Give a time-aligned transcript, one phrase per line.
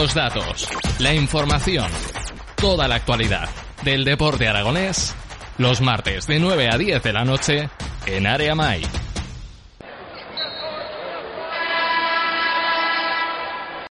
[0.00, 0.66] Los datos,
[0.98, 1.90] la información,
[2.56, 3.50] toda la actualidad
[3.84, 5.14] del deporte aragonés,
[5.58, 7.68] los martes de 9 a 10 de la noche
[8.06, 8.80] en Área Mai.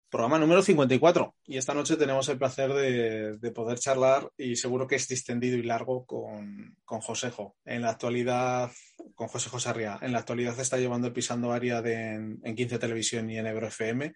[0.08, 1.34] Programa número 54.
[1.44, 5.62] Y esta noche tenemos el placer de, poder charlar y seguro que es distendido y
[5.62, 7.56] largo con, con Josejo.
[7.66, 8.70] En la actualidad,
[9.14, 13.36] con José Josarria, en la actualidad está llevando el pisando área en, 15 Televisión y
[13.36, 14.14] en Ebro FM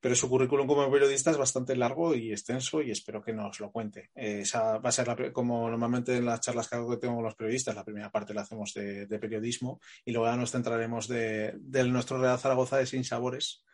[0.00, 3.70] pero su currículum como periodista es bastante largo y extenso y espero que nos lo
[3.70, 4.10] cuente.
[4.14, 7.24] Eh, esa va a ser como normalmente en las charlas que hago que tengo con
[7.24, 11.54] los periodistas, la primera parte la hacemos de, periodismo y luego ya nos centraremos de,
[11.88, 13.64] nuestro Real Zaragoza de Sin Sabores,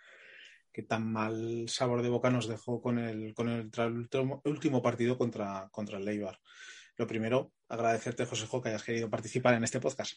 [0.72, 3.70] que tan mal sabor de boca nos dejó con el, con el,
[4.44, 6.38] último, partido contra, contra el Leibar.
[6.96, 10.14] Lo primero, agradecerte, José Jo, que hayas querido participar en este podcast.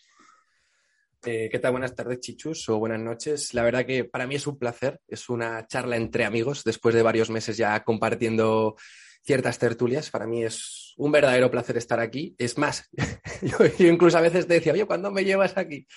[1.27, 1.71] Eh, ¿Qué tal?
[1.71, 3.55] Buenas tardes, Chichus, o buenas noches.
[3.55, 7.01] La verdad que para mí es un placer, es una charla entre amigos, después de
[7.01, 8.75] varios meses ya compartiendo
[9.23, 10.11] ciertas tertulias.
[10.11, 12.35] Para mí es un verdadero placer estar aquí.
[12.37, 12.87] Es más,
[13.41, 15.87] yo, incluso a veces te decía, oye, ¿cuándo me llevas aquí?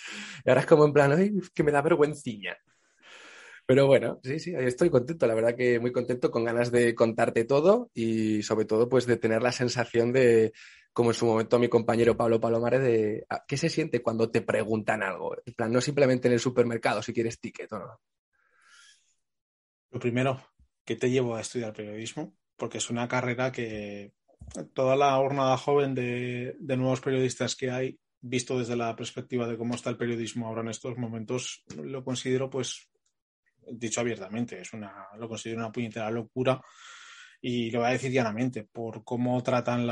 [0.46, 2.56] Y ahora es como en plan, ay, que me da vergüenciña.
[3.68, 7.44] Pero bueno, sí, sí, estoy contento, la verdad que muy contento, con ganas de contarte
[7.44, 10.54] todo y sobre todo pues de tener la sensación de,
[10.94, 14.40] como en su momento mi compañero Pablo Palomares, de ah, qué se siente cuando te
[14.40, 15.36] preguntan algo.
[15.44, 18.00] En plan, no simplemente en el supermercado si quieres ticket o no.
[19.90, 20.42] Lo primero,
[20.82, 22.38] ¿qué te llevo a estudiar periodismo?
[22.56, 24.14] Porque es una carrera que
[24.72, 29.58] toda la jornada joven de, de nuevos periodistas que hay, visto desde la perspectiva de
[29.58, 32.88] cómo está el periodismo ahora en estos momentos, lo considero pues
[33.72, 36.60] dicho abiertamente, es una, lo considero una puñetera locura
[37.40, 39.86] y lo voy a decir llanamente por cómo tratan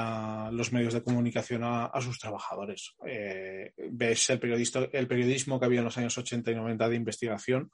[0.56, 2.94] los medios de comunicación a, sus trabajadores.
[3.06, 4.40] Eh, ves el,
[4.92, 7.70] el periodismo que había en los años 80 y 90 de investigación,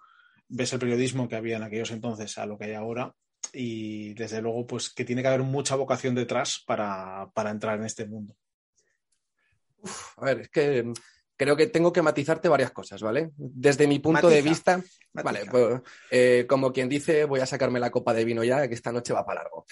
[0.48, 3.14] ves el periodismo que había en aquellos entonces a lo que hay ahora
[3.52, 8.06] y desde luego pues que tiene que haber mucha vocación detrás para, entrar en este
[8.06, 8.36] mundo.
[10.16, 10.92] a ver, es que
[11.42, 13.32] creo que tengo que matizarte varias cosas, ¿vale?
[13.36, 14.80] Desde mi punto de vista,
[15.12, 18.74] vale, pues, eh, como quien dice, voy a sacarme la copa de vino ya, que
[18.74, 19.66] esta noche va para largo.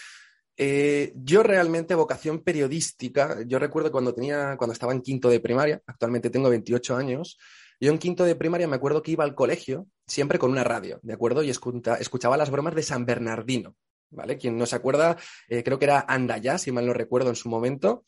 [0.56, 5.80] Eh, yo realmente vocación periodística, yo recuerdo cuando tenía, cuando estaba en quinto de primaria,
[5.86, 7.38] actualmente tengo 28 años,
[7.78, 10.98] yo en quinto de primaria me acuerdo que iba al colegio siempre con una radio,
[11.02, 11.44] ¿de acuerdo?
[11.44, 13.76] Y escuchaba las bromas de San Bernardino,
[14.10, 14.36] ¿vale?
[14.38, 15.16] Quien no se acuerda,
[15.48, 18.04] eh, creo que era Andaya, si mal no recuerdo en su momento.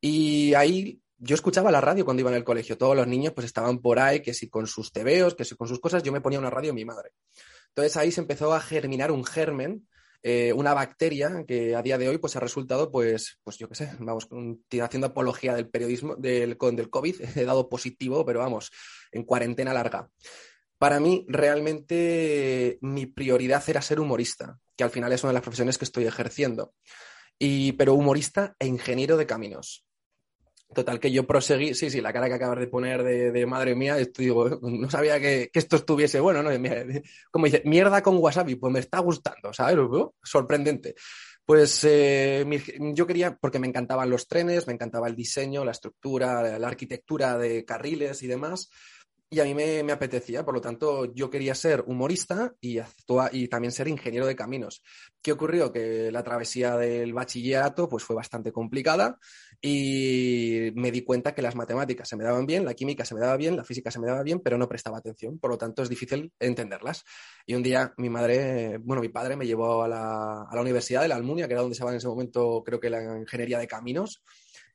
[0.00, 2.76] Y ahí yo escuchaba la radio cuando iba en el colegio.
[2.76, 5.66] Todos los niños pues estaban por ahí, que si con sus tebeos, que si con
[5.66, 7.12] sus cosas, yo me ponía una radio a mi madre.
[7.68, 9.88] Entonces ahí se empezó a germinar un germen,
[10.22, 13.74] eh, una bacteria que a día de hoy pues ha resultado, pues, pues yo qué
[13.74, 14.28] sé, vamos,
[14.82, 18.70] haciendo apología del periodismo, del, del COVID, he dado positivo, pero vamos,
[19.10, 20.10] en cuarentena larga.
[20.78, 25.42] Para mí, realmente, mi prioridad era ser humorista, que al final es una de las
[25.42, 26.74] profesiones que estoy ejerciendo.
[27.38, 29.84] Y, pero humorista e ingeniero de caminos.
[30.74, 33.96] Total, que yo proseguí, sí, sí, la cara que acabas de poner de, madre mía,
[33.98, 36.50] esto, digo, no sabía que, esto estuviese bueno, ¿no?
[37.30, 39.76] Como dice, mierda con wasabi, pues me está gustando, ¿sabes?
[40.22, 40.94] Sorprendente.
[41.46, 42.44] Pues eh,
[42.94, 47.38] yo quería, porque me encantaban los trenes, me encantaba el diseño, la estructura, la arquitectura
[47.38, 48.70] de carriles y demás,
[49.34, 52.78] y a mí me, apetecía, por lo tanto yo quería ser humorista y,
[53.32, 54.82] y también ser ingeniero de caminos.
[55.20, 55.72] ¿Qué ocurrió?
[55.72, 59.18] Que la travesía del bachillerato pues, fue bastante complicada
[59.60, 63.20] y me di cuenta que las matemáticas se me daban bien, la química se me
[63.20, 65.82] daba bien, la física se me daba bien, pero no prestaba atención, por lo tanto
[65.82, 67.04] es difícil entenderlas.
[67.44, 71.02] Y un día mi madre, bueno, mi padre me llevó a la, a la Universidad
[71.02, 73.58] de la Almunia, que era donde se va en ese momento creo que la ingeniería
[73.58, 74.22] de caminos,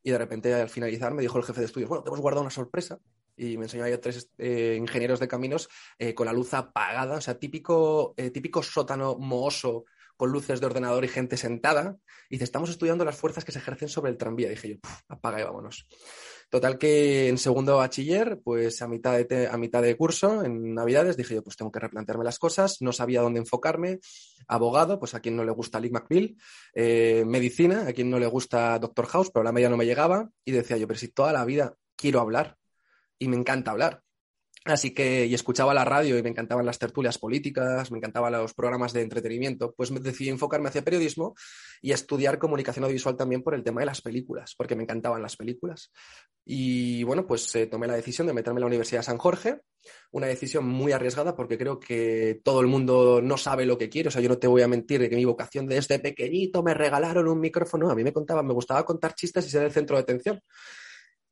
[0.04, 2.42] y de repente al finalizar me dijo el jefe de estudios, bueno, te hemos guardado
[2.42, 3.00] una sorpresa
[3.40, 7.22] y me enseñó a tres eh, ingenieros de caminos eh, con la luz apagada, o
[7.22, 9.86] sea, típico, eh, típico sótano mohoso
[10.18, 11.96] con luces de ordenador y gente sentada.
[12.30, 14.50] Y dice, estamos estudiando las fuerzas que se ejercen sobre el tranvía.
[14.50, 14.76] Dije yo,
[15.08, 15.88] apaga y vámonos.
[16.50, 21.16] Total que en segundo bachiller, pues a mitad de, a mitad de curso, en Navidades,
[21.16, 24.00] dije yo, pues tengo que replantearme las cosas, no sabía dónde enfocarme.
[24.50, 26.36] Abogado, pues a quien no le gusta Lee McBeal.
[27.26, 30.30] medicina, a quien no le gusta Doctor House, pero la media no me llegaba.
[30.44, 32.59] Y decía yo, pero si toda la vida quiero hablar,
[33.20, 34.02] y me encanta hablar.
[34.66, 38.54] Así que, y escuchaba la radio y me encantaban las tertulias políticas, me encantaban los
[38.54, 41.34] programas de entretenimiento, pues me decidí enfocarme hacia periodismo
[41.82, 45.38] y estudiar comunicación audiovisual también por el tema de las películas, porque me encantaban las
[45.38, 45.92] películas.
[46.46, 49.62] Y bueno, pues eh, tomé la decisión de meterme en la Universidad de San Jorge,
[50.12, 54.10] una decisión muy arriesgada porque creo que todo el mundo no sabe lo que quiere,
[54.10, 56.74] o sea, yo no te voy a mentir de que mi vocación desde pequeñito me
[56.74, 59.96] regalaron un micrófono, a mí me contaban, me gustaba contar chistes y ser el centro
[59.96, 60.42] de atención.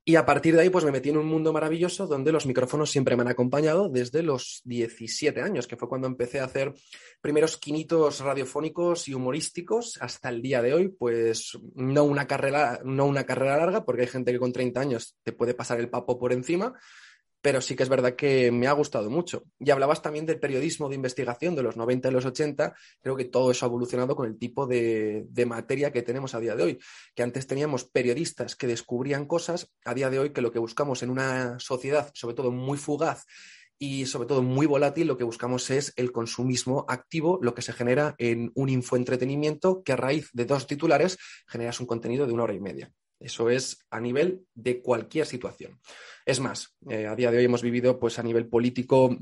[0.09, 2.89] Y a partir de ahí, pues me metí en un mundo maravilloso donde los micrófonos
[2.89, 6.73] siempre me han acompañado desde los 17 años, que fue cuando empecé a hacer
[7.19, 10.87] primeros quinitos radiofónicos y humorísticos hasta el día de hoy.
[10.87, 15.17] Pues no una carrera, no una carrera larga, porque hay gente que con 30 años
[15.23, 16.73] te puede pasar el papo por encima,
[17.41, 19.43] pero sí que es verdad que me ha gustado mucho.
[19.59, 22.75] Y hablabas también del periodismo de investigación de los 90 y los 80.
[23.01, 26.55] Creo que todo eso ha evolucionado con el tipo de, materia que tenemos a día
[26.55, 26.79] de hoy.
[27.15, 31.03] Que antes teníamos periodistas que descubrían cosas, a día de hoy que lo que buscamos
[31.03, 33.25] en una sociedad, sobre todo muy fugaz
[33.79, 37.73] y sobre todo muy volátil, lo que buscamos es el consumismo activo, lo que se
[37.73, 41.17] genera en un infoentretenimiento que a raíz de dos titulares
[41.47, 42.91] generas un contenido de una hora y media.
[43.19, 45.79] Eso es a nivel de cualquier situación.
[46.25, 49.17] Es más, eh, a día de hoy hemos vivido pues a nivel político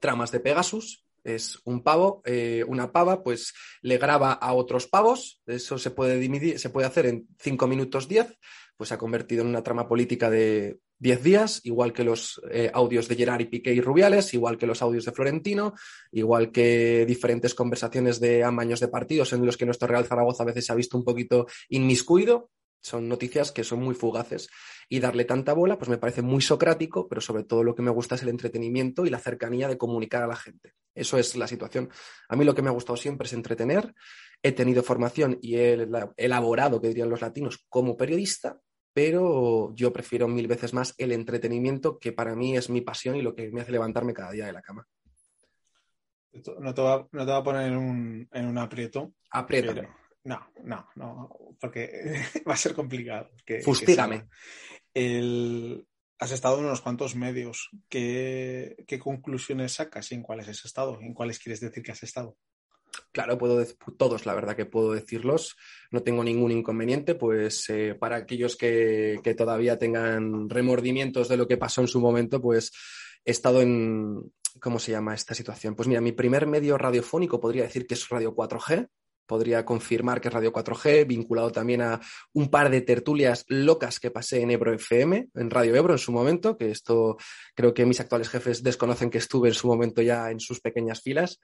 [0.00, 3.52] tramas de Pegasus, es un pavo, eh, una pava, pues
[3.82, 8.08] le graba a otros pavos, eso se puede, dividir, se puede hacer en 5 minutos
[8.08, 8.38] 10,
[8.76, 12.70] pues se ha convertido en una trama política de 10 días, igual que los eh,
[12.72, 15.74] audios de Gerard y Piqué y Rubiales, igual que los audios de Florentino,
[16.12, 20.46] igual que diferentes conversaciones de amaños de partidos en los que nuestro Real Zaragoza a
[20.46, 22.50] veces se ha visto un poquito inmiscuido,
[22.80, 24.48] son noticias que son muy fugaces
[24.88, 27.90] y darle tanta bola pues me parece muy socrático, pero sobre todo lo que me
[27.90, 30.74] gusta es el entretenimiento y la cercanía de comunicar a la gente.
[30.94, 31.90] Eso es la situación.
[32.28, 33.94] A mí lo que me ha gustado siempre es entretener.
[34.42, 35.86] He tenido formación y he
[36.16, 38.60] elaborado, que dirían los latinos, como periodista,
[38.92, 43.22] pero yo prefiero mil veces más el entretenimiento, que para mí es mi pasión y
[43.22, 44.86] lo que me hace levantarme cada día de la cama.
[46.60, 49.12] No te va, no te va a poner en un, en un aprieto.
[49.30, 49.88] Apriétame.
[50.28, 51.90] No, no, no, porque
[52.48, 53.30] va a ser complicado.
[53.46, 54.28] Que, Fustígame.
[56.20, 57.70] Has estado en unos cuantos medios.
[57.88, 61.00] ¿Qué, conclusiones sacas y en cuáles has estado?
[61.00, 62.36] ¿En cuáles quieres decir que has estado?
[63.12, 65.56] Claro, puedo decir todos, la verdad que puedo decirlos.
[65.90, 71.48] No tengo ningún inconveniente, pues eh, para aquellos que, que, todavía tengan remordimientos de lo
[71.48, 72.72] que pasó en su momento, pues
[73.24, 75.74] he estado en, ¿cómo se llama esta situación?
[75.74, 78.88] Pues mira, mi primer medio radiofónico podría decir que es Radio 4G,
[79.28, 82.00] podría confirmar que es Radio 4G, vinculado también a
[82.32, 86.10] un par de tertulias locas que pasé en Ebro FM, en Radio Ebro en su
[86.10, 87.16] momento, que esto
[87.54, 91.02] creo que mis actuales jefes desconocen que estuve en su momento ya en sus pequeñas
[91.02, 91.40] filas.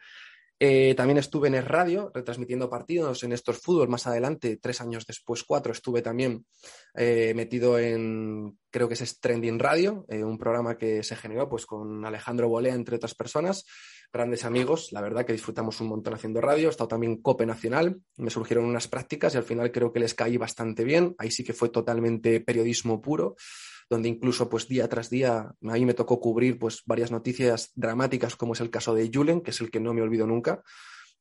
[0.58, 3.88] Eh, también estuve en el radio retransmitiendo partidos en estos fútbol.
[3.88, 6.46] Más adelante, tres años después, cuatro, estuve también
[6.94, 11.66] eh, metido en, creo que es Trending Radio, eh, un programa que se generó pues,
[11.66, 13.64] con Alejandro Bolea, entre otras personas,
[14.12, 14.92] grandes amigos.
[14.92, 16.68] La verdad que disfrutamos un montón haciendo radio.
[16.68, 18.00] He estado también COPE Nacional.
[18.16, 21.16] Me surgieron unas prácticas y al final creo que les caí bastante bien.
[21.18, 23.34] Ahí sí que fue totalmente periodismo puro
[23.90, 28.36] donde incluso pues día tras día a mí me tocó cubrir pues varias noticias dramáticas
[28.36, 30.62] como es el caso de Julen, que es el que no me olvido nunca.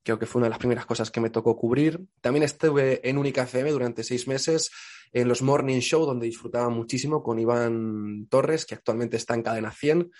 [0.03, 2.01] Creo que fue una de las primeras cosas que me tocó cubrir.
[2.19, 4.69] También estuve en Única FM durante seis meses
[5.13, 9.71] en los Morning Show, donde disfrutaba muchísimo con Iván Torres, que actualmente está en Cadena
[9.71, 10.11] 100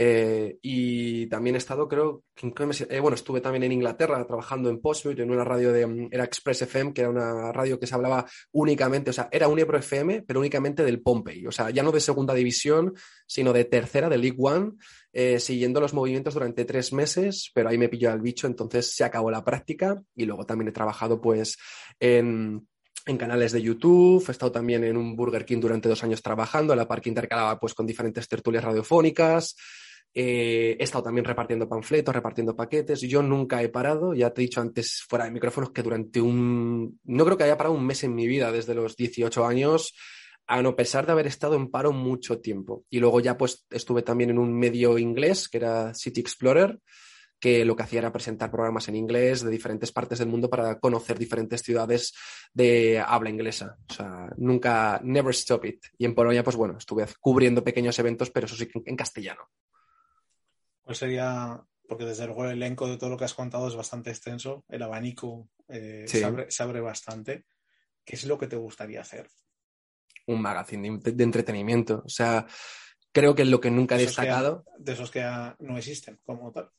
[0.00, 5.22] eh, y también he estado, creo, eh, bueno, estuve también en Inglaterra trabajando en Postmute,
[5.22, 8.24] en una radio de, mm, era Express FM, que era una radio que se hablaba
[8.52, 11.90] únicamente, o sea, era un Ebro FM, pero únicamente del Pompey, o sea, ya no
[11.90, 12.94] de segunda división,
[13.26, 14.74] sino de tercera, de League One,
[15.12, 19.02] eh, siguiendo los movimientos durante tres meses, pero ahí me pilló al bicho, entonces se
[19.02, 20.00] acabó la práctica.
[20.14, 21.56] Y luego también he trabajado pues
[21.98, 22.68] en
[23.08, 26.74] en canales de YouTube, he estado también en un Burger King durante dos años trabajando,
[26.74, 29.56] en la parque intercalaba pues con diferentes tertulias radiofónicas,
[30.20, 33.02] eh, he estado también repartiendo panfletos, repartiendo paquetes.
[33.02, 36.98] Yo nunca he parado, ya te he dicho antes fuera de micrófonos que durante un,
[37.04, 39.94] no creo que haya parado un mes en mi vida desde los 18 años,
[40.48, 42.84] a no pesar de haber estado en paro mucho tiempo.
[42.90, 46.80] Y luego ya pues estuve también en un medio inglés que era City Explorer
[47.38, 50.80] que lo que hacía era presentar programas en inglés de diferentes partes del mundo para
[50.80, 52.12] conocer diferentes ciudades
[52.52, 53.76] de habla inglesa.
[53.88, 55.84] O sea, nunca, never stop it.
[55.96, 59.42] Y en Polonia, pues bueno, estuve cubriendo pequeños eventos, pero eso sí en castellano.
[60.88, 64.08] ¿Cuál sería, porque desde luego el elenco de todo lo que has contado es bastante
[64.08, 67.44] extenso, el abanico eh, se, abre, bastante.
[68.06, 69.28] ¿Qué es lo que te gustaría hacer?
[70.28, 72.04] Un magazine de, entretenimiento.
[72.06, 72.46] O sea,
[73.12, 74.64] creo que lo que nunca he destacado.
[74.78, 75.20] de esos que
[75.58, 76.70] no existen como tal.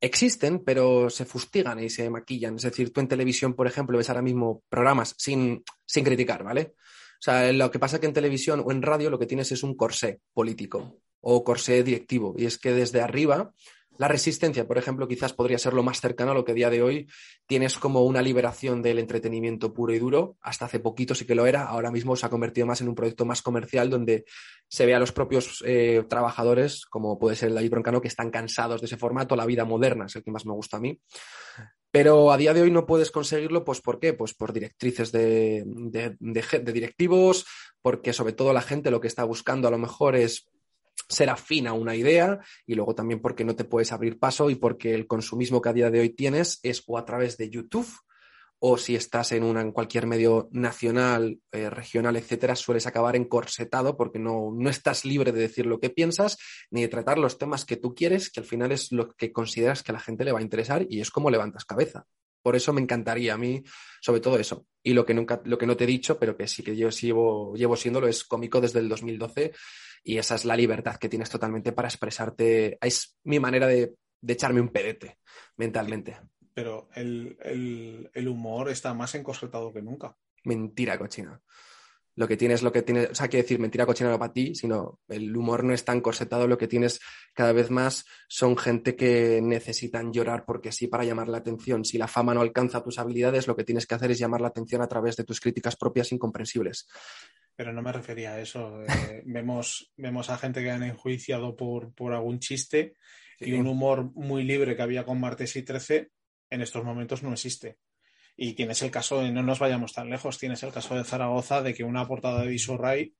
[0.00, 2.56] Existen, pero se fustigan y se maquillan.
[2.56, 6.74] Es decir, tú en televisión, por ejemplo, ves ahora mismo programas sin, sin criticar, ¿vale?
[7.20, 9.62] O sea, lo que pasa que en televisión o en radio lo que tienes es
[9.62, 12.34] un corsé político o corsé directivo.
[12.36, 13.52] Y es que desde arriba,
[13.96, 16.68] la resistencia, por ejemplo, quizás podría ser lo más cercano a lo que a día
[16.68, 17.08] de hoy
[17.46, 20.36] tienes como una liberación del entretenimiento puro y duro.
[20.40, 22.94] Hasta hace poquito sí que lo era, ahora mismo se ha convertido más en un
[22.94, 24.24] proyecto más comercial donde
[24.68, 28.30] se ve a los propios eh, trabajadores, como puede ser el David Broncano, que están
[28.30, 29.36] cansados de ese formato.
[29.36, 31.00] La vida moderna es el que más me gusta a mí.
[31.92, 34.12] Pero a día de hoy no puedes conseguirlo, pues ¿por qué?
[34.12, 36.16] Pues por directrices de, de,
[36.72, 37.46] directivos,
[37.80, 40.50] porque sobre todo la gente lo que está buscando a lo mejor es
[41.08, 44.54] ser afín a una idea y luego también porque no te puedes abrir paso y
[44.54, 47.88] porque el consumismo que a día de hoy tienes es o a través de YouTube
[48.66, 53.94] o si estás en, una, en cualquier medio nacional, eh, regional, etcétera, sueles acabar encorsetado
[53.94, 56.38] porque no, no estás libre de decir lo que piensas
[56.70, 59.82] ni de tratar los temas que tú quieres, que al final es lo que consideras
[59.82, 62.06] que a la gente le va a interesar y es como levantas cabeza.
[62.42, 63.62] Por eso me encantaría a mí,
[64.00, 64.66] sobre todo eso.
[64.82, 66.88] Y lo que nunca, lo que no te he dicho, pero que sí que yo
[66.90, 69.52] llevo, llevo siéndolo, es cómico desde el 2012
[70.04, 72.78] y esa es la libertad que tienes totalmente para expresarte.
[72.80, 75.18] Es mi manera de, de echarme un pedete
[75.56, 76.18] mentalmente
[76.54, 80.16] pero el, humor está más encorsetado que nunca.
[80.44, 81.40] Mentira cochina.
[82.16, 84.54] Lo que tienes, lo que tienes, o sea, quiere decir mentira cochina no para ti,
[84.54, 87.00] sino el humor no es tan corsetado, lo que tienes
[87.34, 91.84] cada vez más son gente que necesitan llorar porque sí para llamar la atención.
[91.84, 94.48] Si la fama no alcanza tus habilidades, lo que tienes que hacer es llamar la
[94.48, 96.86] atención a través de tus críticas propias incomprensibles.
[97.56, 98.82] Pero no me refería a eso.
[98.82, 102.94] Eh, vemos, vemos a gente que han enjuiciado por, por algún chiste
[103.40, 106.10] y un humor muy libre que había con Martes y 13
[106.50, 107.78] en estos momentos no existe.
[108.36, 111.62] Y tienes el caso, de, no nos vayamos tan lejos, tienes el caso de Zaragoza
[111.62, 113.14] de que una portada de Visorray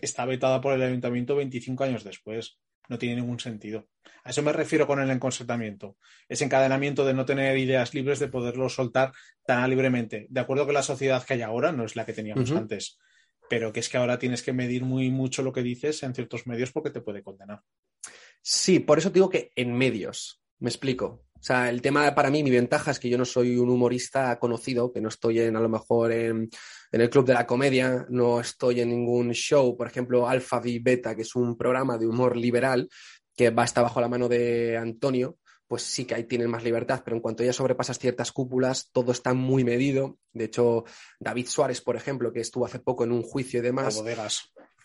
[0.00, 2.58] está vetada por el ayuntamiento 25 años después.
[2.88, 3.88] No tiene ningún sentido.
[4.24, 5.96] A eso me refiero con el encorsetamiento.
[6.28, 9.12] Ese encadenamiento de no tener ideas libres, de poderlo soltar
[9.46, 10.26] tan libremente.
[10.28, 12.98] De acuerdo que la sociedad que hay ahora no es la que teníamos antes,
[13.54, 16.44] pero que es que ahora tienes que medir muy mucho lo que dices en ciertos
[16.44, 17.62] medios porque te puede condenar.
[18.42, 20.42] Sí, por eso digo que en medios.
[20.58, 21.26] Me explico.
[21.34, 24.40] O sea, el tema para mí, mi ventaja es que yo no soy un humorista
[24.40, 26.50] conocido, que no estoy en, a lo mejor en,
[26.90, 31.14] el Club de la Comedia, no estoy en ningún show, por ejemplo, Alpha V Beta,
[31.14, 32.88] que es un programa de humor liberal
[33.36, 35.38] que va bajo la mano de Antonio,
[35.74, 39.10] pues sí que ahí tienen más libertad, pero en cuanto ya sobrepasas ciertas cúpulas, todo
[39.10, 40.18] está muy medido.
[40.32, 40.84] De hecho,
[41.18, 44.00] David Suárez, por ejemplo, que estuvo hace poco en un juicio y demás,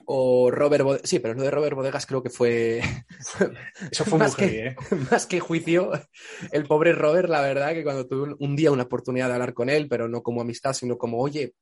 [0.05, 1.07] o Robert Bodegas.
[1.07, 2.81] Sí, pero lo de Robert Bodegas creo que fue.
[3.91, 4.75] Eso fue más, que, ¿eh?
[5.11, 5.91] más que juicio.
[6.51, 9.69] El pobre Robert, la verdad, que cuando tuve un día una oportunidad de hablar con
[9.69, 11.53] él, pero no como amistad, sino como, oye,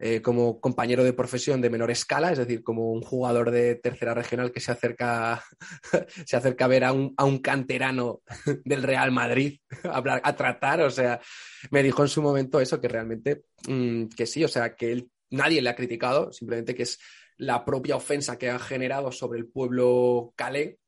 [0.00, 4.14] eh, como compañero de profesión de menor escala, es decir, como un jugador de tercera
[4.14, 5.42] regional que se acerca,
[6.26, 8.22] se acerca a ver a un, a un canterano
[8.64, 11.20] del Real Madrid a, hablar, a tratar, o sea,
[11.70, 15.60] me dijo en su momento eso, que realmente, mm, que sí, o sea, que nadie
[15.60, 16.98] le ha criticado, simplemente que es
[17.36, 20.78] la propia ofensa que ha generado sobre el pueblo calé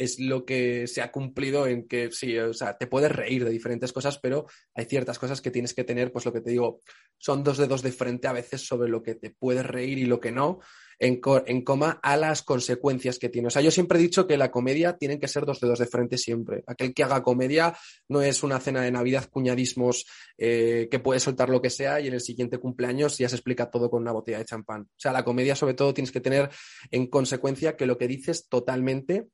[0.00, 3.50] es lo que se ha cumplido en que sí, o sea, te puedes reír de
[3.50, 6.80] diferentes cosas, pero hay ciertas cosas que tienes que tener, pues lo que te digo,
[7.18, 10.18] son dos dedos de frente a veces sobre lo que te puedes reír y lo
[10.18, 10.60] que no,
[10.98, 13.48] en, en coma a las consecuencias que tiene.
[13.48, 15.86] O sea, yo siempre he dicho que la comedia tiene que ser dos dedos de
[15.86, 16.64] frente siempre.
[16.66, 17.76] Aquel que haga comedia
[18.08, 20.06] no es una cena de Navidad, cuñadismos,
[20.38, 23.70] eh, que puede soltar lo que sea y en el siguiente cumpleaños ya se explica
[23.70, 24.80] todo con una botella de champán.
[24.80, 26.48] O sea, la comedia sobre todo tienes que tener
[26.90, 29.28] en consecuencia que lo que dices totalmente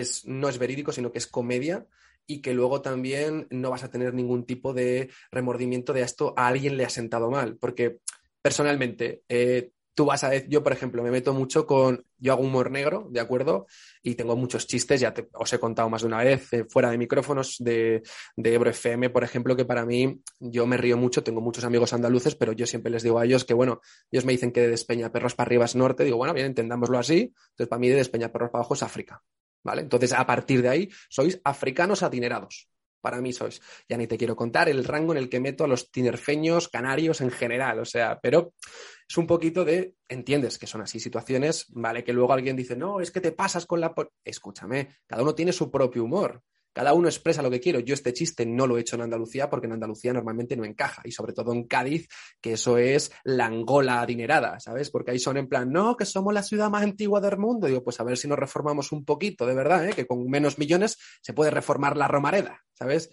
[0.00, 1.86] es, no es verídico, sino que es comedia
[2.26, 6.48] y que luego también no vas a tener ningún tipo de remordimiento de esto a
[6.48, 7.56] alguien le ha sentado mal.
[7.56, 7.98] Porque
[8.42, 12.70] personalmente, eh, tú vas a yo por ejemplo me meto mucho con, yo hago humor
[12.70, 13.66] negro, ¿de acuerdo?
[14.02, 16.98] Y tengo muchos chistes, ya os he contado más de una vez, eh, fuera de
[16.98, 18.02] micrófonos de,
[18.36, 21.92] de Ebro FM, por ejemplo, que para mí yo me río mucho, tengo muchos amigos
[21.92, 23.80] andaluces, pero yo siempre les digo a ellos que, bueno,
[24.10, 26.98] ellos me dicen que de Despeña Perros para arriba es norte, digo, bueno, bien, entendámoslo
[26.98, 29.22] así, entonces para mí de Despeña Perros para abajo es África,
[29.62, 29.82] ¿vale?
[29.82, 32.68] Entonces, a partir de ahí, sois africanos adinerados.
[33.00, 33.60] Para mí sois.
[33.88, 37.20] Ya ni te quiero contar el rango en el que meto a los tinerfeños, canarios
[37.20, 37.80] en general.
[37.80, 38.54] O sea, pero
[39.08, 42.04] es un poquito de, entiendes que son así situaciones, ¿vale?
[42.04, 43.92] Que luego alguien dice, no, es que te pasas con la...
[44.24, 46.42] Escúchame, cada uno tiene su propio humor.
[46.72, 47.80] Cada uno expresa lo que quiero.
[47.80, 51.02] Yo este chiste no lo he hecho en Andalucía porque en Andalucía normalmente no encaja.
[51.04, 52.08] Y sobre todo en Cádiz,
[52.40, 54.90] que eso es la Angola adinerada, ¿sabes?
[54.90, 57.66] Porque ahí son en plan, no, que somos la ciudad más antigua del mundo.
[57.66, 59.92] Digo, pues a ver si nos reformamos un poquito, de verdad, ¿eh?
[59.92, 63.10] que con menos millones se puede reformar la Romareda, ¿sabes?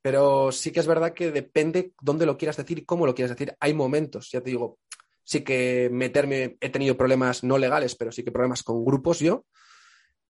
[0.00, 3.36] Pero sí que es verdad que depende dónde lo quieras decir y cómo lo quieras
[3.36, 3.56] decir.
[3.60, 4.78] Hay momentos, ya te digo,
[5.24, 9.44] sí que meterme, he tenido problemas no legales, pero sí que problemas con grupos yo,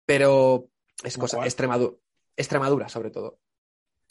[0.05, 0.69] pero
[1.03, 1.97] es cosa, Extremadura.
[2.37, 3.39] Extremadura, sobre todo.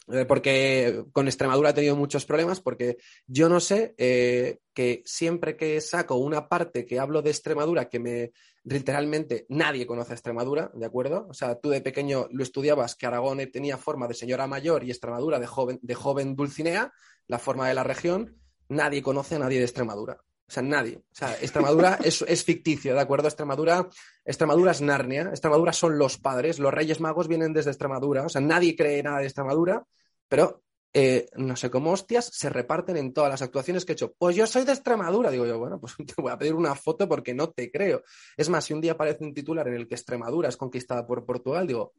[0.08, 2.98] Eh, porque con Extremadura he tenido muchos problemas porque
[3.28, 8.00] yo no sé eh, que siempre que saco una parte que hablo de Extremadura que
[8.00, 8.32] me
[8.63, 11.28] literalmente nadie conoce Extremadura, ¿de acuerdo?
[11.30, 14.90] O sea, tú de pequeño lo estudiabas que Aragón tenía forma de señora mayor y
[14.90, 16.92] Extremadura de joven, de joven Dulcinea,
[17.28, 18.38] la forma de la región,
[18.70, 20.20] nadie conoce a nadie de Extremadura.
[20.51, 20.98] O sea, nadie.
[20.98, 23.29] O sea, Extremadura es, es, ficticio, ¿de acuerdo?
[23.29, 23.88] Extremadura,
[24.25, 28.41] Extremadura es Narnia, Extremadura son los padres, los Reyes Magos vienen desde Extremadura, o sea,
[28.41, 29.86] nadie cree nada de Extremadura,
[30.27, 34.13] pero eh, no sé cómo hostias, se reparten en todas las actuaciones que he hecho.
[34.17, 35.31] Pues yo soy de Extremadura.
[35.31, 38.03] Digo yo, bueno, pues te voy a pedir una foto porque no te creo.
[38.36, 41.25] Es más, si un día aparece un titular en el que Extremadura es conquistada por
[41.25, 41.93] Portugal, digo,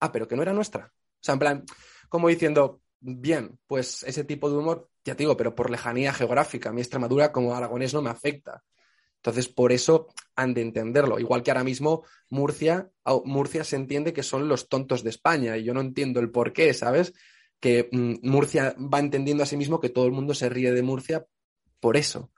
[0.00, 0.92] ah, pero que no era nuestra.
[0.94, 1.64] O sea, en plan,
[2.10, 6.70] como diciendo, bien, pues ese tipo de humor, ya te digo, pero por lejanía geográfica,
[6.70, 8.64] a mí Extremadura como aragonés no me afecta.
[9.16, 11.18] Entonces, por eso han de entenderlo.
[11.18, 12.90] Igual que ahora mismo Murcia,
[13.24, 16.52] Murcia se entiende que son los tontos de España y yo no entiendo el por
[16.52, 17.12] qué, ¿sabes?
[17.60, 20.82] Que mm, Murcia va entendiendo a sí mismo que todo el mundo se ríe de
[20.82, 21.24] Murcia
[21.80, 22.30] por eso.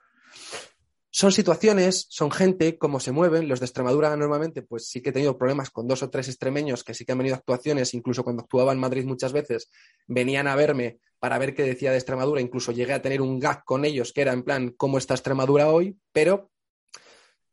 [1.19, 3.49] Son situaciones, son gente, cómo se mueven.
[3.49, 6.85] Los de Extremadura normalmente, pues sí que he tenido problemas con dos o tres extremeños
[6.85, 9.69] que sí que han venido a actuaciones, incluso cuando actuaba en Madrid muchas veces,
[10.07, 13.65] venían a verme para ver qué decía de Extremadura, incluso llegué a tener un gag
[13.65, 15.99] con ellos que era en plan, ¿cómo está Extremadura hoy?
[16.13, 16.51] Pero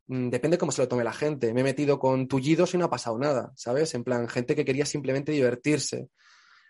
[0.06, 1.52] mm, depende cómo se lo tome la gente.
[1.52, 3.96] Me he metido con tullidos y no ha pasado nada, ¿sabes?
[3.96, 6.08] En plan, gente que quería simplemente divertirse.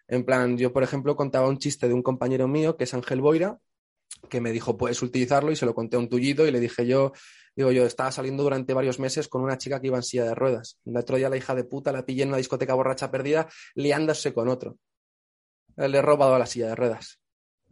[0.08, 3.20] En plan, yo, por ejemplo, contaba un chiste de un compañero mío que es Ángel
[3.20, 3.58] Boira,
[4.28, 6.86] que me dijo, puedes utilizarlo y se lo conté a un tullido y le dije
[6.86, 7.12] yo,
[7.54, 10.34] digo yo, estaba saliendo durante varios meses con una chica que iba en silla de
[10.34, 10.78] ruedas.
[10.84, 14.32] El otro día la hija de puta la pillé en una discoteca borracha perdida liándose
[14.34, 14.78] con otro.
[15.76, 17.20] Le he robado la silla de ruedas.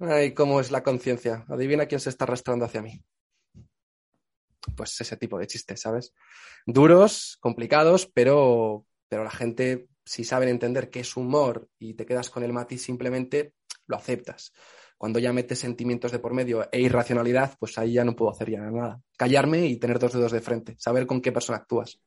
[0.00, 1.44] Ay, cómo es la conciencia.
[1.48, 3.02] Adivina quién se está arrastrando hacia mí.
[4.76, 6.12] Pues ese tipo de chistes, ¿sabes?
[6.66, 12.30] Duros, complicados, pero, pero la gente, si saben entender qué es humor y te quedas
[12.30, 13.54] con el matiz, simplemente
[13.86, 14.52] lo aceptas.
[15.04, 18.50] Cuando ya metes sentimientos de por medio e irracionalidad, pues ahí ya no puedo hacer
[18.50, 19.02] ya nada.
[19.18, 22.00] Callarme y tener dos dedos de frente, saber con qué persona actúas.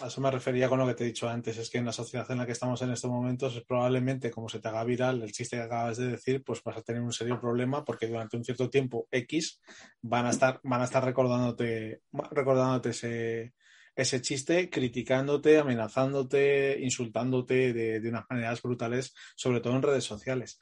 [0.00, 1.92] A eso me refería con lo que te he dicho antes, es que en la
[1.92, 5.20] sociedad en la que estamos en estos momentos es probablemente como se te haga viral
[5.20, 8.38] el chiste que acabas de decir, pues vas a tener un serio problema porque durante
[8.38, 9.60] un cierto tiempo X
[10.00, 12.00] van a estar, van a estar recordándote,
[12.30, 13.52] recordándote ese,
[14.00, 20.58] ese chiste criticándote, amenazándote, insultándote de, unas maneras brutales, sobre todo en redes sociales.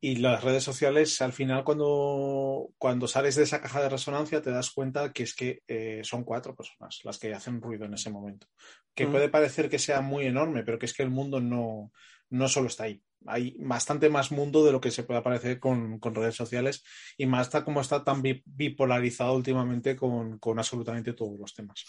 [0.00, 4.50] Y las redes sociales, al final, cuando, cuando sales de esa caja de resonancia, te
[4.50, 8.10] das cuenta que es que eh, son cuatro personas las que hacen ruido en ese
[8.10, 8.46] momento.
[8.94, 9.10] Que mm.
[9.10, 11.90] puede parecer que sea muy enorme, pero que es que el mundo no,
[12.30, 13.02] no solo está ahí.
[13.26, 16.84] Hay bastante más mundo de lo que se puede aparecer con, redes sociales
[17.16, 21.84] y más está como está tan bipolarizado últimamente con, con absolutamente todos los temas.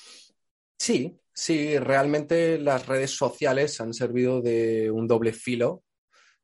[0.77, 5.83] Sí, sí, realmente las redes sociales han servido de un doble filo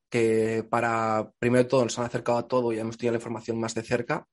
[0.10, 3.60] que para, primero de todo, nos han acercado a todo y hemos tenido la información
[3.60, 4.28] más de cerca.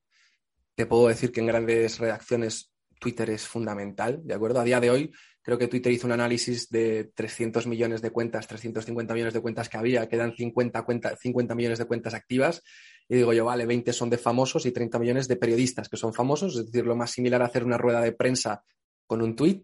[0.75, 4.59] Te puedo decir que en grandes redacciones Twitter es fundamental, ¿de acuerdo?
[4.59, 5.11] A día de hoy
[5.41, 9.69] creo que Twitter hizo un análisis de 300 millones de cuentas, 350 millones de cuentas
[9.69, 10.85] que había, quedan 50,
[11.19, 12.61] 50 millones de cuentas activas.
[13.09, 16.13] Y digo yo, vale, 20 son de famosos y 30 millones de periodistas que son
[16.13, 18.63] famosos, es decir, lo más similar a hacer una rueda de prensa
[19.07, 19.63] con un tweet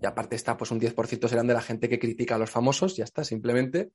[0.00, 2.96] y aparte está, pues un 10% serán de la gente que critica a los famosos,
[2.96, 3.92] ya está, simplemente.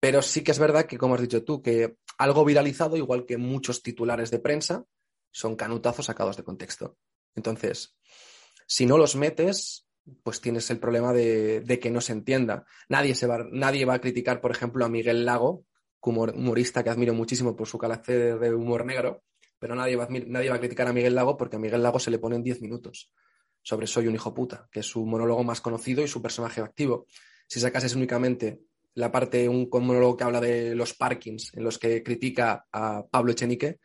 [0.00, 3.38] Pero sí que es verdad que, como has dicho tú, que algo viralizado, igual que
[3.38, 4.84] muchos titulares de prensa,
[5.30, 6.96] son canutazos sacados de contexto.
[7.34, 7.96] Entonces,
[8.66, 9.88] si no los metes,
[10.22, 12.66] pues tienes el problema de, que no se entienda.
[12.88, 15.64] Nadie, se va, nadie va a criticar, por ejemplo, a Miguel Lago,
[16.00, 19.24] humorista que admiro muchísimo por su carácter de humor negro,
[19.58, 22.10] pero nadie va, nadie va a criticar a Miguel Lago porque a Miguel Lago se
[22.10, 23.10] le ponen 10 minutos
[23.64, 27.06] sobre Soy un hijo puta, que es su monólogo más conocido y su personaje activo.
[27.48, 28.60] Si es únicamente
[28.94, 33.32] la parte, un monólogo que habla de los parkings, en los que critica a Pablo
[33.32, 33.80] Echenique,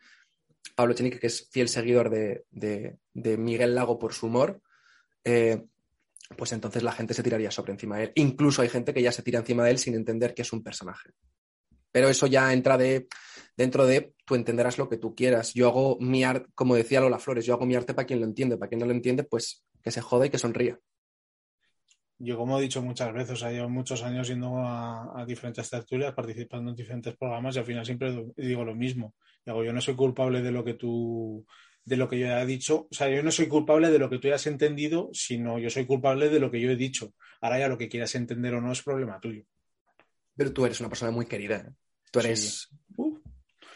[0.76, 2.98] Pablo Echenique, que es fiel seguidor de,
[3.38, 4.60] Miguel Lago por su humor,
[5.24, 5.64] eh,
[6.36, 8.12] pues entonces la gente se tiraría sobre encima de él.
[8.16, 10.62] Incluso hay gente que ya se tira encima de él sin entender que es un
[10.62, 11.10] personaje.
[11.90, 13.08] Pero eso ya entra de,
[13.56, 15.54] dentro de tú entenderás lo que tú quieras.
[15.54, 18.26] Yo hago mi arte, como decía Lola Flores, yo hago mi arte para quien lo
[18.26, 20.78] entiende, para quien no lo entiende, pues que se joda y que sonría.
[22.22, 26.70] Yo, como he dicho muchas veces, he llevo muchos años yendo a, diferentes tertulias, participando
[26.70, 29.14] en diferentes programas y al final siempre digo lo mismo.
[29.44, 31.46] Digo, yo no soy culpable de lo que tú,
[31.82, 32.88] de lo que yo haya dicho.
[32.90, 35.86] O sea, yo no soy culpable de lo que tú hayas entendido, sino yo soy
[35.86, 37.14] culpable de lo que yo he dicho.
[37.40, 39.44] Ahora ya lo que quieras entender o no es problema tuyo.
[40.36, 41.56] Pero tú eres una persona muy querida.
[41.56, 41.72] ¿eh?
[42.10, 42.68] Tú eres.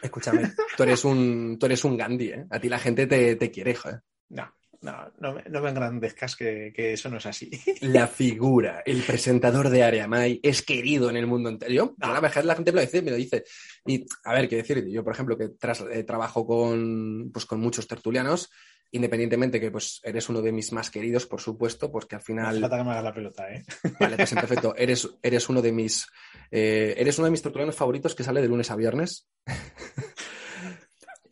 [0.03, 2.45] Escúchame, tú eres un, tú eres un Gandhi, ¿eh?
[2.51, 4.03] A ti la gente te, te quiere, joder.
[4.29, 4.55] No.
[4.85, 7.51] No, no, me, no me engrandezcas que, que, eso no es así.
[7.81, 11.73] La figura, el presentador de Areamay es querido en el mundo entero.
[11.73, 13.45] Yo, a la la gente me lo dice, me lo dice.
[13.87, 17.61] Y, a ver, qué decir, yo, por ejemplo, que tras, eh, trabajo con, pues, con
[17.61, 18.51] muchos tertulianos,
[18.91, 22.61] independientemente que pues eres uno de mis más queridos, por supuesto, pues que al final...
[22.61, 23.65] No que me hagas la pelota, ¿eh?
[24.01, 24.75] Vale, pues perfecto.
[24.77, 26.07] Eres, eres uno de mis...
[26.51, 29.29] Eh, eres uno de mis tertulianos favoritos que sale de lunes a viernes.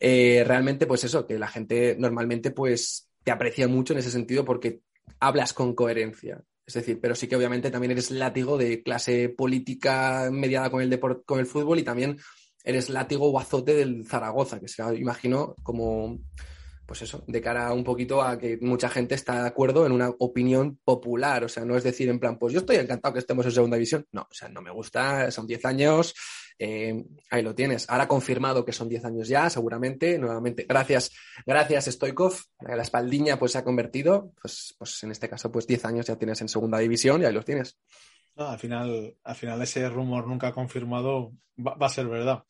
[0.05, 4.45] Eh, realmente, pues eso, que la gente normalmente pues te aprecia mucho en ese sentido
[4.45, 4.81] porque
[5.19, 6.43] hablas con coherencia.
[6.65, 10.99] Es decir, pero sí que obviamente también eres látigo de clase política mediada con el,
[10.99, 12.17] con el fútbol y también
[12.63, 16.19] eres látigo o azote del Zaragoza, que se imagino como
[16.85, 20.09] pues eso, de cara un poquito a que mucha gente está de acuerdo en una
[20.19, 21.43] opinión popular.
[21.43, 23.77] O sea, no es decir en plan, pues yo estoy encantado que estemos en segunda
[23.77, 24.05] división.
[24.11, 26.13] No, o sea, no me gusta, son 10 años,
[26.65, 27.89] eh, ahí lo tienes.
[27.89, 30.17] Ahora confirmado que son 10 años ya, seguramente.
[30.17, 31.11] Nuevamente, gracias,
[31.45, 32.35] gracias Stoikov.
[32.61, 36.15] La espaldiña pues se ha convertido, pues, pues en este caso, pues 10 años ya
[36.15, 37.77] tienes en segunda división y ahí los tienes.
[38.37, 42.45] al final, al final ese rumor nunca confirmado va a ser verdad.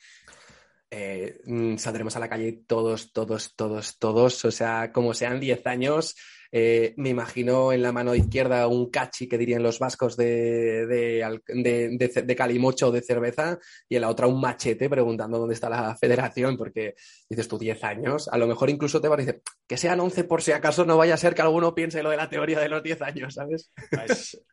[0.92, 4.46] Eh, mm, saldremos a la calle todos, todos, todos, todos.
[4.46, 6.16] O sea, como sean 10 años,
[6.56, 12.36] eh, me imagino en la mano izquierda un cachi que dirían los vascos de, de,
[12.38, 13.58] calimocho de cerveza
[13.90, 16.94] y en la otra un machete preguntando dónde está la federación, porque
[17.28, 20.26] dices tú 10 años, a lo mejor incluso te va a decir que sean 11
[20.26, 22.70] por si acaso no vaya a ser que alguno piense lo de la teoría de
[22.70, 23.72] los 10 años, ¿sabes?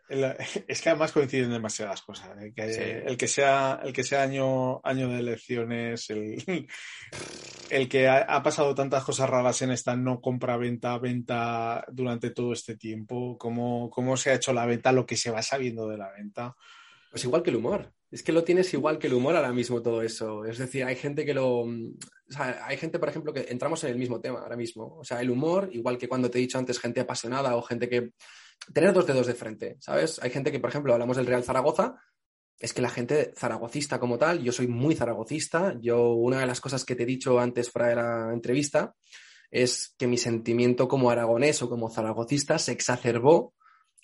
[0.08, 2.30] Es, que además coinciden demasiadas cosas.
[2.40, 2.52] ¿eh?
[3.06, 6.66] El que sea, el que sea año, año de elecciones, el,
[7.70, 12.76] el que ha, pasado tantas cosas raras en esta no compra-venta, venta durante todo este
[12.76, 16.10] tiempo, cómo, cómo se ha hecho la venta, lo que se va sabiendo de la
[16.12, 16.56] venta.
[17.10, 17.92] Pues igual que el humor.
[18.10, 20.44] Es que lo tienes igual que el humor ahora mismo todo eso.
[20.44, 21.60] Es decir, hay gente que lo...
[21.60, 21.72] O
[22.28, 24.96] sea, hay gente, por ejemplo, que entramos en el mismo tema ahora mismo.
[24.98, 27.88] O sea, el humor, igual que cuando te he dicho antes, gente apasionada o gente
[27.88, 28.10] que...
[28.74, 30.20] Tener dos dedos de frente, ¿sabes?
[30.22, 31.96] Hay gente que, por ejemplo, hablamos del Real Zaragoza,
[32.58, 36.60] es que la gente zaragocista como tal, yo soy muy zaragocista, yo una de las
[36.60, 38.94] cosas que te he dicho antes de la entrevista
[39.50, 43.54] es que mi sentimiento como aragonés o como zaragocista se exacerbó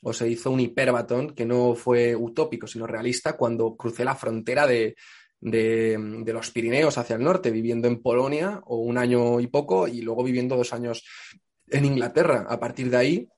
[0.02, 4.66] o se hizo un hiperbatón que no fue utópico, sino realista cuando crucé la frontera
[4.66, 4.96] de,
[5.40, 10.02] de, los Pirineos hacia el norte, viviendo en Polonia o un año y poco y
[10.02, 11.04] luego viviendo dos años
[11.68, 12.46] en Inglaterra.
[12.48, 13.28] A partir de ahí,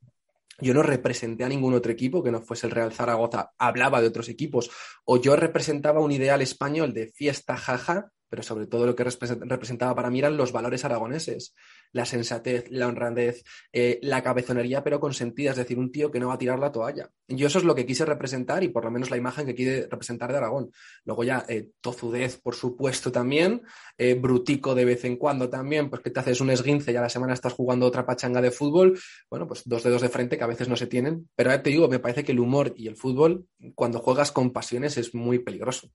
[0.60, 4.08] yo no representé a ningún otro equipo que no fuese el Real Zaragoza, hablaba de
[4.08, 4.70] otros equipos,
[5.04, 9.94] o yo representaba un ideal español de fiesta jaja, pero sobre todo lo que representaba
[9.94, 11.54] para mí eran los valores aragoneses
[11.92, 16.20] la sensatez, la honradez, eh, la cabezonería, pero con sentido, es decir, un tío que
[16.20, 17.10] no va a tirar la toalla.
[17.26, 19.88] Yo eso es lo que quise representar y por lo menos la imagen que quise
[19.90, 20.70] representar de Aragón.
[21.04, 23.62] Luego ya eh, tozudez, por supuesto, también,
[23.96, 27.00] eh, brutico de vez en cuando también, pues que te haces un esguince y a
[27.00, 28.98] la semana estás jugando otra pachanga de fútbol,
[29.30, 31.88] bueno, pues dos dedos de frente que a veces no se tienen, pero te digo,
[31.88, 35.90] me parece que el humor y el fútbol, cuando juegas con pasiones, es muy peligroso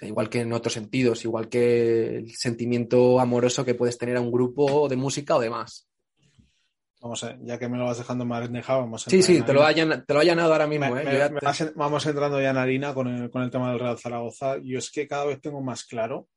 [0.00, 4.32] igual que en otros sentidos, igual que el sentimiento amoroso que puedes tener a un
[4.32, 5.88] grupo de música o demás.
[7.00, 9.52] Vamos a, ya que me lo vas dejando más dejado, vamos a Sí, sí, te
[9.52, 10.96] lo, hayan, te lo ahora mismo.
[10.96, 11.30] ¿eh?
[11.76, 14.56] vamos entrando ya en harina con el, con el tema del Real Zaragoza.
[14.62, 16.28] Yo es que cada vez tengo más claro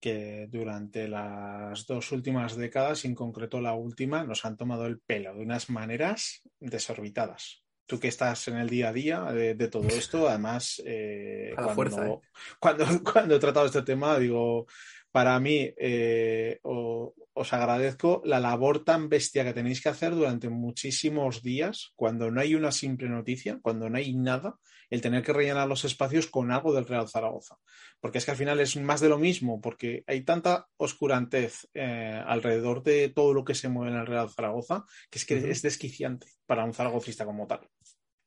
[0.00, 4.98] que durante las dos últimas décadas, y en concreto la última, nos han tomado el
[4.98, 9.88] pelo de unas maneras desorbitadas tú que estás en el día a día de, todo
[9.88, 12.18] esto, además, eh, cuando, ¿eh?
[12.58, 14.66] cuando, cuando, he tratado este tema, digo,
[15.10, 21.42] para mí eh, os agradezco la labor tan bestia que tenéis que hacer durante muchísimos
[21.42, 24.56] días, cuando no hay una simple noticia, cuando no hay nada,
[24.92, 27.56] el tener que rellenar los espacios con algo del Real Zaragoza.
[27.98, 32.22] Porque es que al final es más de lo mismo, porque hay tanta oscurantez eh,
[32.26, 35.62] alrededor de todo lo que se mueve en el Real Zaragoza, que es que es
[35.62, 37.60] desquiciante para un zaragocista como tal.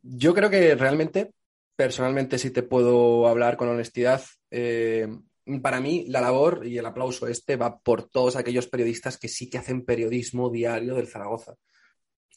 [0.01, 1.33] Yo creo que realmente,
[1.75, 5.07] personalmente, si te puedo hablar con honestidad, eh,
[5.61, 9.51] para mí la labor y el aplauso este va por todos aquellos periodistas que sí
[9.51, 11.53] que hacen periodismo diario del Zaragoza.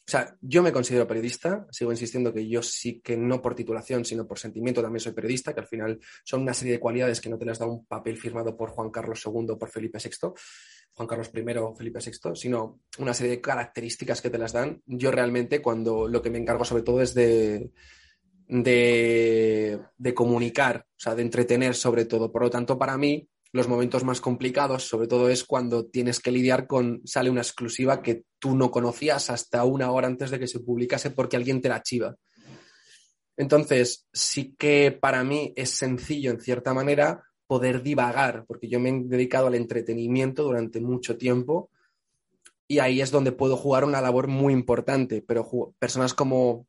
[0.09, 4.03] O sea, yo me considero periodista, sigo insistiendo que yo sí que no por titulación,
[4.03, 7.29] sino por sentimiento también soy periodista, que al final son una serie de cualidades que
[7.29, 10.33] no te las da un papel firmado por Juan Carlos II o por Felipe VI,
[10.93, 14.81] Juan Carlos I o Felipe VI, sino una serie de características que te las dan.
[14.87, 17.69] Yo realmente cuando lo que me encargo sobre todo es de,
[18.47, 22.31] de, comunicar, o sea, de entretener sobre todo.
[22.31, 26.31] Por lo tanto, para mí, los momentos más complicados, sobre todo, es cuando tienes que
[26.31, 30.47] lidiar con, sale una exclusiva que tú no conocías hasta una hora antes de que
[30.47, 32.15] se publicase porque alguien te la chiva.
[33.37, 38.89] Entonces, sí que para mí es sencillo, en cierta manera, poder divagar, porque yo me
[38.89, 41.71] he dedicado al entretenimiento durante mucho tiempo
[42.67, 46.67] y ahí es donde puedo jugar una labor muy importante, pero personas como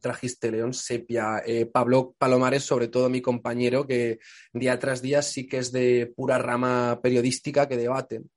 [0.00, 4.18] trajiste León Sepia, eh, Pablo Palomares, sobre todo mi compañero, que
[4.52, 8.30] día tras día sí que es de pura rama periodística que debaten.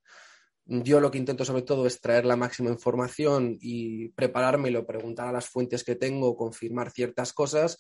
[0.65, 5.32] Yo lo que intento sobre todo es traer la máxima información y preparármelo, preguntar a
[5.32, 7.78] las fuentes que tengo, confirmar ciertas cosas,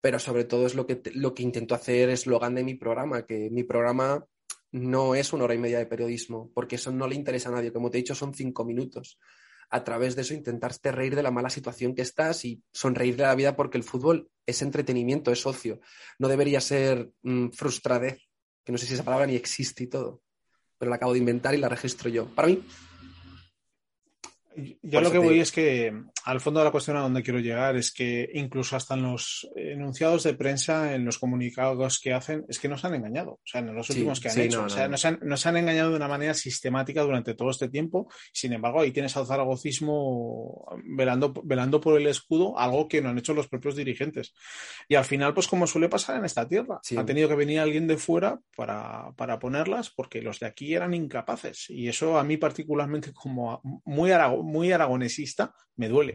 [0.00, 3.24] pero sobre todo es lo que, lo que intento hacer es lo de mi programa,
[3.24, 4.26] que mi programa
[4.72, 7.72] no es una hora y media de periodismo, porque eso no le interesa a nadie.
[7.72, 9.18] Como te he dicho, son cinco minutos
[9.72, 13.22] a través de eso intentarte reír de la mala situación que estás y sonreír de
[13.22, 15.80] la vida porque el fútbol es entretenimiento, es ocio.
[16.18, 18.18] No debería ser mm, frustradez,
[18.64, 20.20] que no sé si esa palabra ni existe y todo,
[20.76, 22.26] pero la acabo de inventar y la registro yo.
[22.34, 22.62] Para mí,
[24.82, 27.76] yo lo que voy es que al fondo de la cuestión a donde quiero llegar
[27.76, 32.58] es que incluso hasta en los enunciados de prensa, en los comunicados que hacen, es
[32.58, 33.32] que nos han engañado.
[33.32, 34.64] O sea, en los últimos que han hecho.
[34.64, 38.08] o sea, Nos, han, nos, han, engañado de una manera sistemática durante todo este tiempo.
[38.32, 43.18] Sin embargo, ahí tienes al zaragocismo velando, velando por el escudo, algo que no han
[43.18, 44.34] hecho los propios dirigentes.
[44.88, 47.86] Y al final, pues como suele pasar en esta tierra, ha tenido que venir alguien
[47.86, 51.68] de fuera para, para ponerlas porque los de aquí eran incapaces.
[51.68, 56.11] Y eso a mí particularmente como muy muy aragonesista, me duele.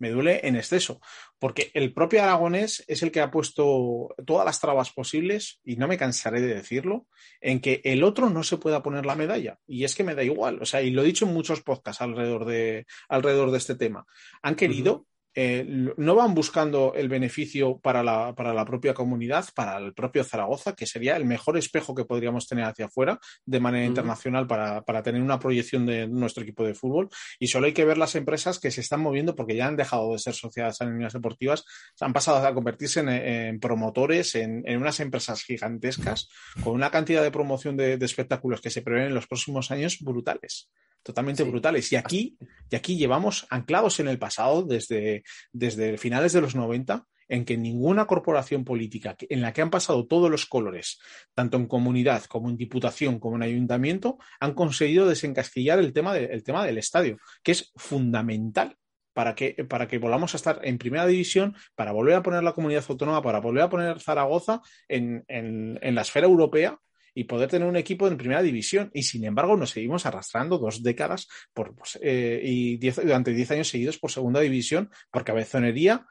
[0.00, 1.00] Me duele en exceso,
[1.38, 5.86] porque el propio aragonés es el que ha puesto todas las trabas posibles, y no
[5.86, 7.06] me cansaré de decirlo,
[7.40, 9.58] en que el otro no se pueda poner la medalla.
[9.66, 12.02] Y es que me da igual, o sea, y lo he dicho en muchos podcasts
[12.02, 14.04] alrededor de, alrededor de este tema.
[14.42, 15.64] Han querido eh,
[15.96, 20.74] no van buscando el beneficio para la, para la, propia comunidad, para el propio Zaragoza,
[20.74, 25.02] que sería el mejor espejo que podríamos tener hacia afuera de manera internacional para, para,
[25.02, 27.08] tener una proyección de nuestro equipo de fútbol.
[27.38, 30.12] Y solo hay que ver las empresas que se están moviendo porque ya han dejado
[30.12, 31.64] de ser sociedades anónimas deportivas,
[32.00, 36.28] han pasado a convertirse en, promotores, en, en, unas empresas gigantescas,
[36.62, 39.98] con una cantidad de promoción de, de espectáculos que se prevén en los próximos años
[40.00, 40.70] brutales
[41.02, 41.90] totalmente brutales.
[41.92, 42.36] Y aquí,
[42.70, 47.56] y aquí llevamos anclados en el pasado desde, desde finales de los 90 en que
[47.56, 50.98] ninguna corporación política en la que han pasado todos los colores,
[51.32, 56.42] tanto en comunidad como en diputación como en ayuntamiento, han conseguido desencastillar el tema, el
[56.42, 58.76] tema del estadio, que es fundamental
[59.12, 62.52] para que, para que volvamos a estar en primera división, para volver a poner la
[62.52, 66.80] comunidad autónoma, para volver a poner Zaragoza en, en la esfera europea
[67.14, 68.90] y poder tener un equipo en primera división.
[68.94, 73.68] Y sin embargo, nos seguimos arrastrando dos décadas por, pues, eh, y durante diez años
[73.68, 76.06] seguidos por segunda división por cabezonería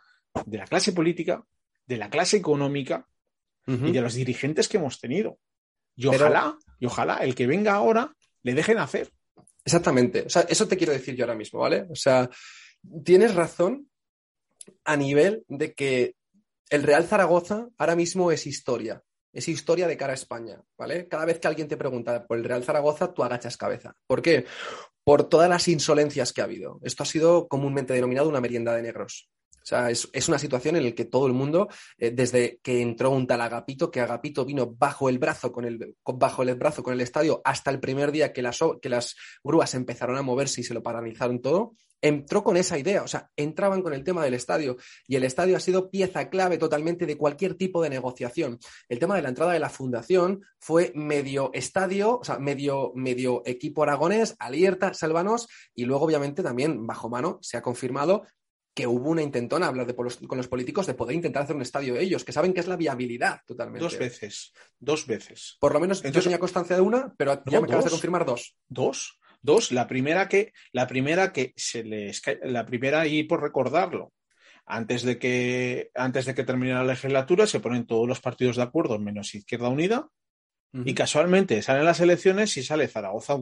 [0.46, 1.44] de la clase política,
[1.86, 3.08] de la clase económica
[3.68, 5.38] y de los dirigentes que hemos tenido.
[5.96, 9.12] Y ojalá, y ojalá el que venga ahora le dejen hacer.
[9.64, 10.24] Exactamente.
[10.24, 11.86] O sea, eso te quiero decir yo ahora mismo, ¿vale?
[11.90, 12.28] O sea,
[13.04, 13.88] tienes razón
[14.86, 16.16] a nivel de que
[16.70, 21.08] el Real Zaragoza ahora mismo es historia es historia de cara a España, ¿vale?
[21.08, 23.94] Cada vez que alguien te pregunta por el Real Zaragoza, tú agachas cabeza.
[24.08, 24.46] ¿Por qué?
[25.04, 26.80] Por todas las insolencias que ha habido.
[26.84, 29.30] Esto ha sido comúnmente denominado una merienda de negros.
[29.62, 31.68] O sea, es, una situación en la que todo el mundo,
[31.98, 35.96] eh, desde que entró un tal Agapito, que Agapito vino bajo el brazo con el,
[36.06, 39.74] bajo el brazo con el estadio hasta el primer día que las, que las grúas
[39.76, 43.82] empezaron a moverse y se lo paralizaron todo, entró con esa idea, o sea, entraban
[43.82, 47.56] con el tema del estadio y el estadio ha sido pieza clave totalmente de cualquier
[47.56, 48.60] tipo de negociación.
[48.88, 53.42] El tema de la entrada de la fundación fue medio estadio, o sea, medio, medio
[53.46, 58.24] equipo aragonés, Alierta, Salvanos y luego obviamente también bajo mano se ha confirmado
[58.80, 62.24] que hubo una intentona hablar con los políticos de poder intentar hacer un estadio ellos,
[62.24, 63.84] que saben que es la viabilidad totalmente.
[63.84, 65.58] Dos veces, dos veces.
[65.60, 68.26] Por lo menos Entonces, yo tenía constancia de una, pero ya me acabas de confirmar
[68.26, 68.56] dos.
[68.70, 69.20] ¿Dos?
[69.42, 74.14] Dos, la primera que, la primera que se les la primera y por recordarlo.
[74.66, 78.64] Antes de que, antes de que termine la legislatura, se ponen todos los partidos de
[78.64, 80.08] acuerdo, menos Izquierda Unida,
[80.72, 83.36] y casualmente salen las elecciones y sale Zaragoza,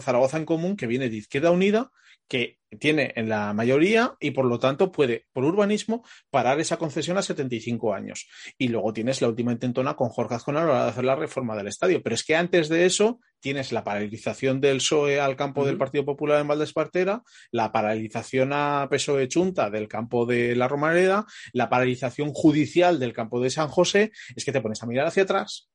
[0.00, 1.90] Zaragoza en común, que viene de Izquierda Unida,
[2.28, 7.16] que tiene en la mayoría y por lo tanto puede, por urbanismo, parar esa concesión
[7.16, 8.28] a 75 años.
[8.58, 11.16] Y luego tienes la última intentona con Jorge Azcona a la hora de hacer la
[11.16, 12.02] reforma del estadio.
[12.02, 16.04] Pero es que antes de eso tienes la paralización del PSOE al campo del Partido
[16.04, 22.32] Popular en Valdespartera, la paralización a PSOE Chunta del campo de la Romareda, la paralización
[22.34, 24.12] judicial del campo de San José.
[24.36, 25.70] Es que te pones a mirar hacia atrás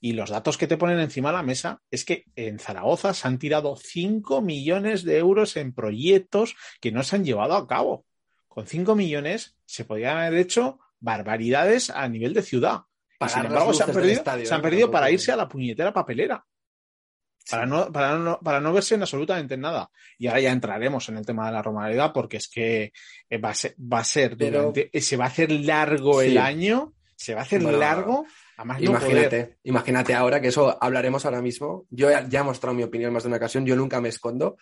[0.00, 3.26] y los datos que te ponen encima de la mesa es que en Zaragoza se
[3.26, 8.04] han tirado 5 millones de euros en proyectos que no se han llevado a cabo.
[8.46, 12.82] Con 5 millones se podrían haber hecho barbaridades a nivel de ciudad.
[13.20, 16.44] Y sin embargo, se han perdido, se han perdido para irse a la puñetera papelera.
[17.48, 19.88] Para, no, para, no, para no verse en absolutamente nada.
[20.18, 22.92] Y ahora ya entraremos en el tema de la romalidad porque es que
[23.30, 26.94] eh, va a ser, va a ser durante, se va a hacer largo el año,
[27.14, 28.26] se va a hacer largo
[28.80, 31.86] imagínate, imagínate ahora que eso hablaremos ahora mismo.
[31.90, 34.56] Yo ya, he mostrado mi opinión más de una ocasión, yo nunca me escondo,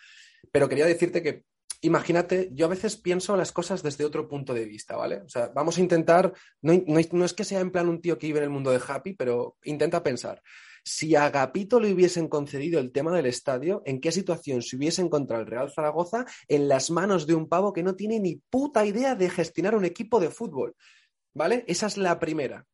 [0.51, 1.45] pero quería decirte que
[1.81, 5.21] imagínate, yo a veces pienso las cosas desde otro punto de vista, ¿vale?
[5.21, 8.27] O sea, vamos a intentar, no, no, es que sea en plan un tío que
[8.27, 10.41] vive en el mundo de Happy, pero intenta pensar.
[10.83, 15.01] Si a Agapito le hubiesen concedido el tema del estadio, ¿en qué situación se hubiese
[15.01, 18.85] encontrado el Real Zaragoza en las manos de un pavo que no tiene ni puta
[18.85, 20.75] idea de gestionar un equipo de fútbol?
[21.33, 21.65] ¿Vale?
[21.67, 22.65] Esa es la primera.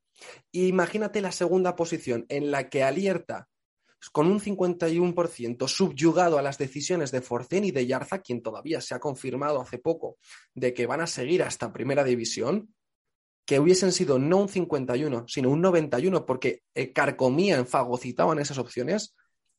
[0.51, 3.49] Imagínate la segunda posición en la que Alierta
[4.11, 8.95] con un 51% subyugado a las decisiones de Forcén y de Yarza, quien todavía se
[8.95, 10.17] ha confirmado hace poco
[10.55, 12.73] de que van a seguir hasta primera división,
[13.45, 19.15] que hubiesen sido no un 51, sino un 91, porque eh, carcomían, fagocitaban esas opciones,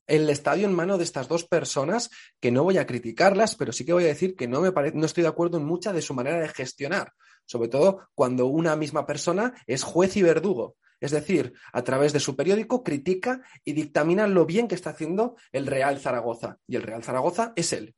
[0.06, 2.10] el estadio en mano de estas dos personas,
[2.40, 5.06] que no voy a criticarlas, pero sí que voy a decir que no, me no
[5.06, 7.12] estoy de acuerdo en mucha de su manera de gestionar,
[7.44, 10.76] sobre todo cuando una misma persona es juez y verdugo.
[11.00, 15.36] Es decir, a través de su periódico critica y dictamina lo bien que está haciendo
[15.50, 16.58] el Real Zaragoza.
[16.68, 17.96] Y el Real Zaragoza es él.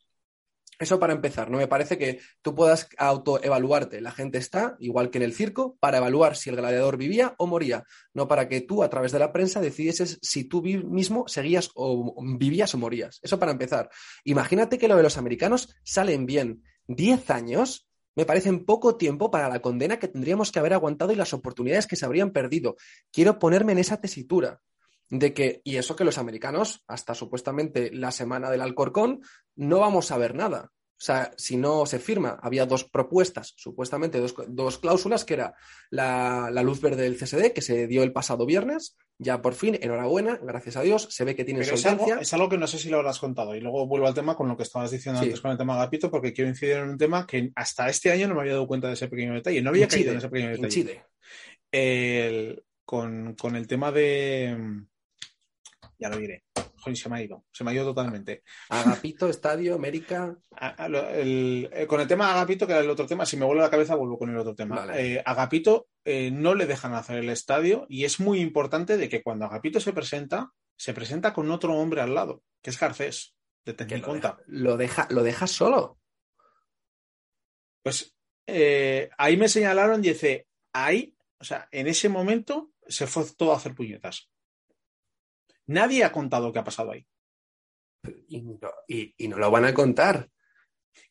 [0.84, 4.02] Eso para empezar, no me parece que tú puedas autoevaluarte.
[4.02, 7.46] La gente está, igual que en el circo, para evaluar si el gladiador vivía o
[7.46, 11.70] moría, no para que tú, a través de la prensa, decidieses si tú mismo seguías
[11.74, 13.18] o vivías o morías.
[13.22, 13.88] Eso para empezar.
[14.24, 16.62] Imagínate que lo de los americanos salen bien.
[16.86, 21.16] Diez años me parecen poco tiempo para la condena que tendríamos que haber aguantado y
[21.16, 22.76] las oportunidades que se habrían perdido.
[23.10, 24.60] Quiero ponerme en esa tesitura
[25.10, 29.20] de que, y eso que los americanos, hasta supuestamente la semana del Alcorcón,
[29.56, 30.72] no vamos a ver nada.
[30.96, 35.54] O sea, si no se firma, había dos propuestas, supuestamente dos, cláusulas, que era
[35.90, 40.38] la, luz verde del CSD, que se dio el pasado viernes, ya por fin, enhorabuena,
[40.40, 42.20] gracias a Dios, se ve que tiene solvencia.
[42.20, 44.48] Es algo, que no sé si lo habrás contado, y luego vuelvo al tema con
[44.48, 47.26] lo que estabas diciendo antes con el tema Agapito, porque quiero incidir en un tema
[47.26, 49.88] que hasta este año no me había dado cuenta de ese pequeño detalle, no había
[49.88, 51.02] caído en ese pequeño detalle.
[52.84, 54.56] con, con el tema de
[55.98, 56.44] ya lo diré.
[56.94, 58.42] se me ha ido, se me ha ido totalmente.
[58.68, 60.36] Agapito, Estadio, América.
[60.78, 63.94] Eh, con el tema Agapito, que era el otro tema, si me vuelve la cabeza,
[63.94, 64.86] vuelvo con el otro tema.
[64.94, 69.22] Eh, Agapito eh, no le dejan hacer el estadio y es muy importante de que
[69.22, 73.74] cuando Agapito se presenta, se presenta con otro hombre al lado, que es Garcés, de
[73.74, 74.38] Tecniconta.
[74.46, 75.98] Lo deja, lo deja solo.
[77.82, 78.14] Pues
[78.46, 83.56] ahí me señalaron y dice, ahí, o sea, en ese momento se fue todo a
[83.56, 84.30] hacer puñetas.
[85.66, 87.06] Nadie ha contado qué ha pasado ahí.
[88.28, 90.28] Y no, lo van a contar.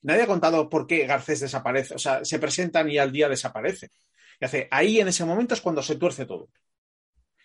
[0.02, 1.96] Nadie ha contado por qué Garcés desaparece.
[1.96, 3.90] O sea, se presentan y al día desaparece.
[4.40, 6.50] Y hace, ahí en ese momento es cuando se tuerce todo.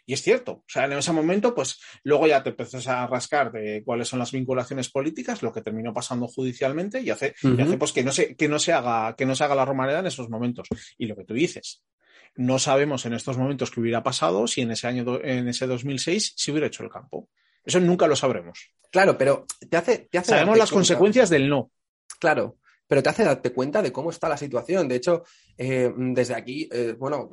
[0.08, 3.52] Y es cierto, o sea, en ese momento, pues luego ya te empiezas a rascar
[3.52, 7.92] de cuáles son las vinculaciones políticas, lo que terminó pasando judicialmente y hace, hace pues
[7.92, 10.30] que no se, que no se haga, que no se haga la romareda en esos
[10.30, 10.66] momentos.
[10.96, 11.84] Y lo que tú dices,
[12.38, 16.34] no sabemos en estos momentos qué hubiera pasado si en ese año, en ese 2006,
[16.36, 17.28] se hubiera hecho el campo.
[17.64, 18.70] Eso nunca lo sabremos.
[18.92, 20.08] Claro, pero te hace.
[20.10, 21.72] Te hace Sabemos las consecuencias del no.
[22.20, 24.86] Claro, pero te hace darte cuenta de cómo está la situación.
[24.86, 25.24] De hecho,
[25.56, 27.28] eh, desde aquí, eh, bueno,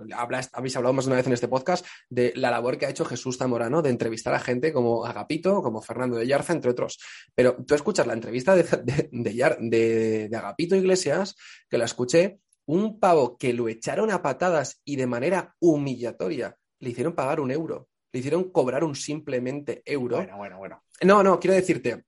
[0.53, 3.05] habéis hablado más de una vez en este podcast de la labor que ha hecho
[3.05, 6.97] Jesús Zamorano de entrevistar a gente como Agapito, como Fernando de Yarza, entre otros.
[7.35, 8.63] Pero tú escuchas la entrevista de,
[9.11, 11.35] de, de Agapito Iglesias,
[11.69, 16.89] que la escuché, un pavo que lo echaron a patadas y de manera humillatoria le
[16.89, 20.17] hicieron pagar un euro, le hicieron cobrar un simplemente euro.
[20.17, 20.83] Bueno, bueno, bueno.
[21.01, 22.05] No, no, quiero decirte,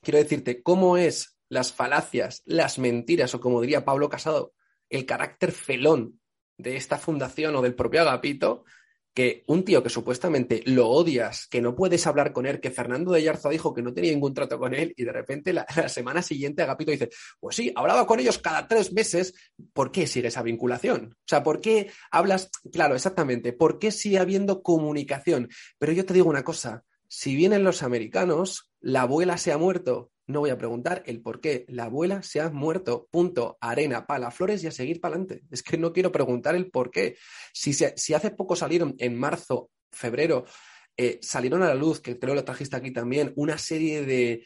[0.00, 4.52] quiero decirte cómo es las falacias, las mentiras, o como diría Pablo Casado,
[4.88, 6.20] el carácter felón
[6.56, 8.64] de esta fundación o del propio Agapito,
[9.14, 13.12] que un tío que supuestamente lo odias, que no puedes hablar con él, que Fernando
[13.12, 16.22] de Yarza dijo que no tenía ningún trato con él y de repente la, semana
[16.22, 19.34] siguiente Agapito dice, pues sí, hablaba con ellos cada tres meses,
[19.72, 21.14] ¿por qué sigue esa vinculación?
[21.14, 22.50] O sea, ¿por qué hablas?
[22.72, 25.48] Claro, exactamente, ¿por qué sigue habiendo comunicación?
[25.78, 30.12] Pero yo te digo una cosa, si vienen los americanos, la abuela se ha muerto,
[30.30, 31.64] no voy a preguntar el por qué.
[31.68, 33.08] La abuela se ha muerto.
[33.10, 33.58] Punto.
[33.60, 35.42] Arena, pala, flores y a seguir para adelante.
[35.50, 37.16] Es que no quiero preguntar el por qué.
[37.52, 40.44] Si, si hace poco salieron en marzo, febrero,
[40.96, 44.44] eh, salieron a la luz, que creo lo trajiste aquí también, una serie de,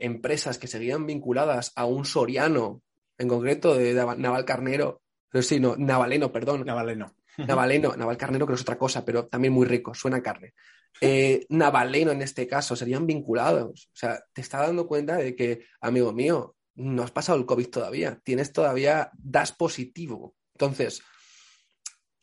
[0.00, 2.82] empresas que seguían vinculadas a un soriano,
[3.18, 5.02] en concreto de, Naval Carnero,
[5.40, 6.64] sí, no, Navaleno, perdón.
[6.64, 7.14] Navaleno.
[7.38, 10.54] Navaleno, Naval Carnero creo que es otra cosa, pero también muy rico, suena carne.
[11.00, 13.86] Eh, Navaleno en este caso, serían vinculados.
[13.86, 17.68] O sea, te está dando cuenta de que, amigo mío, no has pasado el COVID
[17.68, 20.34] todavía, tienes todavía, das positivo.
[20.54, 21.02] Entonces,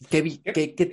[0.08, 0.86] ¿Qué, qué, qué,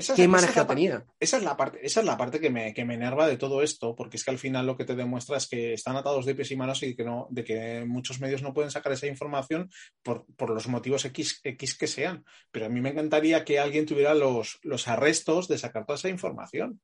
[0.67, 1.07] tenía?
[1.21, 3.63] Esa es la parte, esa es la parte que me, que me enerva de todo
[3.63, 6.35] esto, porque es que al final lo que te demuestra es que están atados de
[6.35, 9.71] pies y manos y que no, de que muchos medios no pueden sacar esa información
[10.03, 12.25] por, por los motivos X, X, que sean.
[12.51, 16.09] Pero a mí me encantaría que alguien tuviera los, los arrestos de sacar toda esa
[16.09, 16.81] información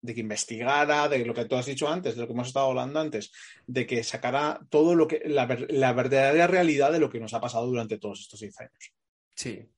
[0.00, 2.66] de que investigara, de lo que tú has dicho antes, de lo que hemos estado
[2.66, 3.32] hablando antes,
[3.66, 7.40] de que sacara todo lo que, la, la verdadera realidad de lo que nos ha
[7.40, 8.92] pasado durante todos estos seis años.
[9.34, 9.68] Sí,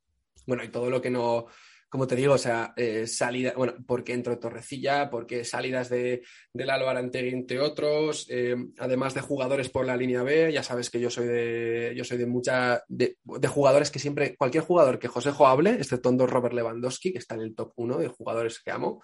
[0.46, 1.46] bueno, y todo lo que no,
[1.94, 6.70] como te digo, o sea, eh, salida, bueno, porque entró Torrecilla, porque salidas de, del
[6.70, 10.98] Álvaro Antegui, entre otros, eh, además de jugadores por la línea B, ya sabes que
[10.98, 13.16] yo soy de, yo soy de mucha, de,
[13.46, 17.42] jugadores que siempre, cualquier jugador que Josejo hable, excepto dos Robert Lewandowski, que está en
[17.42, 19.00] el top uno de jugadores que amo,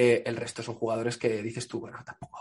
[0.00, 2.38] eh, el resto son jugadores que dices tú, bueno, tampoco,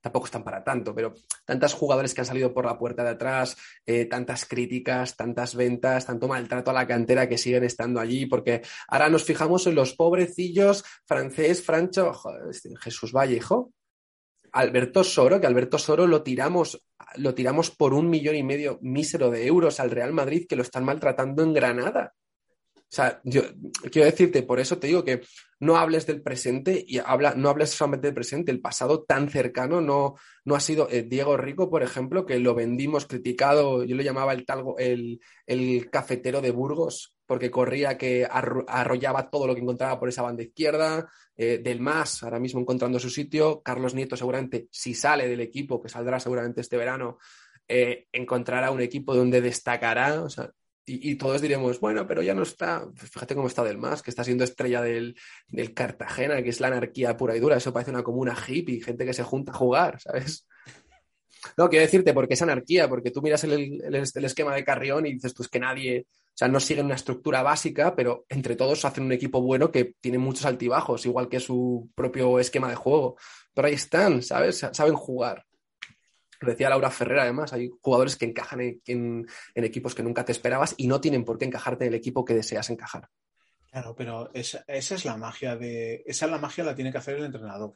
[0.00, 1.12] tampoco están para tanto, pero
[1.44, 6.06] tantos jugadores que han salido por la puerta de atrás, eh, tantas críticas, tantas ventas,
[6.06, 9.94] tanto maltrato a la cantera que siguen estando allí, porque ahora nos fijamos en los
[9.94, 12.12] pobrecillos francés, Francho,
[12.48, 13.72] este, Jesús Vallejo,
[14.52, 16.86] Alberto Soro, que Alberto Soro lo tiramos,
[17.16, 20.62] lo tiramos por un millón y medio mísero de euros al Real Madrid, que lo
[20.62, 22.14] están maltratando en Granada.
[22.92, 23.40] O sea, yo
[23.90, 25.22] quiero decirte, por eso te digo que
[25.60, 29.80] no hables del presente y habla, no hables solamente del presente, el pasado tan cercano
[29.80, 34.02] no, no ha sido eh, Diego Rico, por ejemplo, que lo vendimos criticado, yo lo
[34.02, 39.62] llamaba el, talgo, el, el cafetero de Burgos, porque corría que arrollaba todo lo que
[39.62, 44.18] encontraba por esa banda izquierda, eh, del más ahora mismo encontrando su sitio, Carlos Nieto
[44.18, 47.16] seguramente, si sale del equipo, que saldrá seguramente este verano,
[47.66, 50.52] eh, encontrará un equipo donde destacará, o sea,
[50.84, 54.24] y, todos diremos, bueno, pero ya no está, fíjate cómo está del más, que está
[54.24, 55.14] siendo estrella del,
[55.74, 59.14] Cartagena, que es la anarquía pura y dura, eso parece una comuna hippie, gente que
[59.14, 60.48] se junta a jugar, ¿sabes?
[61.56, 65.34] No, quiero decirte, porque es anarquía, porque tú miras el, esquema de Carrión y dices,
[65.34, 69.12] pues que nadie, o sea, no siguen una estructura básica, pero entre todos hacen un
[69.12, 73.16] equipo bueno que tiene muchos altibajos, igual que su propio esquema de juego.
[73.54, 74.66] Pero ahí están, ¿sabes?
[74.72, 75.44] Saben jugar
[76.50, 80.86] decía Laura Ferrer, además, hay jugadores que encajan en, equipos que nunca te esperabas y
[80.86, 83.08] no tienen por qué encajarte en el equipo que deseas encajar.
[83.70, 86.02] Claro, pero esa, es la magia de.
[86.06, 87.74] Esa es la magia la tiene que hacer el entrenador.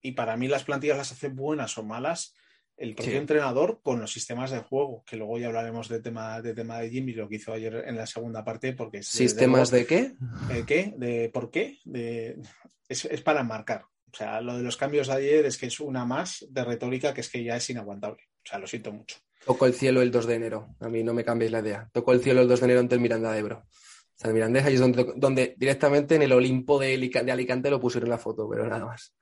[0.00, 2.34] Y para mí las plantillas las hace buenas o malas
[2.78, 6.54] el propio entrenador con los sistemas de juego, que luego ya hablaremos de tema de
[6.54, 10.14] tema de Jimmy, lo que hizo ayer en la segunda parte, porque ¿Sistemas de, qué?
[10.46, 10.94] ¿De qué?
[10.96, 11.78] ¿De por qué?
[11.84, 12.40] De,
[12.88, 13.84] es, es para marcar.
[14.12, 17.12] O sea, lo de los cambios de ayer es que es una más de retórica
[17.12, 18.22] que es que ya es inaguantable.
[18.44, 19.16] O sea, lo siento mucho.
[19.44, 20.74] Tocó el cielo el 2 de enero.
[20.80, 21.88] A mí no me cambiéis la idea.
[21.92, 23.58] Tocó el cielo el 2 de enero ante el Miranda de Ebro.
[23.58, 27.70] O sea, el Mirandés ahí es donde, donde directamente en el Olimpo de, de Alicante
[27.70, 29.14] lo pusieron la foto, pero nada más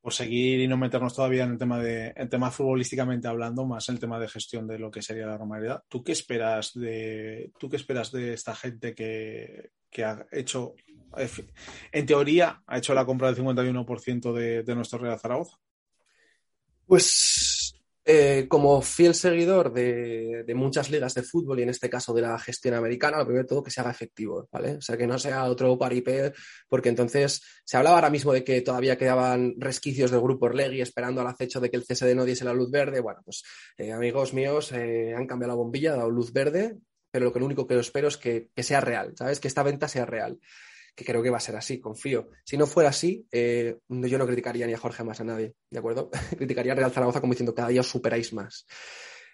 [0.00, 3.88] por seguir y no meternos todavía en el tema de el tema futbolísticamente hablando, más
[3.88, 5.82] en el tema de gestión de lo que sería la normalidad.
[5.88, 10.74] ¿Tú qué esperas de tú qué esperas de esta gente que, que ha hecho
[11.92, 15.56] en teoría ha hecho la compra del 51% de, de nuestro Real Zaragoza?
[16.86, 17.58] Pues
[18.10, 22.38] eh, como fiel seguidor de, muchas ligas de fútbol y en este caso de la
[22.38, 24.76] gestión americana, lo primero de todo que se haga efectivo, ¿vale?
[24.76, 26.32] O sea, que no sea otro paripé,
[26.70, 31.20] porque entonces se hablaba ahora mismo de que todavía quedaban resquicios del grupo Orlegui esperando
[31.20, 33.00] al acecho de que el CSD no diese la luz verde.
[33.00, 33.42] Bueno, pues
[33.76, 36.78] eh, amigos míos eh, han cambiado la bombilla, dado luz verde,
[37.10, 39.38] pero lo, único que espero es que sea real, ¿sabes?
[39.38, 40.38] Que esta venta sea real
[40.98, 42.30] que creo que va a ser así, confío.
[42.44, 45.78] Si no fuera así, eh, yo no criticaría ni a Jorge más a nadie, ¿de
[45.78, 46.10] acuerdo?
[46.36, 48.66] criticaría a Real Zaragoza como diciendo cada día os superáis más.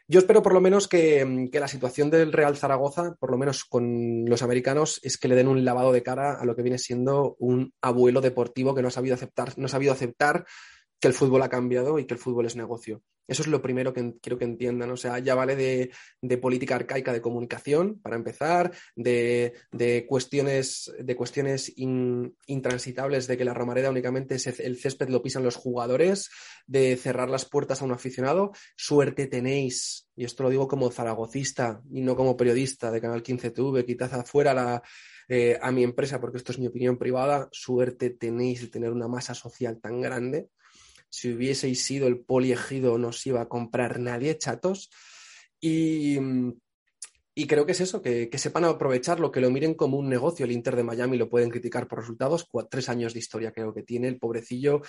[0.07, 3.65] Yo espero por lo menos que, que, la situación del Real Zaragoza, por lo menos
[3.65, 6.77] con los americanos, es que le den un lavado de cara a lo que viene
[6.77, 10.45] siendo un abuelo deportivo que no ha sabido aceptar, no ha sabido aceptar
[11.01, 13.03] que el fútbol ha cambiado y que el fútbol es negocio.
[13.27, 14.91] Eso es lo primero que quiero que entiendan.
[14.91, 19.55] O sea, ya vale de, política arcaica de comunicación, para empezar, de,
[20.09, 26.31] cuestiones, de cuestiones intransitables de que la Romareda únicamente el césped lo pisan los jugadores,
[26.67, 28.53] de cerrar las puertas a un aficionado.
[28.77, 33.51] Suerte tenéis, y esto lo digo como zaragocista y no como periodista de Canal 15
[33.51, 34.83] TV, quitad afuera
[35.29, 39.09] eh, a mi empresa, porque esto es mi opinión privada, suerte tenéis de tener una
[39.09, 40.49] masa social tan grande
[41.15, 44.91] si hubieseis sido el poliegido no os iba a comprar nadie, chatos.
[45.61, 46.19] Y,
[47.35, 50.45] y creo que es eso, que, que, sepan aprovecharlo, que lo miren como un negocio.
[50.45, 52.49] El Inter de Miami lo pueden criticar por resultados.
[52.71, 54.83] tres años de historia creo que tiene el pobrecillo.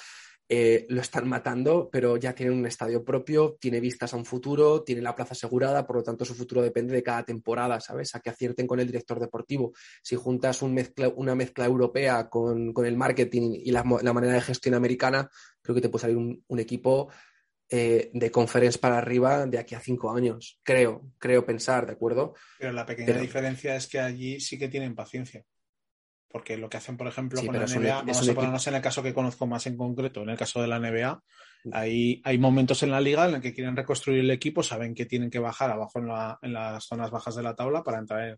[0.47, 4.83] Eh, lo están matando, pero ya tiene un estadio propio, tiene vistas a un futuro,
[4.83, 8.13] tiene la plaza asegurada, por lo tanto su futuro depende de cada temporada, ¿sabes?
[8.13, 9.73] A que acierten con el director deportivo.
[10.03, 15.31] Si juntas una mezcla europea con, el marketing y la, manera de gestión americana,
[15.63, 17.09] creo que te puede salir un, equipo
[17.69, 20.59] eh, de conference para arriba de aquí a cinco años.
[20.63, 22.35] Creo, creo pensar, ¿de acuerdo?
[22.59, 25.43] Pero la pequeña diferencia es que allí sí que tienen paciencia.
[26.27, 29.01] Porque lo que hacen, por ejemplo, con la NBA, vamos a ponernos en el caso
[29.01, 31.23] que conozco más en concreto, en el caso de la NBA,
[31.71, 35.05] hay, hay momentos en la liga en los que quieren reconstruir el equipo, saben que
[35.05, 38.37] tienen que bajar abajo en, las zonas bajas de la tabla para entrar en,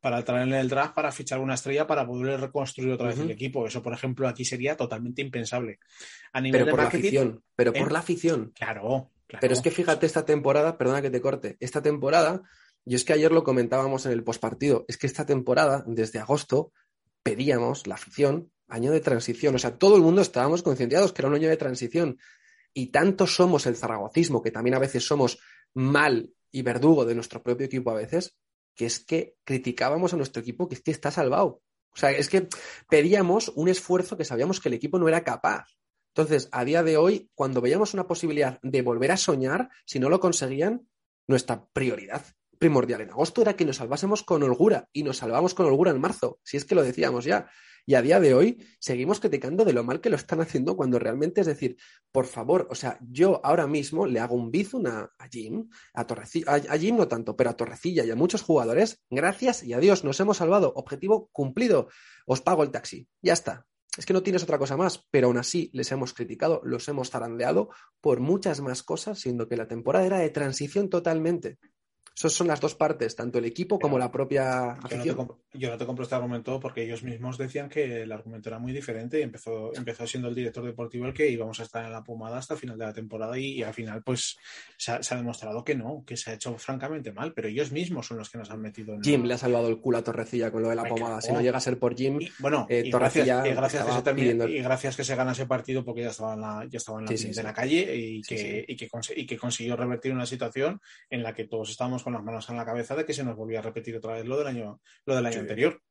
[0.00, 3.66] para en el draft, para fichar una estrella, para poder reconstruir otra vez el equipo.
[3.66, 5.80] Eso, por ejemplo, aquí sería totalmente impensable.
[6.32, 7.92] A nivel pero por la afición, pero por ¿eh?
[7.92, 8.52] la afición.
[8.54, 9.40] Claro, claro.
[9.40, 12.42] Pero es que fíjate esta temporada, perdona que te corte, esta temporada,
[12.84, 16.72] y es que ayer lo comentábamos en el postpartido, es que esta temporada, desde agosto,
[17.22, 19.54] pedíamos, la afición, año de transición.
[19.54, 22.18] O sea, todo el mundo estábamos concienciados que era un año de transición.
[22.72, 25.38] Y tanto somos el zaragocismo, que también a veces somos
[25.74, 28.36] mal y verdugo de nuestro propio equipo a veces,
[28.78, 31.62] que es que criticábamos a nuestro equipo que es que está salvado.
[31.90, 32.48] O sea, es que
[32.88, 35.66] pedíamos un esfuerzo que sabíamos que el equipo no era capaz.
[36.14, 40.08] Entonces, a día de hoy, cuando veíamos una posibilidad de volver a soñar, si no
[40.08, 40.88] lo conseguían,
[41.26, 42.24] nuestra prioridad
[42.58, 46.00] primordial en agosto era que nos salvásemos con holgura y nos salvamos con holgura en
[46.00, 47.48] marzo, si es que lo decíamos ya.
[47.86, 50.98] Y a día de hoy seguimos criticando de lo mal que lo están haciendo cuando
[50.98, 51.78] realmente es decir,
[52.12, 56.52] por favor, o sea, yo ahora mismo le hago un bizun a, Jim, a, Torrecilla,
[56.54, 60.20] a, Jim no tanto, pero a Torrecilla y a muchos jugadores, gracias y adiós, nos
[60.20, 61.88] hemos salvado, objetivo cumplido,
[62.26, 63.66] os pago el taxi, ya está.
[63.96, 67.10] Es que no tienes otra cosa más, pero aún así les hemos criticado, los hemos
[67.10, 71.58] zarandeado por muchas más cosas, siendo que la temporada era de transición totalmente.
[72.18, 75.28] Esas son las dos partes, tanto el equipo como la propia afición.
[75.54, 78.72] Yo no, te compro este argumento porque ellos mismos decían que el argumento era muy
[78.72, 82.02] diferente y empezó, empezó siendo el director deportivo el que íbamos a estar en la
[82.02, 84.36] pomada hasta el final de la temporada y, al final pues
[84.76, 88.18] se ha, demostrado que no, que se ha hecho francamente mal, pero ellos mismos son
[88.18, 89.02] los que nos han metido en...
[89.04, 91.20] Jim le ha salvado el culo a Torrecilla con lo de la pomada.
[91.20, 94.60] Si no llega a ser por Jim, bueno, eh, y Torrecilla gracias, que se y
[94.60, 97.12] gracias que se gana ese partido porque ya estaba en la, ya estaba en la,
[97.12, 101.32] de la calle y que, y, que, y que consiguió revertir una situación en la
[101.32, 103.62] que todos estábamos con las manos en la cabeza de que se nos volvía a
[103.62, 105.82] repetir otra vez lo del año, lo del año anterior.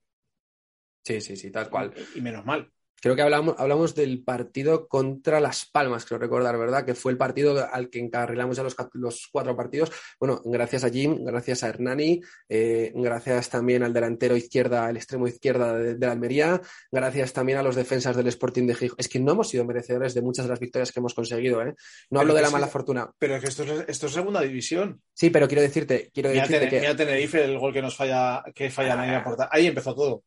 [1.04, 1.94] Sí, sí, sí, tal cual.
[2.16, 2.72] y menos mal.
[3.02, 6.84] Creo que hablamos, hablamos del partido contra Las Palmas, creo recordar, ¿verdad?
[6.84, 9.92] Que fue el partido al que encarrilamos ya los, los cuatro partidos.
[10.20, 15.28] Bueno, gracias a Jim, gracias a Hernani, eh, gracias también al delantero izquierda, el extremo
[15.28, 16.60] izquierda de, la Almería,
[16.92, 18.98] gracias también a los defensas del Sporting de Gijón.
[19.00, 21.76] Es que no hemos sido merecedores de muchas de las victorias que hemos conseguido, ¿eh?
[22.10, 23.12] No hablo de la mala fortuna.
[23.20, 25.02] Pero es que esto es, esto es segunda división.
[25.14, 26.80] Sí, pero quiero decirte, quiero decirte que...
[26.80, 30.24] Mira Tenerife, el gol que nos falla, que falla ah, a Ahí empezó todo.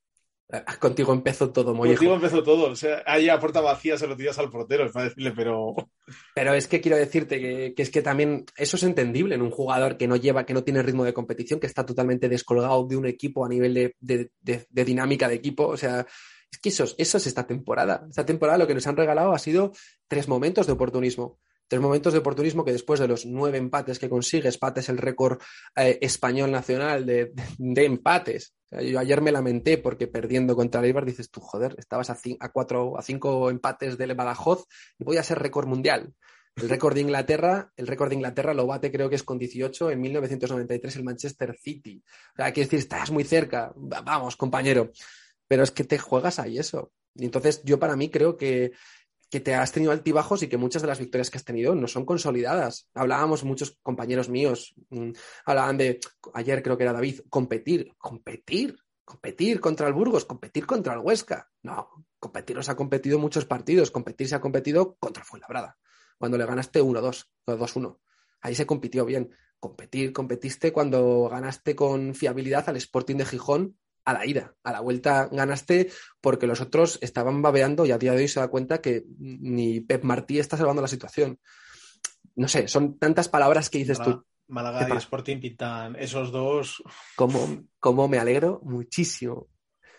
[0.53, 1.98] Ah, contigo empezó todo, Mollejo.
[1.98, 2.70] Contigo empezó todo.
[2.72, 5.74] O sea, ahí a puerta vacía se lo tiras al portero, es para decirle, pero.
[6.34, 9.96] Pero es que quiero decirte que, es que también eso es entendible en un jugador
[9.96, 13.07] que no lleva, que no tiene ritmo de competición, que está totalmente descolgado de un
[13.07, 14.30] equipo a nivel de,
[14.70, 15.68] dinámica de equipo.
[15.68, 16.07] O sea,
[16.51, 18.07] es que eso, eso es esta temporada.
[18.09, 19.72] Esta temporada lo que nos han regalado ha sido
[20.09, 21.38] tres momentos de oportunismo
[21.70, 25.40] tres momentos de oportunismo que después de los nueve empates que consigues, empates el récord
[25.76, 28.54] eh, español nacional de, empates.
[28.72, 32.18] yo ayer me lamenté porque perdiendo contra el Eibar dices tú, joder, estabas a,
[32.52, 34.64] cuatro, a cinco empates del Badajoz
[34.98, 36.12] y voy a ser récord mundial.
[36.56, 39.92] El récord de Inglaterra, el récord de Inglaterra lo bate creo que es con 18
[39.92, 42.02] en 1993 el Manchester City.
[42.32, 43.72] O sea, quiero decir, estás muy cerca.
[43.76, 44.90] Vamos, compañero.
[45.46, 46.90] Pero es que te juegas ahí eso.
[47.14, 48.72] Y entonces yo para mí creo que
[49.30, 51.86] que te has tenido altibajos y que muchas de las victorias que has tenido no
[51.86, 52.88] son consolidadas.
[52.94, 55.12] Hablábamos, muchos compañeros míos mm,
[55.44, 56.00] hablaban de,
[56.34, 61.48] ayer creo que era David, competir, competir, competir contra el Burgos, competir contra el Huesca.
[61.62, 65.78] No, competir os ha competido muchos partidos, competir se ha competido contra Fuenlabrada,
[66.18, 67.98] cuando le ganaste 1-2, 2-1.
[68.40, 69.30] Ahí se compitió bien.
[69.60, 74.55] Competir, competiste cuando ganaste con fiabilidad al Sporting de Gijón a la ida.
[74.64, 75.90] A la vuelta ganaste
[76.20, 79.80] porque los otros estaban babeando y a día de hoy se da cuenta que ni
[79.80, 81.38] Pep Martí está salvando la situación.
[82.36, 84.24] No sé, son tantas palabras que dices tú.
[84.48, 86.82] Málaga y Sporting pintan esos dos.
[87.16, 89.48] Como, como me alegro muchísimo.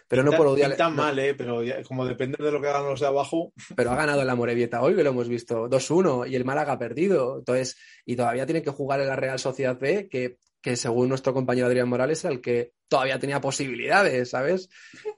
[0.08, 0.72] Pero no por odiar.
[0.72, 1.34] Pintan mal, ¿eh?
[1.36, 3.54] Pero como depende de lo que hagan los de abajo.
[3.78, 6.80] Pero ha ganado la Morevieta hoy, que lo hemos visto 2-1, y el Málaga ha
[6.80, 7.38] perdido.
[7.38, 11.34] Entonces, y todavía tiene que jugar en la Real Sociedad B, que que según nuestro
[11.34, 14.70] compañero Adrián Morales era el que todavía tenía posibilidades, ¿sabes?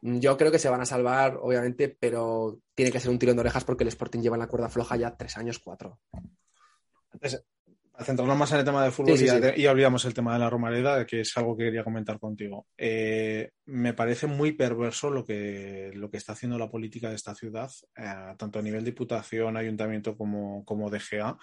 [0.02, 3.42] Yo creo que se van a salvar, obviamente, pero tiene que ser un tirón de
[3.42, 6.00] orejas porque el Sporting lleva en la cuerda floja ya tres años, cuatro.
[7.12, 7.46] Entonces,
[8.04, 9.16] centrarnos más en el tema de fútbol
[9.56, 12.68] y, olvidamos el tema de la Romareda, que es algo que quería comentar contigo.
[12.78, 17.36] Eh, me parece muy perverso lo que, lo que está haciendo la política de esta
[17.36, 21.38] ciudad, eh, tanto a nivel diputación, ayuntamiento como, como DGA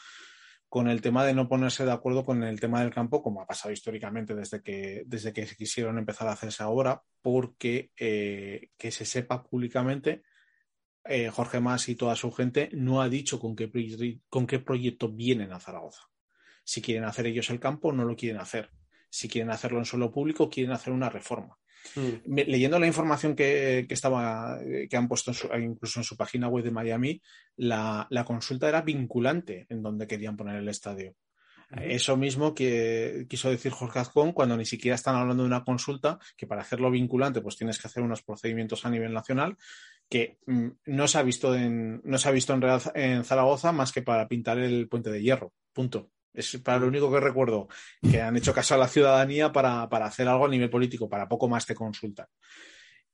[0.70, 3.46] con el tema de no ponerse de acuerdo con el tema del campo, como ha
[3.46, 9.04] pasado históricamente desde que, desde que quisieron empezar a hacerse ahora, porque eh, que se
[9.04, 10.22] sepa públicamente,
[11.04, 13.68] eh, Jorge Mas y toda su gente no ha dicho con qué,
[14.28, 16.02] con qué proyecto vienen a Zaragoza.
[16.62, 18.70] Si quieren hacer ellos el campo, no lo quieren hacer.
[19.10, 21.58] Si quieren hacerlo en suelo público, quieren hacer una reforma.
[21.96, 22.34] Mm.
[22.46, 24.58] Leyendo la información que, estaba,
[24.88, 27.20] que han puesto incluso en su página web de Miami,
[27.56, 31.14] la, consulta era vinculante en donde querían poner el estadio.
[31.70, 36.18] Eso mismo que quiso decir Jorge Azcón cuando ni siquiera están hablando de una consulta,
[36.36, 39.56] que para hacerlo vinculante pues tienes que hacer unos procedimientos a nivel nacional,
[40.08, 42.62] que mm, no se ha visto en, no se ha visto en,
[42.94, 45.52] en Zaragoza más que para pintar el puente de hierro.
[45.72, 46.10] Punto.
[46.32, 47.68] Es para lo único que recuerdo
[48.08, 51.48] que han hecho caso a la ciudadanía para, hacer algo a nivel político, para poco
[51.48, 52.28] más te consulta.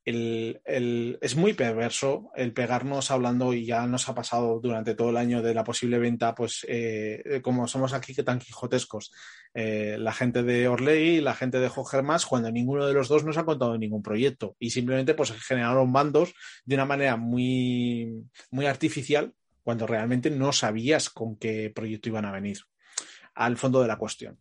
[0.04, 5.42] es muy perverso el pegarnos hablando y ya nos ha pasado durante todo el año
[5.42, 9.12] de la posible venta, pues eh, como somos aquí que tan quijotescos,
[9.54, 13.08] eh, la gente de Orley y la gente de Jorge Más, cuando ninguno de los
[13.08, 16.34] dos nos ha contado ningún proyecto y simplemente pues generaron bandos
[16.66, 22.32] de una manera muy, muy artificial cuando realmente no sabías con qué proyecto iban a
[22.32, 22.58] venir
[23.36, 24.40] al fondo de la cuestión,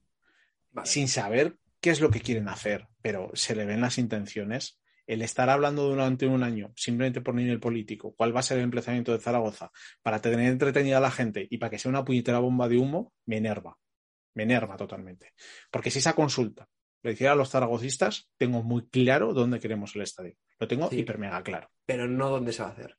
[0.84, 4.80] sin saber qué es lo que quieren hacer, pero se le ven las intenciones.
[5.06, 8.64] El estar hablando durante un año, simplemente por nivel político, cuál va a ser el
[8.64, 9.70] emplazamiento de Zaragoza,
[10.02, 13.14] para tener entretenida a la gente y para que sea una puñetera bomba de humo,
[13.28, 13.78] me enerva.
[14.34, 15.34] Me enerva totalmente.
[15.70, 16.68] Porque si esa consulta
[17.04, 20.36] le hiciera a los zaragocistas, tengo muy claro dónde queremos el estadio.
[20.58, 21.70] Lo tengo hiper mega claro.
[21.86, 22.98] Pero no dónde se va a hacer.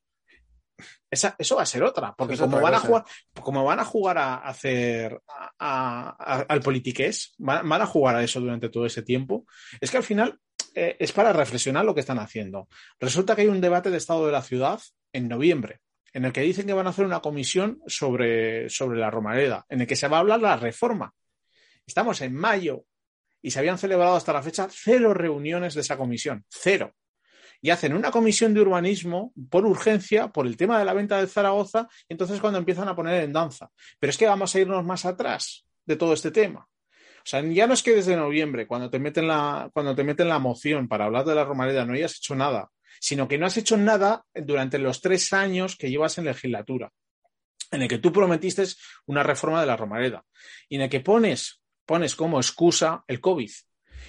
[1.11, 3.05] Eso va a ser otra, porque como, van a jugar,
[3.41, 5.21] como van a jugar a hacer
[5.59, 9.47] al politiqués, van, a jugar a eso durante todo ese tiempo,
[9.81, 10.39] es que al final
[10.75, 12.69] eh, es para reflexionar lo que están haciendo.
[13.01, 14.81] Resulta que hay un debate de estado de la ciudad
[15.13, 15.81] en noviembre,
[16.13, 19.83] en el que dicen que van a hacer una comisión sobre, sobre la Romareda, en
[19.83, 21.15] el que se va a hablar la reforma.
[21.87, 22.85] Estamos en mayo,
[23.47, 26.95] y se habían celebrado hasta la fecha cero reuniones de esa comisión, cero.
[27.67, 31.27] Y hacen una comisión de urbanismo por urgencia, por el tema de la venta de
[31.27, 33.73] Zaragoza, y entonces cuando empiezan a poner en danza.
[33.99, 36.61] Pero es que vamos a irnos más atrás de todo este tema.
[36.61, 40.29] O sea, ya no es que desde noviembre, cuando te meten la, cuando te meten
[40.29, 43.57] la moción para hablar de la Romareda, no hayas hecho nada, sino que no has
[43.57, 46.93] hecho nada durante los tres años que llevas en legislatura,
[47.73, 48.63] en el que tú prometiste
[49.07, 50.25] una reforma de la Romareda,
[50.69, 53.51] y en el que pones pones como excusa el COVID.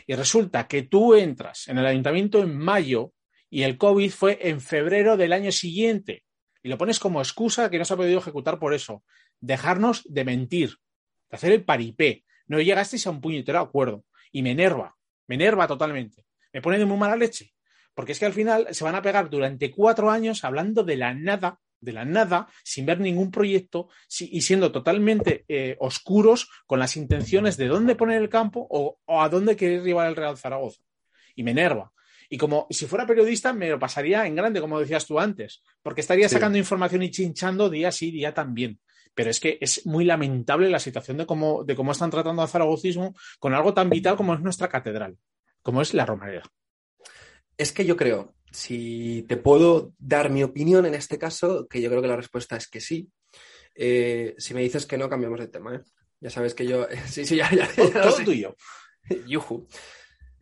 [0.05, 3.13] Y resulta que tú entras en el ayuntamiento en mayo
[3.49, 6.23] y el COVID fue en febrero del año siguiente.
[6.63, 9.03] Y lo pones como excusa que no se ha podido ejecutar por eso.
[9.39, 10.77] Dejarnos de mentir,
[11.29, 12.25] de hacer el paripé.
[12.47, 14.03] No llegasteis a un puñetero acuerdo.
[14.31, 14.95] Y me enerva,
[15.27, 16.25] me enerva totalmente.
[16.51, 17.53] Me pone de muy mala leche.
[17.93, 21.13] Porque es que al final se van a pegar durante cuatro años hablando de la
[21.13, 23.89] nada de la nada, sin ver ningún proyecto
[24.19, 29.29] y siendo totalmente eh, oscuros con las intenciones de dónde poner el campo o, a
[29.29, 30.81] dónde querer llevar el Real Zaragoza.
[31.35, 31.91] Y me enerva.
[32.29, 36.01] Y como si fuera periodista, me lo pasaría en grande, como decías tú antes, porque
[36.01, 38.79] estaría sacando información y chinchando día sí, día también.
[39.13, 42.49] Pero es que es muy lamentable la situación de cómo, de cómo están tratando al
[42.49, 45.17] zaragocismo con algo tan vital como es nuestra catedral,
[45.61, 46.43] como es la Romareda.
[47.57, 51.89] Es que yo creo, si te puedo dar mi opinión en este caso, que yo
[51.89, 53.09] creo que la respuesta es que sí.
[53.73, 55.75] Eh, si me dices que no, cambiamos de tema.
[55.75, 55.81] ¿eh?
[56.19, 56.87] Ya sabes que yo.
[57.07, 57.49] sí, sí, ya.
[57.51, 57.67] ya,
[58.01, 58.55] Todo tuyo.
[59.27, 59.67] Yuhu.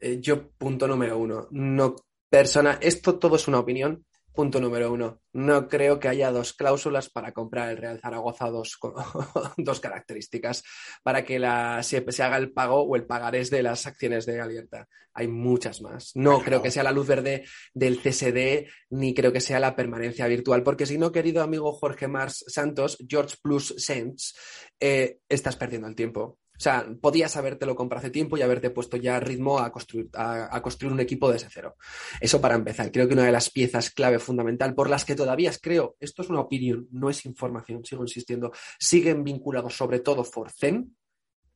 [0.06, 1.48] Eh, yo, punto número uno.
[1.50, 1.96] No,
[2.30, 2.78] persona.
[2.80, 4.06] Esto todo es una opinión.
[4.36, 5.22] Punto número uno.
[5.34, 8.78] No creo que haya dos cláusulas para comprar el Real Zaragoza, dos,
[9.58, 10.62] dos características
[11.02, 14.88] para que la, se, haga el pago o el pagarés de las acciones de Alerta.
[15.12, 16.12] Hay muchas más.
[16.14, 17.44] No creo que sea la luz verde
[17.74, 22.08] del CSD, ni creo que sea la permanencia virtual, porque si no, querido amigo Jorge
[22.08, 24.36] Mars Santos, George Plus Sense,
[24.80, 26.38] eh, estás perdiendo el tiempo.
[26.58, 30.62] O sea, podías habértelo comprado hace tiempo y haberte puesto ya ritmo a construir, a,
[30.62, 31.76] construir un equipo desde cero.
[32.22, 32.92] Eso para empezar.
[32.92, 36.30] Creo que una de las piezas clave fundamental por las que todavía creo, esto es
[36.30, 40.96] una opinión, no es información, sigo insistiendo, siguen vinculados sobre todo Forcen,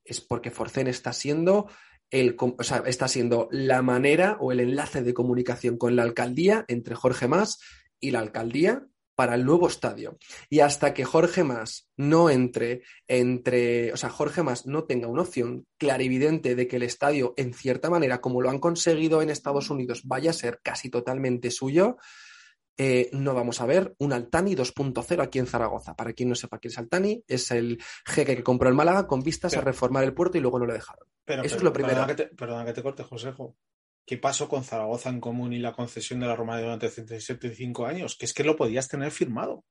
[0.04, 1.68] es porque Forcen está siendo
[2.10, 6.66] el, o sea, está siendo la manera o el enlace de comunicación con la alcaldía
[6.68, 7.60] entre Jorge Más
[8.00, 8.88] y la alcaldía
[9.20, 10.18] para el nuevo estadio.
[10.50, 15.24] Y hasta que Jorge Más no entre entre, o sea, Jorge Más no tenga una
[15.24, 19.70] opción clarividente de que el estadio, en cierta manera, como lo han conseguido en Estados
[19.70, 21.98] Unidos, vaya a ser casi totalmente suyo,
[22.78, 25.98] eh, no vamos a ver un Altani 2.0 aquí en Zaragoza.
[25.98, 29.20] Para quien no sepa quién es Altani, es el jeque que compró el Málaga con
[29.20, 31.06] vistas a reformar el puerto y luego no lo dejaron.
[31.26, 32.08] Eso es lo primero.
[32.38, 33.58] Perdona que te, corte, Josejo.
[34.06, 38.16] ¿Qué pasó con Zaragoza en común y la concesión de la Roma durante 75 años?
[38.18, 39.64] Que es que lo podías tener firmado.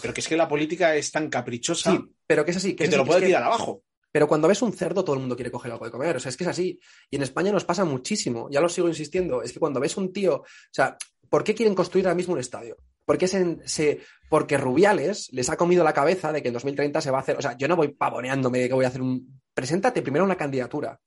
[0.00, 1.92] Pero que es que la política es tan caprichosa.
[1.92, 2.74] Sí, pero que es así.
[2.74, 3.82] Que, te lo puedes tirar abajo.
[4.12, 6.16] Pero cuando ves un cerdo, todo el mundo quiere coger algo de comer.
[6.16, 6.80] O sea, es que es así.
[7.10, 8.48] Y en España nos pasa muchísimo.
[8.50, 9.42] Ya lo sigo insistiendo.
[9.42, 10.36] Es que cuando ves un tío.
[10.36, 10.96] O sea,
[11.28, 12.76] ¿por qué quieren construir ahora mismo un estadio?
[13.04, 17.18] Porque, se, porque Rubiales les ha comido la cabeza de que en 2030 se va
[17.18, 17.36] a hacer.
[17.36, 19.40] O sea, yo no voy pavoneándome de que voy a hacer un.
[19.54, 20.98] Preséntate primero una candidatura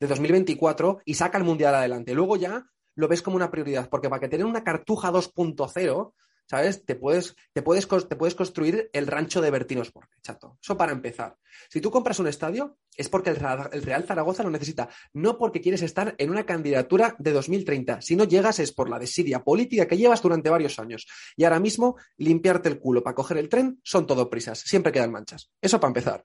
[0.00, 2.14] de 2024 y saca el Mundial adelante.
[2.14, 6.12] Luego ya lo ves como una prioridad, porque para que tener una cartuja 2.0,
[6.46, 6.84] ¿sabes?
[6.84, 10.58] Te puedes, te, puedes, te puedes construir el rancho de Bertinos Porque, chato.
[10.60, 11.36] Eso para empezar.
[11.68, 13.38] Si tú compras un estadio, es porque el,
[13.72, 18.02] el, Real Zaragoza lo necesita, no porque quieres estar en una candidatura de 2030.
[18.02, 21.06] Si no llegas es por la desidia política que llevas durante varios años.
[21.36, 24.58] Y ahora mismo, limpiarte el culo para coger el tren son todo prisas.
[24.58, 25.50] Siempre quedan manchas.
[25.60, 26.24] Eso para empezar.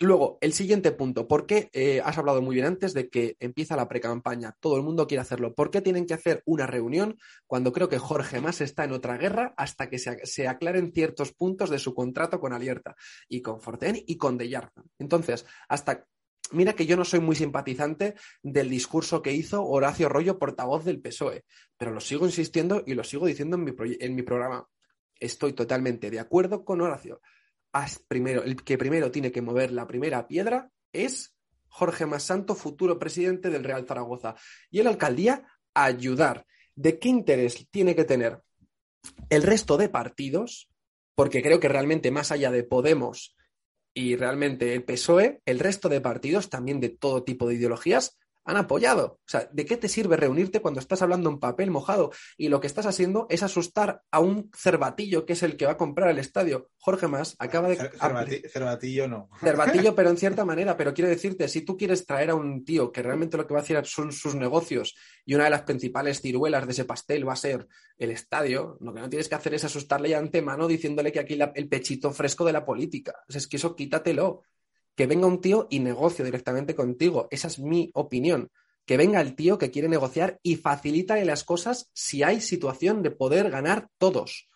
[0.00, 3.74] Luego, el siguiente punto, ¿por qué eh, has hablado muy bien antes de que empieza
[3.74, 4.54] la precampaña?
[4.60, 5.56] Todo el mundo quiere hacerlo.
[5.56, 7.18] ¿Por qué tienen que hacer una reunión
[7.48, 11.68] cuando creo que Jorge Más está en otra guerra hasta que se, aclaren ciertos puntos
[11.68, 12.94] de su contrato con Alierta
[13.28, 14.84] y con Forten y con Dellarza?
[14.98, 16.06] Entonces, hasta
[16.50, 20.98] Mira que yo no soy muy simpatizante del discurso que hizo Horacio Rollo, portavoz del
[20.98, 21.44] PSOE,
[21.76, 24.66] pero lo sigo insistiendo y lo sigo diciendo en mi, en mi programa.
[25.20, 27.20] Estoy totalmente de acuerdo con Horacio
[28.08, 31.34] primero, el que primero tiene que mover la primera piedra es
[31.68, 34.34] Jorge Masanto, futuro presidente del Real Zaragoza.
[34.70, 36.46] Y el alcaldía, ayudar.
[36.74, 38.42] ¿De qué interés tiene que tener
[39.28, 40.70] el resto de partidos?
[41.14, 43.36] Porque creo que realmente más allá de Podemos
[43.94, 48.16] y realmente el PSOE, el resto de partidos, también de todo tipo de ideologías,
[48.48, 49.20] han apoyado.
[49.26, 52.60] O sea, ¿de qué te sirve reunirte cuando estás hablando en papel mojado y lo
[52.60, 56.08] que estás haciendo es asustar a un cervatillo que es el que va a comprar
[56.08, 56.70] el estadio?
[56.78, 57.76] Jorge Más acaba de...
[58.48, 59.28] cervatillo no.
[59.40, 60.78] Cervatillo, pero en cierta manera.
[60.78, 63.60] Pero quiero decirte, si tú quieres traer a un tío que realmente lo que va
[63.60, 64.96] a hacer son sus negocios
[65.26, 67.68] y una de las principales ciruelas de ese pastel va a ser
[67.98, 71.38] el estadio, lo que no tienes que hacer es asustarle ya antemano diciéndole que aquí
[71.54, 73.14] el pechito fresco de la política.
[73.28, 74.42] es que eso quítatelo
[74.98, 77.28] que venga un tío y negocio directamente contigo.
[77.30, 78.50] Esa es mi opinión.
[78.84, 83.12] Que venga el tío que quiere negociar y facilítale las cosas si hay situación de
[83.12, 84.48] poder ganar todos.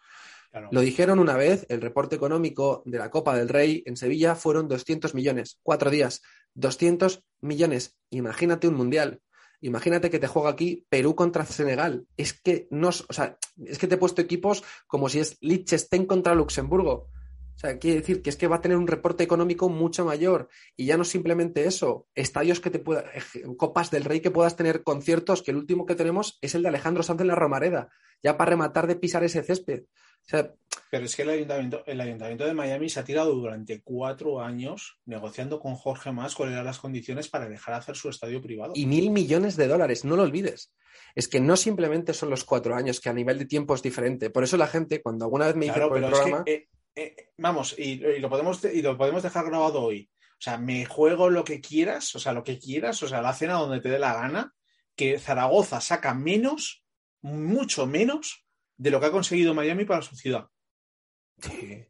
[0.73, 4.67] Lo dijeron una vez, el reporte económico de la Copa del Rey en Sevilla fueron
[4.67, 6.23] 200 millones, cuatro días,
[6.55, 7.97] 200 millones.
[8.11, 9.21] Imagínate un mundial.
[9.61, 12.09] Imagínate que te juega aquí Perú contra Senegal.
[12.17, 16.05] Es que no, o sea, es que te he puesto equipos como si es Liechtenstein
[16.05, 17.11] contra Luxemburgo.
[17.63, 20.49] O sea, quiere decir que es que va a tener un reporte económico mucho mayor.
[20.77, 23.05] Y ya no simplemente eso, estadios que te pueda,
[23.57, 26.71] copas del rey que puedas tener conciertos, que el último que tenemos es el de
[26.71, 27.89] Alejandro Sanz en la Romareda,
[28.21, 29.85] ya para rematar de pisar ese césped.
[30.91, 34.99] Pero es que el ayuntamiento, el ayuntamiento de Miami se ha tirado durante cuatro años
[35.05, 38.73] negociando con Jorge Más cuáles eran las condiciones para dejar hacer su estadio privado.
[38.75, 40.73] Y mil millones de dólares, no lo olvides.
[41.15, 44.31] Es que no simplemente son los cuatro años, que a nivel de tiempo es diferente.
[44.31, 46.43] Por eso la gente, cuando alguna vez me dice por el programa.
[46.47, 50.11] Eh, eh, vamos, y, lo podemos, y lo podemos dejar grabado hoy.
[50.33, 53.33] O sea, me juego lo que quieras, o sea, lo que quieras, o sea, la
[53.33, 54.55] cena donde te dé la gana,
[54.97, 56.85] que Zaragoza saca menos,
[57.21, 58.45] mucho menos,
[58.77, 60.49] de lo que ha conseguido Miami para su ciudad.
[61.41, 61.85] Sí.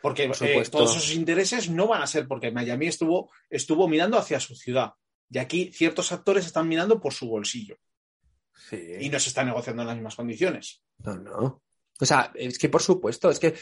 [0.00, 4.40] Porque eh, todos esos intereses no van a ser porque Miami estuvo, estuvo mirando hacia
[4.40, 4.94] su ciudad.
[5.30, 7.78] Y aquí ciertos actores están mirando por su bolsillo.
[8.68, 8.80] Sí.
[9.00, 10.82] Y no se está negociando en las mismas condiciones.
[10.98, 11.62] No, no.
[12.00, 13.54] O sea, es que por supuesto, es que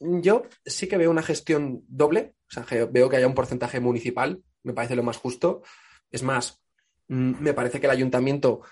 [0.00, 4.42] yo sí que veo una gestión doble, o sea, veo que haya un porcentaje municipal,
[4.62, 5.62] me parece lo más justo.
[6.10, 6.62] Es más,
[7.08, 8.62] mm, me parece que el ayuntamiento,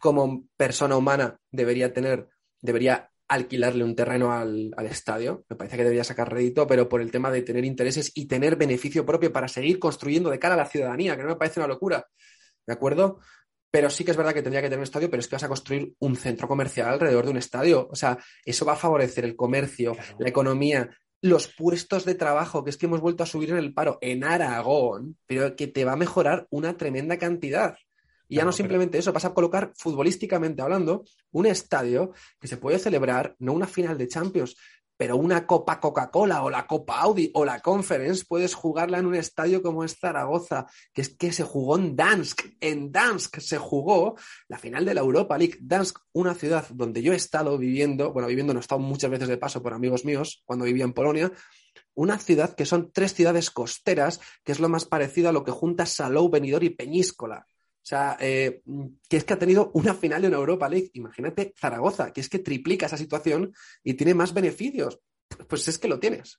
[0.00, 2.28] como persona humana, debería tener,
[2.60, 5.44] debería alquilarle un terreno al, al, estadio.
[5.48, 8.56] Me parece que debería sacar rédito, pero por el tema de tener intereses y tener
[8.56, 11.66] beneficio propio para seguir construyendo de cara a la ciudadanía, que no me parece una
[11.66, 12.06] locura.
[12.66, 13.20] ¿De acuerdo?
[13.70, 15.42] Pero sí que es verdad que tendría que tener un estadio, pero es que vas
[15.42, 17.88] a construir un centro comercial alrededor de un estadio.
[17.90, 20.90] O sea, eso va a favorecer el comercio, la economía,
[21.20, 24.24] los puestos de trabajo, que es que hemos vuelto a subir en el paro en
[24.24, 27.76] Aragón, pero que te va a mejorar una tremenda cantidad.
[28.28, 32.78] Y ya no simplemente eso, vas a colocar futbolísticamente hablando un estadio que se puede
[32.78, 34.56] celebrar, no una final de Champions,
[34.98, 39.14] pero una Copa Coca-Cola o la Copa Audi o la Conference puedes jugarla en un
[39.14, 42.42] estadio como es Zaragoza, que es que se jugó en Dansk.
[42.60, 44.16] En Dansk se jugó
[44.48, 45.56] la final de la Europa League.
[45.60, 49.28] Dansk, una ciudad donde yo he estado viviendo, bueno, viviendo no he estado muchas veces
[49.28, 51.32] de paso por amigos míos cuando vivía en Polonia,
[51.94, 55.52] una ciudad que son tres ciudades costeras, que es lo más parecido a lo que
[55.52, 57.46] junta Salou, Benidorm y Peñíscola.
[57.88, 58.60] O sea, eh,
[59.08, 60.90] que es que ha tenido una final de una Europa League.
[60.92, 65.00] Imagínate Zaragoza, que es que triplica esa situación y tiene más beneficios.
[65.48, 66.38] Pues es que lo tienes.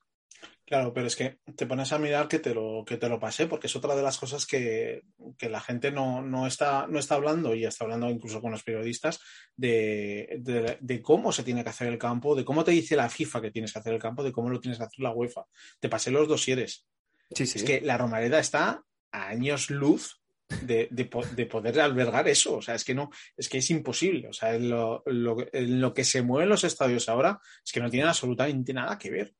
[0.63, 3.47] Claro, pero es que te pones a mirar que te lo, que te lo pasé,
[3.47, 5.01] porque es otra de las cosas que,
[5.41, 9.19] la gente no, está, no está hablando, y está hablando incluso con los periodistas,
[9.55, 13.41] de, de, cómo se tiene que hacer el campo, de cómo te dice la FIFA
[13.41, 15.45] que tienes que hacer el campo, de cómo lo tienes que hacer la UEFA.
[15.79, 16.85] Te pasé los dosieres.
[17.31, 17.57] Sí, sí.
[17.57, 20.18] Es que la Romareda está a años luz
[20.61, 22.57] de, de, poder albergar eso.
[22.57, 24.29] O sea, es que no, es que es imposible.
[24.29, 28.09] O sea, en lo, lo, que se mueven los estadios ahora es que no tienen
[28.09, 29.33] absolutamente nada que ver.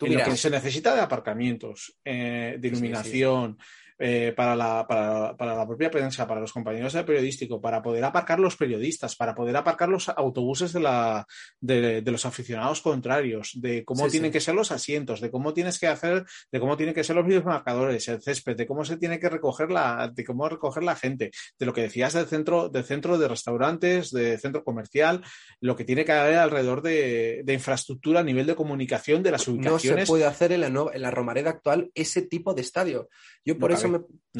[0.00, 3.56] En lo que se necesita de aparcamientos, eh, de iluminación,
[4.04, 8.02] eh, para, la, para, para, la propia prensa, para los compañeros de periodístico, para poder
[8.02, 11.24] aparcar los periodistas, para poder aparcar los autobuses de, la,
[11.60, 15.86] de, los aficionados contrarios, de cómo tienen que ser los asientos, de cómo tienes que
[15.86, 19.28] hacer, de cómo tienen que ser los videomarcadores, el césped, de cómo se tiene que
[19.28, 23.18] recoger la, de cómo recoger la gente, de lo que decías del centro, del centro
[23.18, 25.22] de restaurantes, de centro comercial,
[25.60, 30.00] lo que tiene que haber alrededor de, infraestructura a nivel de comunicación de las ubicaciones.
[30.00, 33.08] No se puede hacer en la, en la Romareda actual ese tipo de estadio.
[33.44, 33.91] Yo por eso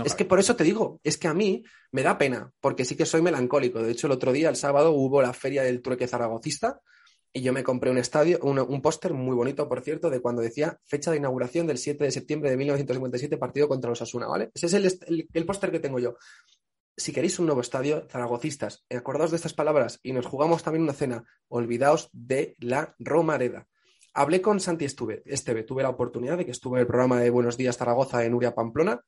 [0.04, 2.96] es que por eso te digo, es que a mí me da pena, porque sí
[2.96, 3.82] que soy melancólico.
[3.82, 6.80] De hecho, el otro día, el sábado, hubo la feria del trueque zaragocista
[7.34, 10.78] y yo me compré un estadio, un, póster muy bonito, por cierto, de cuando decía
[10.84, 14.50] fecha de inauguración del 7 de septiembre de 1957, partido contra los Asuna, ¿vale?
[14.54, 16.16] Ese es el, el, póster que tengo yo.
[16.94, 20.92] Si queréis un nuevo estadio, zaragocistas, acordaos de estas palabras y nos jugamos también una
[20.92, 21.24] cena.
[21.48, 23.66] Olvidaos de la Romareda.
[24.12, 27.30] hablé con Santi Estuve, Esteve, tuve la oportunidad de que estuve en el programa de
[27.30, 29.02] Buenos Días Zaragoza en Uria Pamplona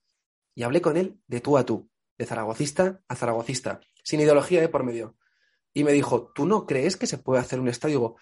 [0.54, 4.68] y hablé con él de tú a tú, de zaragocista a zaragocista, sin ideología de
[4.68, 5.16] por medio.
[5.72, 8.16] Y me dijo, ¿tú no crees que se puede hacer un estadio?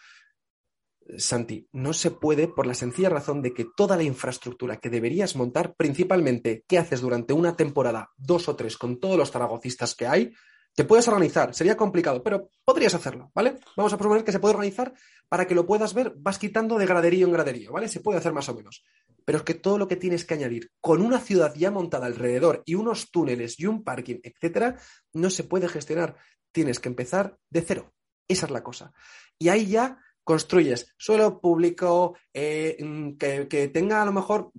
[1.19, 5.37] Santi, no se puede por la sencilla razón de que toda la infraestructura que deberías
[5.37, 10.07] montar, principalmente, ¿qué haces durante una temporada, dos o tres, con todos los zaragocistas que
[10.07, 10.33] hay?
[10.75, 13.59] Te puedes organizar, sería complicado, pero podrías hacerlo, ¿vale?
[13.77, 14.95] Vamos a proponer que se puede organizar
[15.29, 17.89] para que lo puedas ver, vas quitando de graderío en graderío, ¿vale?
[17.89, 18.83] Se puede hacer más o menos.
[19.25, 22.63] Pero es que todo lo que tienes que añadir con una ciudad ya montada alrededor
[22.65, 24.79] y unos túneles y un parking, etcétera,
[25.13, 26.17] no se puede gestionar.
[26.53, 27.93] Tienes que empezar de cero.
[28.29, 28.93] Esa es la cosa.
[29.39, 34.53] Y ahí ya construyes suelo público, eh, mm, que, que tenga a lo mejor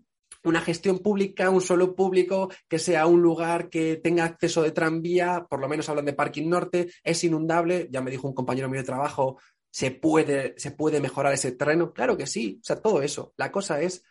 [0.44, 5.46] una gestión pública, un suelo público, que sea un lugar que tenga acceso de tranvía,
[5.50, 8.82] por lo menos hablan de parking norte, es inundable, ya me dijo un compañero mío
[8.82, 9.40] de trabajo,
[9.72, 11.94] ¿se puede, se puede mejorar ese terreno?
[11.94, 13.34] Claro que sí, o sea, todo eso.
[13.38, 14.04] La cosa es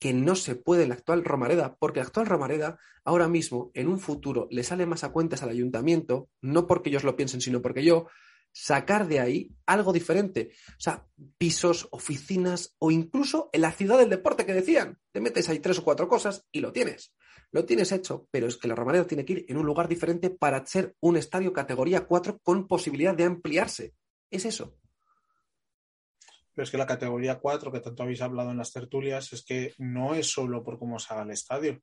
[0.00, 4.00] que no se puede la actual Romareda, porque la actual Romareda ahora mismo, en un
[4.00, 7.84] futuro, le sale más a cuentas al ayuntamiento, no porque ellos lo piensen, sino porque
[7.84, 8.06] yo,
[8.52, 10.52] sacar de ahí algo diferente.
[10.70, 11.06] O sea,
[11.38, 14.98] pisos, oficinas o incluso en la ciudad del deporte que decían.
[15.12, 17.14] Te metes ahí tres o cuatro cosas y lo tienes.
[17.52, 20.30] Lo tienes hecho, pero es que la Romareda tiene que ir en un lugar diferente
[20.30, 23.94] para ser un estadio categoría 4 con posibilidad de ampliarse.
[24.30, 24.76] Es eso.
[26.54, 29.74] Pero es que la categoría 4, que tanto habéis hablado en las tertulias, es que
[29.78, 31.80] no es solo por cómo se haga el estadio.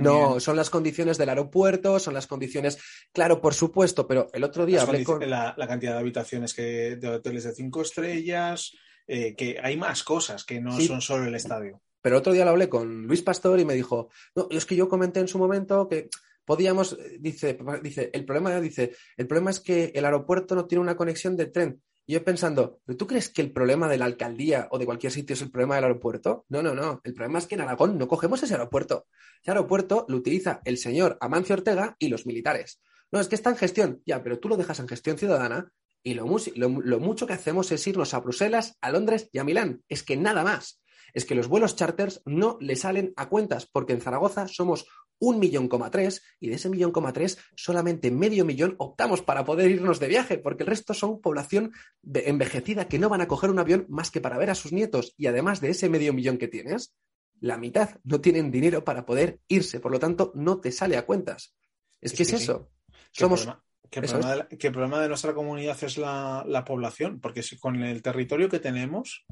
[0.00, 2.78] No, son las condiciones del aeropuerto, son las condiciones,
[3.12, 5.28] claro, por supuesto, pero el otro día hablé con...
[5.28, 8.72] La, cantidad de habitaciones que de hoteles de cinco estrellas,
[9.06, 11.80] eh, que hay más cosas que no son solo el estadio.
[12.00, 14.88] Pero otro día lo hablé con Luis Pastor y me dijo, no, es que yo
[14.88, 16.08] comenté en su momento que
[16.44, 20.96] podíamos, dice, dice, el problema, dice, el problema es que el aeropuerto no tiene una
[20.96, 21.80] conexión de tren.
[22.06, 25.42] Yo pensando, ¿tú crees que el problema de la alcaldía o de cualquier sitio es
[25.42, 26.44] el problema del aeropuerto?
[26.48, 27.00] No, no, no.
[27.04, 29.06] El problema es que en Aragón no cogemos ese aeropuerto.
[29.40, 32.82] Ese aeropuerto lo utiliza el señor Amancio Ortega y los militares.
[33.12, 34.02] No, es que está en gestión.
[34.04, 35.72] Ya, pero tú lo dejas en gestión ciudadana
[36.02, 39.84] y lo mucho que hacemos es irnos a Bruselas, a Londres y a Milán.
[39.88, 40.81] Es que nada más.
[41.12, 44.86] Es que los vuelos charters no le salen a cuentas porque en Zaragoza somos
[45.18, 49.44] un millón coma tres y de ese millón coma tres solamente medio millón optamos para
[49.44, 53.50] poder irnos de viaje porque el resto son población envejecida que no van a coger
[53.50, 56.38] un avión más que para ver a sus nietos y además de ese medio millón
[56.38, 56.92] que tienes,
[57.38, 61.06] la mitad no tienen dinero para poder irse, por lo tanto no te sale a
[61.06, 61.54] cuentas.
[62.00, 62.70] Es, que, es eso.
[63.12, 63.48] Somos...
[63.90, 68.00] ¿Qué problema, el problema de nuestra comunidad es la, la población, porque si con el
[68.00, 69.26] territorio que tenemos,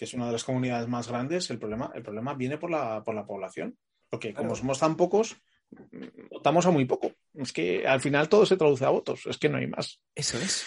[0.00, 3.04] que es una de las comunidades más grandes, el problema, el problema viene por la,
[3.04, 3.76] por la población.
[4.08, 5.36] Porque como somos tan pocos,
[6.30, 7.12] votamos a muy poco.
[7.34, 10.00] Es que al final todo se traduce a votos, es que no hay más.
[10.14, 10.64] Eso es.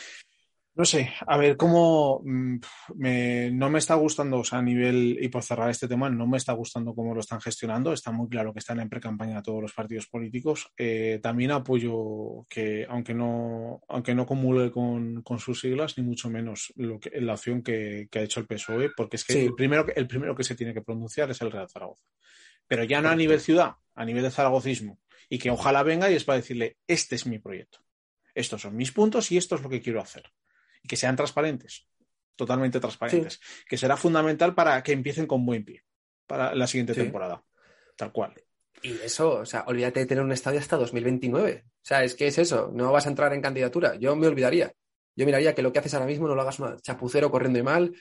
[0.76, 2.57] No sé, a ver cómo mm,
[3.51, 6.38] no me está gustando, o sea, a nivel, y por cerrar este tema, no me
[6.38, 7.93] está gustando cómo lo están gestionando.
[7.93, 10.71] Está muy claro que están en pre-campaña todos los partidos políticos.
[10.78, 16.74] Eh, también apoyo que, aunque no, aunque no comulgue con, sus siglas, ni mucho menos
[16.76, 20.07] lo que, la opción que, ha hecho el PSOE, porque es que el, primero, el
[20.07, 22.03] primero que se tiene que pronunciar es el Real Zaragoza
[22.67, 24.99] pero ya no a nivel ciudad, a nivel de zaragocismo,
[25.30, 27.80] y que ojalá venga y es para decirle, este es mi proyecto,
[28.34, 30.32] estos son mis puntos y esto es lo que quiero hacer.
[30.84, 31.88] Y que sean transparentes,
[32.36, 35.84] totalmente transparentes, que será fundamental para que empiecen con buen pie
[36.27, 37.43] para la siguiente temporada,
[37.95, 38.34] tal cual.
[38.81, 41.63] Y eso, o sea, olvídate de tener un estadio hasta 2029.
[41.65, 43.95] O sea, es que es eso, no vas a entrar en candidatura.
[43.95, 44.73] Yo me olvidaría.
[45.15, 47.63] Yo miraría que lo que haces ahora mismo no lo hagas un chapucero corriendo y
[47.63, 47.93] mal,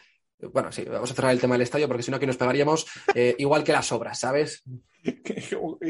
[0.53, 2.87] bueno, sí, vamos a cerrar el tema del estadio porque si no aquí nos pegaríamos
[3.15, 4.63] eh, igual que las obras, ¿sabes?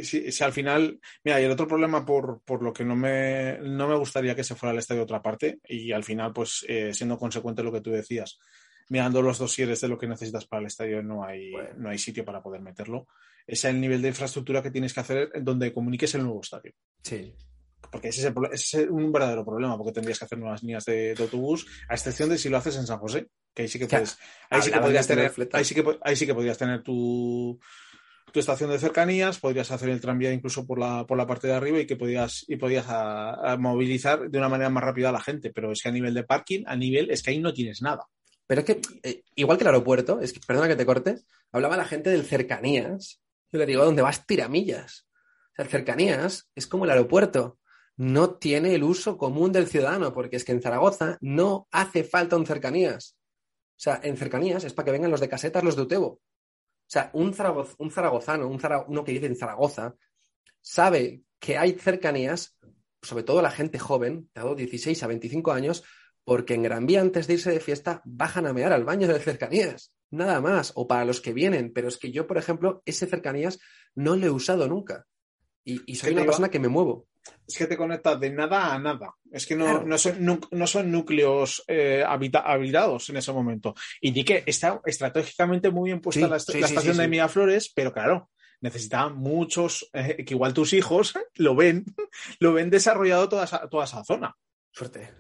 [0.03, 3.97] Si, al final, mira, y el otro problema por, lo que no me, no me
[3.97, 7.63] gustaría que se fuera al estadio otra parte y al final, pues eh, siendo consecuente
[7.63, 8.39] lo que tú decías,
[8.89, 12.25] mirando los dosieres de lo que necesitas para el estadio no hay, no hay sitio
[12.25, 13.07] para poder meterlo,
[13.47, 16.73] es el nivel de infraestructura que tienes que hacer donde comuniques el nuevo estadio.
[17.03, 17.35] Sí
[17.93, 21.95] porque ese es, un verdadero problema, porque tendrías que hacer nuevas líneas de, autobús, a
[21.95, 24.19] excepción de si lo haces en San José, que ahí sí que puedes,
[24.49, 27.61] ahí sí que podrías tener, ahí sí que, ahí sí que podrías tener tu,
[28.33, 31.53] tu estación de cercanías, podrías hacer el tranvía incluso por la, por la parte de
[31.53, 32.87] arriba y que podías, y podías
[33.59, 36.25] movilizar de una manera más rápida a la gente, pero es que a nivel de
[36.25, 38.07] parking, a nivel, es que ahí no tienes nada.
[38.47, 41.17] Pero es que, eh, igual que el aeropuerto, es que, perdona que te corte,
[41.53, 43.21] hablaba la gente del cercanías.
[43.53, 45.07] Yo le digo, ¿dónde vas tiramillas?
[45.53, 47.59] O sea, el cercanías es como el aeropuerto
[47.97, 52.37] no tiene el uso común del ciudadano, porque es que en Zaragoza no hace falta
[52.37, 53.17] un cercanías.
[53.77, 56.07] O sea, en cercanías es para que vengan los de casetas, los de Utebo.
[56.07, 56.21] O
[56.87, 59.95] sea, un, zaragozano, un uno que vive en Zaragoza,
[60.61, 62.57] sabe que hay cercanías,
[63.01, 65.85] sobre todo la gente joven, de 16 a 25 años,
[66.25, 69.19] porque en Gran Vía antes de irse de fiesta bajan a mear al baño de
[69.19, 73.07] cercanías, nada más, o para los que vienen, pero es que yo, por ejemplo, ese
[73.07, 73.59] cercanías
[73.95, 75.07] no lo he usado nunca
[75.65, 77.07] y, soy una persona que me muevo.
[77.47, 79.15] Es que te conectas de nada a nada.
[79.31, 83.75] Es que no, no, son, no son, núcleos eh, habitados en ese momento.
[84.01, 89.17] Y di que está estratégicamente muy bien puesta la, estación de Miraflores, pero claro, necesitaban
[89.17, 91.85] muchos, eh, que igual tus hijos lo ven,
[92.39, 94.35] lo ven desarrollado toda esa, toda esa zona.
[94.71, 95.11] Suerte.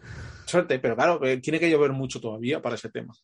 [0.46, 3.14] Suerte, pero claro, eh, tiene que llover mucho todavía para ese tema.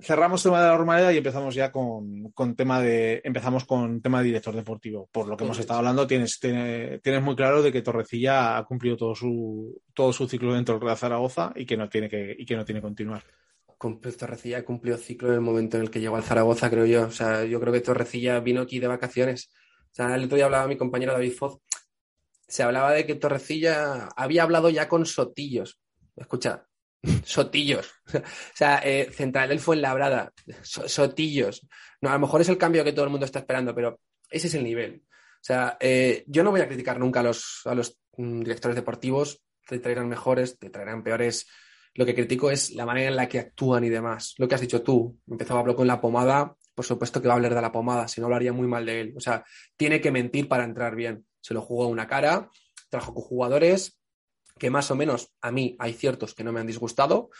[0.00, 4.24] Cerramos tema de la normalidad y empezamos ya con, tema de empezamos con tema de
[4.26, 5.08] director deportivo.
[5.12, 8.96] Por lo que hemos estado hablando, tienes, tienes, muy claro de que Torrecilla ha cumplido
[8.96, 12.46] todo su, todo su ciclo dentro del Real Zaragoza y que no tiene que, y
[12.46, 13.22] que no tiene que continuar.
[14.18, 17.06] Torrecilla cumplió ciclo en el momento en el que llegó al Zaragoza, creo yo.
[17.06, 19.50] O sea, yo creo que Torrecilla vino aquí de vacaciones.
[19.90, 21.58] O sea, el otro día hablaba mi compañero David Foz.
[22.46, 25.80] Se hablaba de que Torrecilla había hablado ya con Sotillos.
[26.16, 26.66] Escucha,
[27.24, 27.90] Sotillos.
[28.14, 28.20] o
[28.54, 30.32] sea, eh, Central del Fuenlabrada.
[30.62, 31.66] Sotillos.
[32.00, 34.00] No, a lo mejor es el cambio que todo el mundo está esperando, pero
[34.30, 35.02] ese es el nivel.
[35.06, 38.76] O sea, eh, yo no voy a criticar nunca a los, a los mm, directores
[38.76, 39.42] deportivos.
[39.66, 41.48] Te traerán mejores, te traerán peores.
[41.94, 44.34] Lo que critico es la manera en la que actúan y demás.
[44.38, 45.18] Lo que has dicho tú.
[45.28, 46.56] Empezaba a hablar con la pomada.
[46.74, 49.00] Por supuesto que va a hablar de la pomada, si no hablaría muy mal de
[49.00, 49.14] él.
[49.16, 49.44] O sea,
[49.76, 51.26] tiene que mentir para entrar bien.
[51.40, 52.48] Se lo jugó a una cara,
[52.88, 53.98] trajo con jugadores,
[54.62, 57.30] que más o menos a mí hay ciertos que no me han disgustado,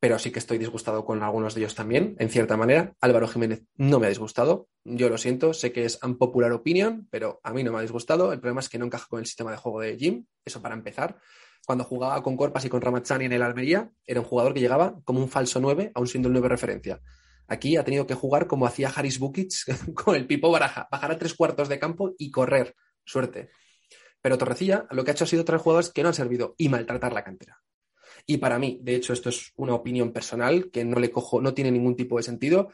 [0.00, 2.94] pero sí que estoy disgustado con algunos de ellos también, en cierta manera.
[2.98, 7.40] Álvaro Jiménez no me ha disgustado, yo lo siento, sé que es unpopular opinion, pero
[7.44, 8.32] a mí no me ha disgustado.
[8.32, 10.74] El problema es que no encaja con el sistema de juego de Jim, eso para
[10.74, 11.18] empezar.
[11.66, 14.98] Cuando jugaba con Corpas y con Ramazzani en el Almería, era un jugador que llegaba
[15.04, 17.02] como un falso 9, aún siendo el 9 referencia.
[17.48, 19.52] Aquí ha tenido que jugar como hacía Haris Bukic
[19.94, 22.74] con el Pipo Baraja, bajar a tres cuartos de campo y correr.
[23.04, 23.50] Suerte.
[24.22, 26.68] Pero Torrecilla lo que ha hecho ha sido traer jugadores que no han servido y
[26.68, 27.60] maltratar la cantera.
[28.24, 31.54] Y para mí, de hecho, esto es una opinión personal que no le cojo, no
[31.54, 32.70] tiene ningún tipo de sentido,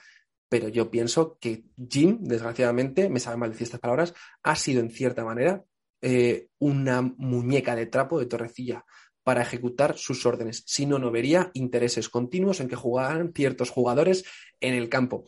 [0.48, 4.90] pero yo pienso que Jim, desgraciadamente, me sabe mal decir estas palabras, ha sido en
[4.90, 5.64] cierta manera
[6.00, 8.84] eh, una muñeca de trapo de Torrecilla
[9.22, 10.64] para ejecutar sus órdenes.
[10.66, 14.24] Si no, no vería intereses continuos en que jugaran ciertos jugadores
[14.60, 15.24] en el campo.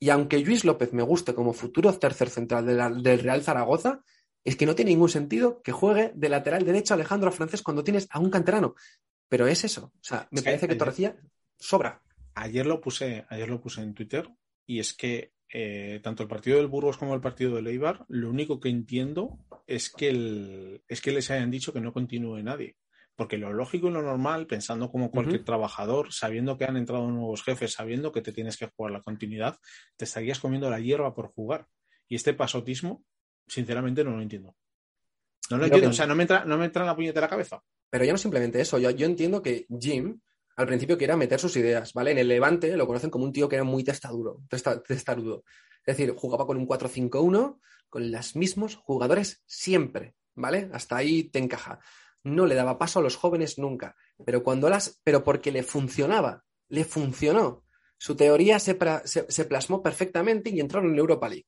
[0.00, 2.66] Y aunque Luis López me guste como futuro tercer central
[3.02, 4.02] del Real Zaragoza,
[4.48, 8.08] es que no tiene ningún sentido que juegue de lateral derecho Alejandro Francés cuando tienes
[8.10, 8.74] a un canterano.
[9.28, 9.92] Pero es eso.
[9.94, 11.16] O sea, me parece que, Torrecilla
[11.58, 12.02] sobra.
[12.34, 14.28] Ayer lo puse, ayer lo puse en Twitter
[14.66, 18.30] y es que eh, tanto el partido del Burgos como el partido del Eibar, lo
[18.30, 22.76] único que entiendo es que, es que les hayan dicho que no continúe nadie.
[23.16, 27.42] Porque lo lógico y lo normal, pensando como cualquier trabajador, sabiendo que han entrado nuevos
[27.42, 29.58] jefes, sabiendo que te tienes que jugar la continuidad,
[29.96, 31.66] te estarías comiendo la hierba por jugar.
[32.08, 33.04] Y este pasotismo
[33.48, 34.54] sinceramente no lo entiendo.
[35.50, 37.62] No lo entiendo, o sea, no me, entra, no me entra en la puñetera cabeza.
[37.88, 40.20] Pero ya no simplemente eso, yo, yo entiendo que Jim
[40.58, 42.10] al principio quiera meter sus ideas, ¿vale?
[42.10, 45.44] En el Levante lo conocen como un tío que era muy testaduro, testarudo.
[45.86, 50.68] Es decir, jugaba con un 4-5-1, con los mismos jugadores siempre, ¿vale?
[50.72, 51.78] Hasta ahí te encaja.
[52.24, 53.94] No le daba paso a los jóvenes nunca,
[54.26, 57.64] pero cuando las, pero porque le funcionaba, le funcionó.
[57.96, 61.46] Su teoría se, se plasmó perfectamente y entró en Europa League.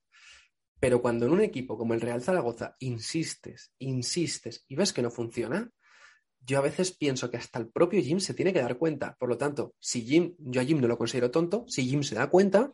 [0.80, 5.10] Pero cuando en un equipo como el Real Zaragoza insistes, insistes y ves que no
[5.10, 5.70] funciona,
[6.40, 9.14] yo a veces pienso que hasta el propio Jim se tiene que dar cuenta.
[9.18, 12.14] Por lo tanto, si Jim, yo a Jim no lo considero tonto, si Jim se
[12.14, 12.72] da cuenta,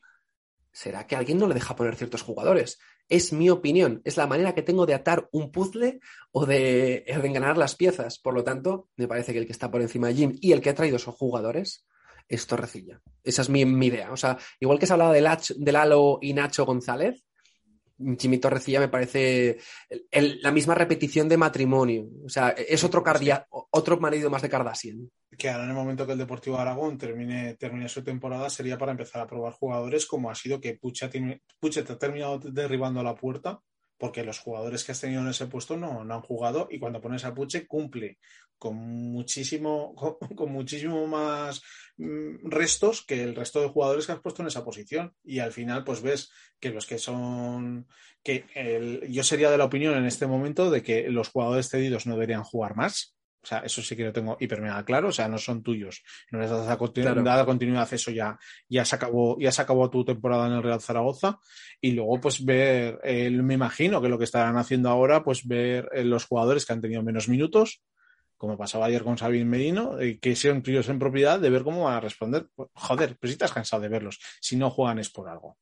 [0.73, 2.79] será que alguien no le deja poner ciertos jugadores.
[3.09, 6.01] Es mi opinión, es la manera que tengo de atar un puzzle
[6.31, 8.19] o de, enganar las piezas.
[8.19, 10.61] Por lo tanto, me parece que el que está por encima de Jim y el
[10.61, 11.87] que ha traído esos jugadores
[12.29, 13.01] es Torrecilla.
[13.25, 14.13] Esa es mi, idea.
[14.13, 15.27] O sea, igual que se hablaba del,
[15.57, 17.25] del Lalo y Nacho González,
[18.19, 19.59] Jimmy Torrecilla me parece
[20.11, 22.09] la misma repetición de matrimonio.
[22.25, 23.03] O sea, es otro,
[23.71, 25.11] otro marido más de Kardashian.
[25.37, 28.93] Que ahora en el momento que el Deportivo Aragón termine, termine su temporada sería para
[28.93, 33.61] empezar a probar jugadores como ha sido que Puche, te ha terminado derribando la puerta
[33.99, 37.01] porque los jugadores que has tenido en ese puesto no, no han jugado y cuando
[37.01, 38.19] pones a Puche cumple
[38.59, 39.95] con muchísimo,
[40.37, 41.63] con, muchísimo más
[41.97, 45.15] mm, restos que el resto de jugadores que has puesto en esa posición.
[45.25, 46.31] Y al final, pues ves
[46.61, 47.87] que los que son.
[48.23, 48.47] que
[49.09, 52.45] yo sería de la opinión en este momento de que los jugadores cedidos no deberían
[52.45, 53.16] jugar más.
[53.43, 55.09] O sea, eso sí que lo tengo hiper mega claro.
[55.09, 56.03] O sea, no son tuyos.
[56.31, 56.77] No les das dada
[57.45, 61.39] continuidad, eso ya, ya, se acabó, ya se acabó tu temporada en el Real Zaragoza.
[61.81, 62.99] Y luego, pues ver,
[63.31, 66.81] me imagino que lo que estarán haciendo ahora, pues ver eh, los jugadores que han
[66.81, 67.83] tenido menos minutos,
[68.37, 71.85] como pasaba ayer con Sabin Medino, eh, que sean tuyos en propiedad, de ver cómo
[71.85, 72.49] van a responder.
[72.75, 75.57] Joder, pues si estás cansado de verlos, si no juegan es por algo.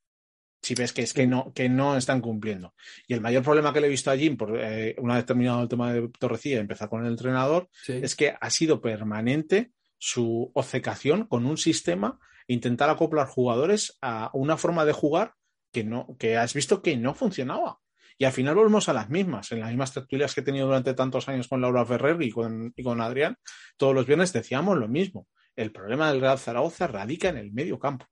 [0.64, 2.74] Si ves que es que no, que no están cumpliendo.
[3.06, 5.62] Y el mayor problema que le he visto a Jim, por, eh, una vez terminado
[5.62, 11.26] el tema de Torrecilla, empezar con el entrenador, es que ha sido permanente su obcecación
[11.26, 15.34] con un sistema e intentar acoplar jugadores a una forma de jugar
[15.70, 17.80] que, no, que has visto que no funcionaba.
[18.16, 20.94] Y al final volvemos a las mismas, en las mismas tertulias que he tenido durante
[20.94, 23.36] tantos años con Laura Ferrer y con, y con Adrián,
[23.76, 25.26] todos los viernes decíamos lo mismo.
[25.56, 28.06] El problema del Real Zaragoza radica en el medio campo.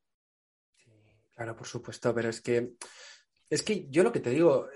[1.43, 2.75] Claro, por supuesto, pero es que
[3.51, 4.69] es que yo lo que te digo,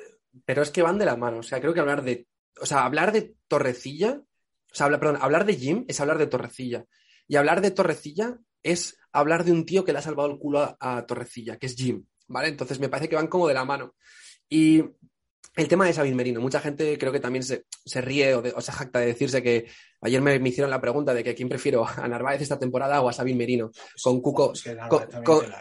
[0.45, 1.39] pero es que van de la mano.
[1.39, 2.27] O sea, creo que hablar de,
[2.61, 6.85] o sea, hablar de Torrecilla, o sea, perdón, hablar de Jim es hablar de Torrecilla.
[7.27, 10.77] Y hablar de Torrecilla es hablar de un tío que le ha salvado el culo
[10.79, 12.05] a Torrecilla, que es Jim.
[12.29, 12.49] ¿vale?
[12.49, 13.95] Entonces me parece que van como de la mano.
[14.49, 14.85] Y
[15.55, 17.65] el tema de Sabin Merino, mucha gente creo que también se,
[18.01, 19.67] ríe o, se jacta de decirse que
[20.01, 23.13] ayer me, hicieron la pregunta de que quién prefiero, a Narváez esta temporada o a
[23.13, 23.71] Sabin Merino.
[24.03, 24.53] Con Cuco,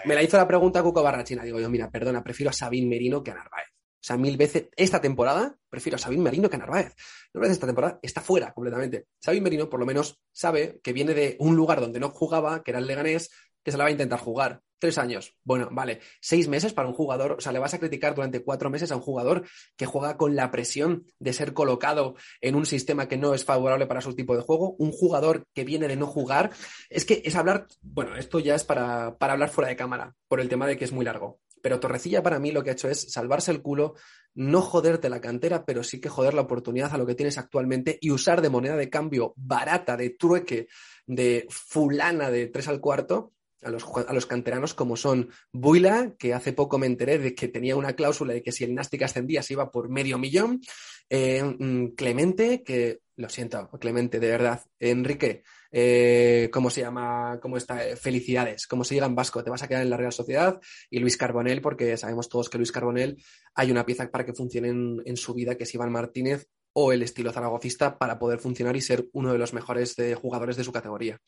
[0.06, 1.44] me la hizo la pregunta Cuco Barrachina.
[1.44, 3.68] Digo yo, mira, perdona, prefiero a Sabin Merino que a Narváez.
[3.70, 6.94] O sea, mil veces esta temporada prefiero a Sabin Merino que a Narváez.
[7.34, 9.08] Narváez esta temporada está fuera completamente.
[9.20, 12.72] Sabin Merino por lo menos sabe que viene de un lugar donde no jugaba, que
[12.72, 13.32] era el Leganés,
[13.64, 14.62] que se la va a intentar jugar.
[14.80, 15.36] Tres años.
[15.43, 16.01] Bueno, vale.
[16.19, 17.34] Seis meses para un jugador.
[17.34, 19.47] O sea, le vas a criticar durante cuatro meses a un jugador
[19.78, 23.88] que juega con la presión de ser colocado en un sistema que no es favorable
[23.88, 24.76] para su tipo de juego.
[24.78, 26.51] Un jugador que viene de no jugar.
[26.89, 27.67] Es que es hablar.
[27.82, 30.86] Bueno, esto ya es para, para hablar fuera de cámara, por el tema de que
[30.86, 31.39] es muy largo.
[31.65, 33.95] Pero Torrecilla para mí lo que ha hecho es salvarse el culo,
[34.36, 37.97] no joderte la cantera, pero sí que joder la oportunidad a lo que tienes actualmente
[38.01, 40.67] y usar de moneda de cambio barata, de trueque,
[41.07, 43.34] de fulana de tres al cuarto,
[43.66, 47.47] a los, a los, canteranos como son Buila, que hace poco me enteré de que
[47.47, 50.61] tenía una cláusula de que si el Nastic ascendía se iba por medio millón,
[51.09, 57.39] eh, mm, Clemente, que lo siento, Clemente, de verdad, Enrique, eh, ¿cómo se llama?
[57.41, 57.80] ¿Cómo está?
[57.97, 60.59] Felicidades, como se en vasco, te vas a quedar en la Real Sociedad.
[60.89, 63.18] Y Luis Carbonel, porque sabemos todos que Luis Carbonel
[63.55, 66.91] hay una pieza para que funcione en, en su vida, que es Iván Martínez o
[66.91, 70.74] el estilo zaragocista para poder funcionar y ser uno de los mejores jugadores de su
[70.74, 71.22] categoría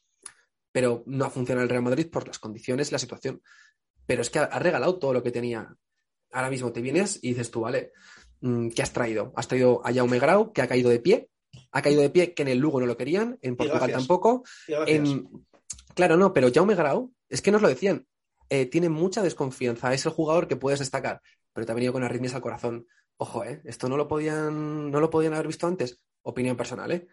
[0.77, 3.41] pero no ha funcionado el Real Madrid por las condiciones, la situación.
[4.05, 5.75] Pero es que ha, regalado todo lo que tenía.
[6.31, 7.93] Ahora mismo te vienes y dices tú, vale,
[8.41, 9.33] mm, ¿qué has traído?
[9.35, 11.31] Has traído a Jaume Grau, que ha caído de pie,
[11.71, 14.43] ha caído de pie, que en el Lugo no lo querían, en Portugal tampoco.
[15.95, 18.05] Claro, no, pero Jaume Grau, es que nos lo decían,
[18.47, 21.23] eh, tiene mucha desconfianza, es el jugador que puedes destacar,
[21.53, 22.85] pero te ha venido con arritmias al corazón.
[23.17, 23.63] Ojo, ¿eh?
[23.65, 25.97] Esto no lo podían, no lo podían haber visto antes.
[26.21, 27.07] Opinión personal, ¿eh?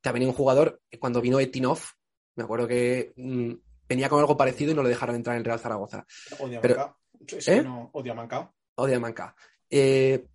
[0.00, 1.80] Te ha venido un jugador, cuando vino Etinov,
[2.36, 3.52] me acuerdo que mm,
[3.88, 6.06] venía con algo parecido y no le dejaron entrar en Real Zaragoza.
[6.38, 6.98] Odia Pero,
[7.46, 7.62] ¿eh?
[7.62, 8.52] no, odia Manca.
[8.76, 9.34] Odia Manca.
[9.68, 10.26] Eh,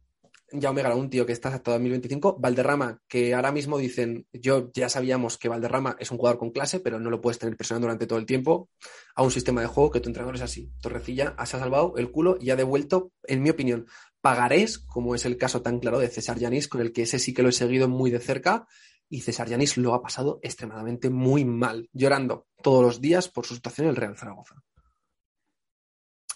[0.49, 2.37] Jaume un tío que está hasta 2025.
[2.39, 6.79] Valderrama, que ahora mismo dicen, yo ya sabíamos que Valderrama es un jugador con clase,
[6.79, 8.69] pero no lo puedes tener presionando durante todo el tiempo
[9.15, 10.71] a un sistema de juego que tu entrenador es así.
[10.79, 13.87] Torrecilla ha salvado el culo y ha devuelto, en mi opinión,
[14.21, 17.33] pagarés, como es el caso tan claro de César Yanis, con el que ese sí
[17.33, 18.67] que lo he seguido muy de cerca,
[19.09, 23.55] y César Yanis lo ha pasado extremadamente muy mal, llorando todos los días por su
[23.55, 24.55] situación en el Real Zaragoza.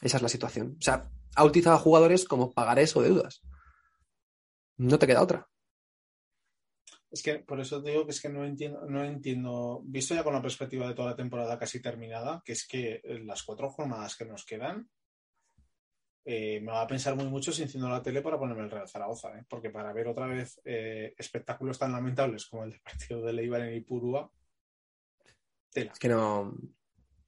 [0.01, 0.78] Esa es la situación.
[0.80, 3.41] O sea, ha utilizado a jugadores como pagarés o deudas.
[4.78, 5.47] No te queda otra.
[7.12, 10.24] Es que por eso te digo que es que no entiendo, no entiendo, visto ya
[10.24, 14.16] con la perspectiva de toda la temporada casi terminada, que es que las cuatro jornadas
[14.16, 14.89] que nos quedan,
[16.23, 18.87] eh, me va a pensar muy mucho si enciendo la tele para ponerme el Real
[18.87, 19.43] Zaragoza, ¿eh?
[19.49, 23.75] porque para ver otra vez eh, espectáculos tan lamentables como el partido de Leibar en
[23.75, 24.31] Ipurúa,
[25.73, 26.55] Es que no,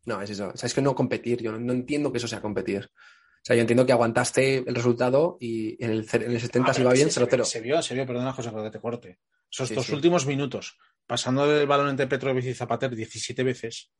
[0.06, 0.52] no, es eso.
[0.54, 2.86] O sea, es que no competir, yo no, entiendo que eso sea competir.
[2.86, 6.82] O sea, yo entiendo que aguantaste el resultado y en el, en el 70 se
[6.82, 7.44] iba bien, 0-0.
[7.44, 9.20] Se, vio, se vio, perdona José, que te corte.
[9.52, 13.92] Esos dos últimos minutos, pasando el balón entre Petrovic y Zapater 17 veces,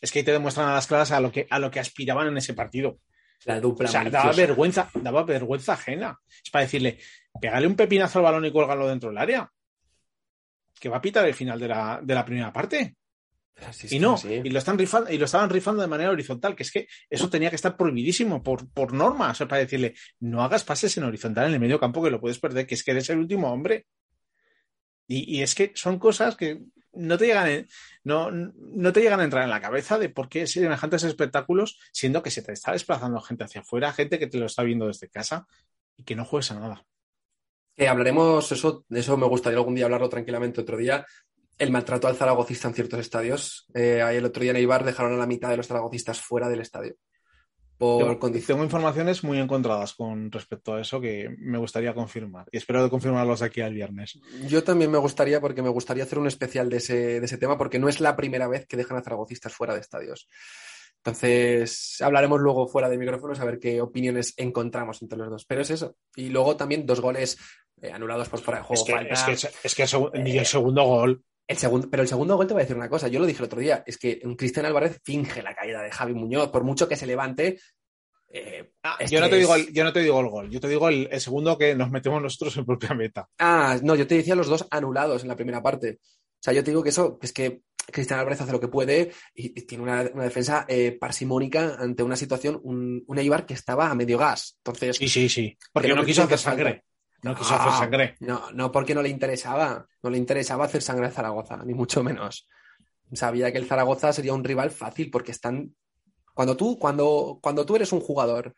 [0.00, 2.28] es que ahí te demuestran a las claras a lo que, a lo que aspiraban
[2.28, 2.98] en ese partido.
[3.44, 3.88] La dupla.
[3.88, 6.18] O sea, daba vergüenza, daba vergüenza ajena.
[6.42, 6.98] Es para decirle,
[7.40, 9.50] pégale un pepinazo al balón y cuélgalo dentro del área.
[10.78, 12.96] Que va a pitar el final de la, de la primera parte.
[13.90, 16.72] y no, y lo están rifando, y lo estaban rifando de manera horizontal, que es
[16.72, 19.30] que eso tenía que estar prohibidísimo por, por norma.
[19.30, 22.20] O sea, para decirle, no hagas pases en horizontal en el medio campo que lo
[22.20, 23.86] puedes perder, que es que eres el último hombre.
[25.06, 26.62] Y, y es que son cosas que
[26.96, 32.30] no te llegan, a entrar en la cabeza de por qué semejantes espectáculos, siendo que
[32.30, 35.46] se te está desplazando gente hacia afuera, gente que te lo está viendo desde casa
[35.96, 36.86] y que no juegues a nada.
[37.88, 41.06] hablaremos, eso, de eso me gustaría algún día hablarlo tranquilamente otro día.
[41.56, 43.66] El maltrato al zaragocista en ciertos estadios.
[43.74, 46.60] Eh, el otro día en Eibar dejaron a la mitad de los zaragocistas fuera del
[46.60, 46.96] estadio
[47.78, 53.42] tengo, informaciones muy encontradas con respecto a eso que me gustaría confirmar y espero confirmarlos
[53.42, 54.18] aquí al viernes.
[54.46, 57.58] Yo también me gustaría, porque me gustaría hacer un especial de ese, de ese tema,
[57.58, 60.28] porque no es la primera vez que dejan a zaragocistas fuera de estadios.
[61.04, 65.44] Entonces, hablaremos luego fuera de micrófonos a ver qué opiniones encontramos entre los dos.
[65.44, 65.96] Pero es eso.
[66.16, 67.36] Y luego también dos goles
[67.82, 68.84] eh, anulados por fuera de juego.
[69.10, 69.32] Es que,
[69.62, 72.76] es que, el, segundo gol El segundo, pero el segundo gol te voy a decir
[72.76, 75.82] una cosa, yo lo dije el otro día, es que Cristian Álvarez finge la caída
[75.82, 77.58] de Javi Muñoz, por mucho que se levante.
[78.30, 80.68] Eh, ah, yo, no te digo el, yo no te digo el gol, yo te
[80.68, 83.28] digo el, segundo que nos metemos nosotros en propia meta.
[83.38, 85.98] Ah, no, yo te decía los dos anulados en la primera parte.
[86.00, 87.60] O sea, yo te digo que eso, es que
[87.92, 92.58] Cristian Álvarez hace lo que puede y, tiene una, defensa eh, parsimónica ante una situación,
[92.62, 94.56] un, un, Eibar que estaba a medio gas.
[94.64, 96.84] Entonces, sí, sí, sí, porque no quiso hacer sangre.
[97.24, 98.16] No quiso hacer sangre.
[98.20, 99.86] No, no porque no le interesaba.
[100.02, 102.46] No le interesaba hacer sangre a Zaragoza, ni mucho menos.
[103.14, 105.74] Sabía que el Zaragoza sería un rival fácil porque están.
[106.34, 108.54] Cuando tú, cuando, cuando tú eres un jugador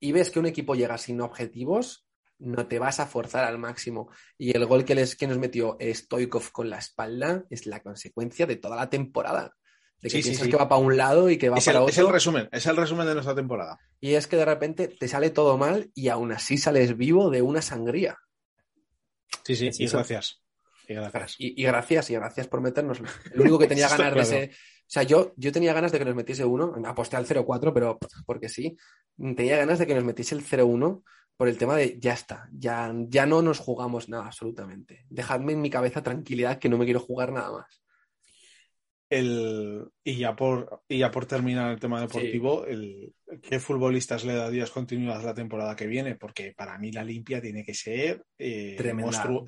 [0.00, 2.08] y ves que un equipo llega sin objetivos,
[2.38, 4.10] no te vas a forzar al máximo.
[4.36, 8.46] Y el gol que, les, que nos metió Stoikov con la espalda es la consecuencia
[8.46, 9.54] de toda la temporada
[10.00, 11.90] de que piensas que va para un lado y que va para otro.
[11.90, 13.78] Es el resumen, es el resumen de nuestra temporada.
[14.00, 17.42] Y es que de repente te sale todo mal y aún así sales vivo de
[17.42, 18.18] una sangría.
[19.44, 20.42] Sí, sí, y gracias.
[20.88, 21.34] Y gracias.
[21.38, 23.00] Y, gracias, y gracias por meternos.
[23.32, 24.50] Lo único que tenía ganas de ese.
[24.54, 27.98] O sea, yo, yo tenía ganas de que nos metiese uno, aposté al 0-4, pero
[28.24, 28.76] porque sí.
[29.16, 31.02] Tenía ganas de que nos metiese el 0-1
[31.36, 35.06] por el tema de ya está, ya, ya no nos jugamos nada absolutamente.
[35.08, 37.82] Dejadme en mi cabeza tranquilidad que no me quiero jugar nada más.
[39.10, 44.34] El, y, ya por, y ya por terminar el tema deportivo, el, ¿qué futbolistas le
[44.34, 46.14] darías continuidad la temporada que viene?
[46.14, 48.76] Porque para mí la limpia tiene que ser eh,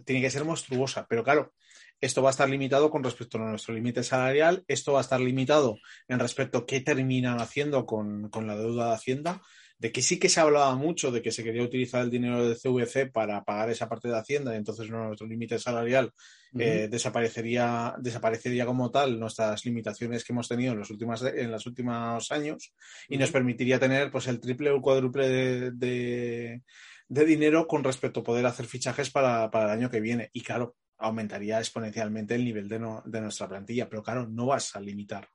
[0.05, 1.07] tiene que ser monstruosa.
[1.07, 1.53] Pero claro,
[2.01, 5.21] esto va a estar limitado con respecto a nuestro límite salarial, esto va a estar
[5.21, 5.77] limitado
[6.09, 9.43] en respecto a qué terminan haciendo con, con la deuda de Hacienda
[9.81, 12.55] de que sí que se hablaba mucho de que se quería utilizar el dinero de
[12.55, 16.13] CVC para pagar esa parte de Hacienda y entonces nuestro límite salarial
[16.59, 21.65] eh, desaparecería, desaparecería como tal nuestras limitaciones que hemos tenido en los últimos, en los
[21.65, 22.75] últimos años
[23.09, 26.61] y nos permitiría tener pues el triple o el cuádruple de,
[27.09, 30.29] dinero con respecto a poder hacer fichajes para, el año que viene.
[30.35, 34.81] Y claro, aumentaría exponencialmente el nivel de, de nuestra plantilla, pero claro, no vas a
[34.81, 35.27] limitar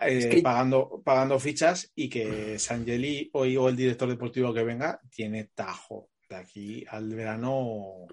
[0.00, 5.50] eh, pagando, pagando fichas y que Sangeli o, o el director deportivo que venga tiene
[5.54, 8.06] tajo de aquí al verano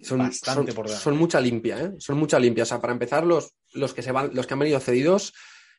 [0.00, 1.92] son, bastante por Son mucha limpia, ¿eh?
[1.98, 2.62] Son mucha limpia.
[2.62, 5.34] O sea, para empezar, los, los, que se van, los que han venido cedidos,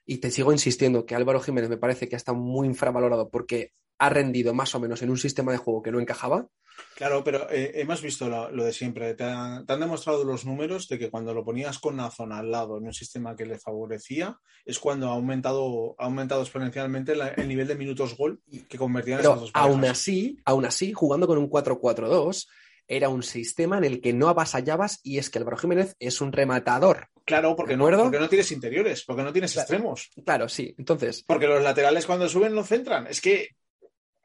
[0.05, 4.09] y te sigo insistiendo que Álvaro Jiménez me parece que está muy infravalorado porque ha
[4.09, 6.47] rendido más o menos en un sistema de juego que no encajaba.
[6.95, 9.13] Claro, pero eh, hemos visto lo, de siempre.
[9.13, 12.77] Te han, demostrado los números de que cuando lo ponías con una zona al lado
[12.77, 17.67] en un sistema que le favorecía, es cuando ha aumentado, ha aumentado exponencialmente el nivel
[17.67, 21.49] de minutos gol que convertían en esas dos aún así, aún así, jugando con un
[21.49, 22.47] 4-4-2,
[22.87, 26.31] era un sistema en el que no avasallabas y es que Álvaro Jiménez es un
[26.31, 27.09] rematador.
[27.25, 30.09] Claro, porque, no, porque no tienes interiores, porque no tienes extremos.
[30.25, 30.73] Claro, sí.
[30.77, 31.23] Entonces.
[31.27, 33.05] Porque los laterales cuando suben no centran.
[33.07, 33.49] Es que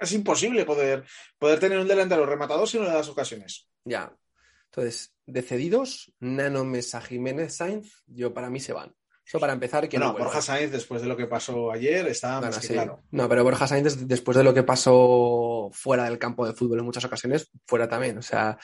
[0.03, 1.05] es imposible poder,
[1.39, 3.69] poder tener un delantero rematador si no le das ocasiones.
[3.85, 4.15] Ya.
[4.67, 8.95] Entonces, de cedidos, Nano Mesa, Jiménez, Sainz, yo para mí se van.
[9.25, 9.89] Eso para empezar.
[9.89, 13.03] Que no, Borja Sainz, después de lo que pasó ayer, está más que claro.
[13.11, 16.85] No, pero Borja Sainz, después de lo que pasó fuera del campo de fútbol en
[16.85, 18.19] muchas ocasiones, fuera también.
[18.19, 18.59] O sea,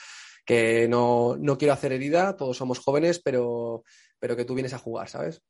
[0.48, 3.84] que no, no quiero hacer herida, todos somos jóvenes, pero,
[4.18, 5.42] pero que tú vienes a jugar, ¿sabes?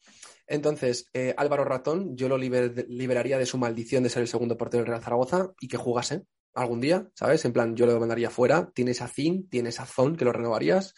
[0.48, 4.82] Entonces, eh, Álvaro Ratón, yo lo liberaría de su maldición de ser el segundo portero
[4.82, 7.44] del Real Zaragoza y que jugase algún día, ¿sabes?
[7.44, 8.72] En plan, yo lo mandaría fuera.
[8.74, 10.94] Tienes a Zin, tienes a Zon, que lo renovarías.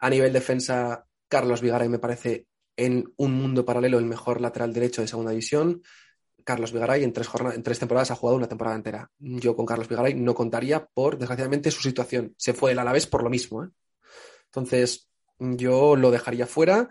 [0.00, 2.46] A nivel defensa, Carlos Vigaray me parece
[2.78, 5.82] en un mundo paralelo el mejor lateral derecho de segunda división.
[6.44, 9.10] Carlos Vigaray en tres, en tres temporadas ha jugado una temporada entera.
[9.18, 12.34] Yo con Carlos Vigaray no contaría por, desgraciadamente, su situación.
[12.36, 13.64] Se fue el Alavés por lo mismo.
[13.64, 13.68] ¿eh?
[14.46, 15.08] Entonces,
[15.38, 16.88] yo lo dejaría fuera.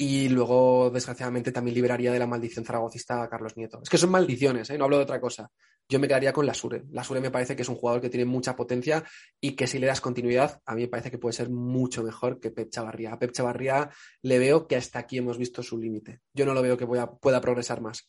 [0.00, 3.80] Y luego, desgraciadamente, también liberaría de la maldición zaragocista a Carlos Nieto.
[3.82, 4.78] Es que son maldiciones, ¿eh?
[4.78, 5.50] no hablo de otra cosa.
[5.88, 6.84] Yo me quedaría con la Sure.
[6.92, 9.02] La Sure me parece que es un jugador que tiene mucha potencia
[9.40, 12.38] y que si le das continuidad, a mí me parece que puede ser mucho mejor
[12.38, 13.12] que Pep Chavarría.
[13.12, 13.90] A Pep Chavarría
[14.22, 16.20] le veo que hasta aquí hemos visto su límite.
[16.32, 18.06] Yo no lo veo que pueda progresar más.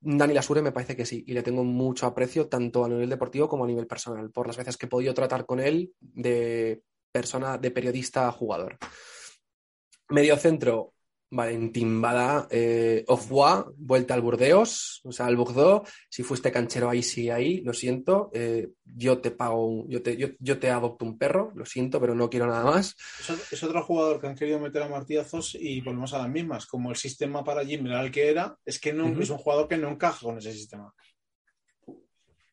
[0.00, 3.48] Dani Lasure me parece que sí, y le tengo mucho aprecio tanto a nivel deportivo
[3.48, 6.82] como a nivel personal, por las veces que he podido tratar con él de
[7.12, 8.78] persona, de periodista a jugador.
[10.08, 10.94] Medio centro,
[11.30, 13.04] Valentín Bada, eh,
[13.76, 15.88] vuelta al Burdeos, o sea, al Bordeaux.
[16.08, 18.30] Si fuiste canchero ahí, sí, ahí, lo siento.
[18.34, 22.28] Eh, yo te pago, yo, te, yo, te adopto un perro, lo siento, pero no
[22.28, 22.96] quiero nada más.
[23.52, 26.66] Es, otro jugador que han querido meter a martillazos y volvemos a las mismas.
[26.66, 29.68] Como el sistema para Jim era el que era, es que no, es un jugador
[29.68, 30.92] que no encaja con ese sistema.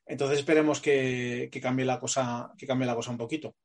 [0.05, 3.55] Entonces esperemos que, que, cambie la cosa, que cambie la cosa un poquito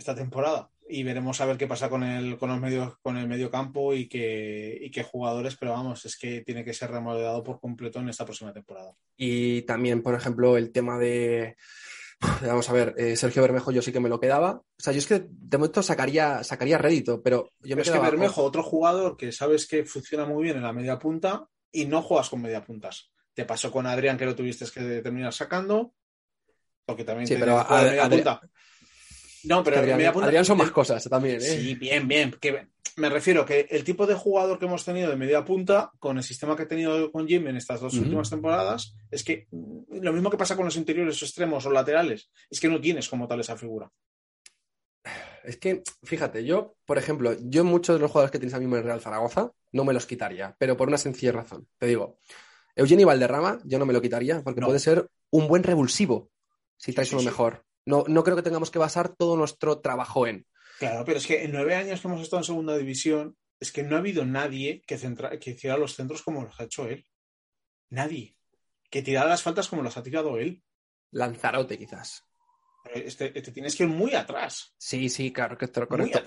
[0.00, 3.28] esta temporada y veremos a ver qué pasa con el, con los medios, con el
[3.28, 7.60] medio campo y qué, qué jugadores, pero vamos, es que tiene que ser remodelado por
[7.60, 8.92] completo en esta próxima temporada.
[9.16, 11.56] Y también, por ejemplo, el tema de
[12.46, 14.52] Vamos a ver, eh, Sergio Bermejo yo sí que me lo quedaba.
[14.52, 17.98] O sea, yo es que de momento sacaría, sacaría rédito, pero yo me es que
[17.98, 22.02] Bermejo, otro jugador que sabes que funciona muy bien en la media punta y no
[22.02, 23.10] juegas con media puntas.
[23.32, 25.94] Te pasó con Adrián que lo tuviste que terminar sacando,
[26.84, 28.40] porque también sí, pero a, media punta.
[29.44, 31.36] No, pero Adrián, media punta, Adrián son más cosas también.
[31.36, 31.40] ¿eh?
[31.40, 32.36] Sí, bien, bien.
[32.40, 36.16] Que me refiero que el tipo de jugador que hemos tenido de media punta, con
[36.16, 40.12] el sistema que he tenido con Jim en estas dos últimas temporadas, es que lo
[40.12, 43.26] mismo que pasa con los interiores o extremos o laterales, es que no tienes como
[43.26, 43.90] tal esa figura.
[45.42, 48.76] Es que, fíjate, yo, por ejemplo, yo muchos de los jugadores que tienes a mismo
[48.76, 51.66] en Real Zaragoza no me los quitaría, pero por una sencilla razón.
[51.78, 52.18] Te digo,
[52.76, 56.30] Eugenio Valderrama yo no me lo quitaría porque puede ser un buen revulsivo
[56.76, 57.64] si traes uno mejor.
[57.86, 60.46] No, no creo que tengamos que basar todo nuestro trabajo en
[60.80, 63.82] Claro, pero es que en nueve años que hemos estado en segunda división, es que
[63.82, 64.96] no ha habido nadie que,
[65.38, 67.06] que hiciera los centros como los ha hecho él.
[67.90, 68.38] Nadie.
[68.88, 70.62] Que tirara las faltas como las ha tirado él.
[71.10, 72.26] Lanzarote, quizás.
[72.92, 74.74] Este, te tienes que ir muy atrás.
[74.78, 76.22] Sí, sí, claro que esto correcto.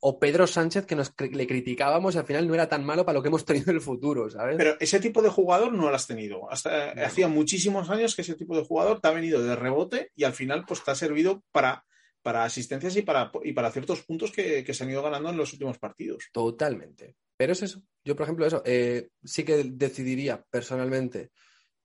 [0.00, 3.18] O, Pedro Sánchez, que nos le criticábamos y al final no era tan malo para
[3.18, 4.56] lo que hemos tenido en el futuro, ¿sabes?
[4.56, 6.50] Pero ese tipo de jugador no lo has tenido.
[6.50, 10.24] Hasta hacía muchísimos años que ese tipo de jugador te ha venido de rebote y
[10.24, 11.84] al final pues te ha servido para
[12.26, 15.52] para asistencias y para, y para ciertos puntos que, se han ido ganando en los
[15.52, 16.24] últimos partidos.
[16.32, 17.14] Totalmente.
[17.36, 17.82] Pero es eso.
[18.04, 21.30] Yo, por ejemplo, eso, eh, sí que decidiría personalmente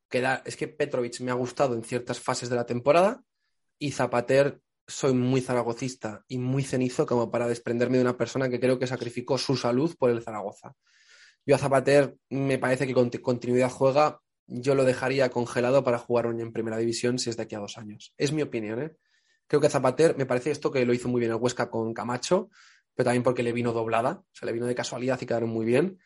[0.09, 0.41] quedar.
[0.43, 3.23] Es que Petrovic me ha gustado en ciertas fases de la temporada
[3.81, 8.59] y Zapater soy muy zaragocista y muy cenizo como para desprenderme de una persona que
[8.59, 10.75] creo que sacrificó su salud por el Zaragoza.
[11.47, 16.27] Yo a Zapater me parece que con continuidad juega, yo lo dejaría congelado para jugar
[16.27, 18.13] en primera división si es de aquí a dos años.
[18.17, 18.95] Es mi opinión, ¿eh?
[19.47, 22.51] Creo que Zapater, me parece esto que lo hizo muy bien el Huesca con Camacho,
[22.93, 25.65] pero también porque le vino doblada, o sea, le vino de casualidad y quedaron muy
[25.65, 25.97] bien.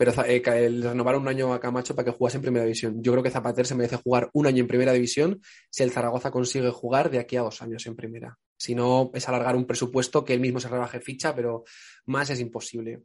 [0.00, 0.40] Pero eh,
[0.82, 3.02] renovaron un año a Camacho para que jugase en primera división.
[3.02, 6.30] Yo creo que Zapater se merece jugar un año en primera división si el Zaragoza
[6.30, 8.38] consigue jugar de aquí a dos años en primera.
[8.56, 11.64] Si no, es alargar un presupuesto que él mismo se rebaje ficha, pero
[12.06, 13.02] más es imposible.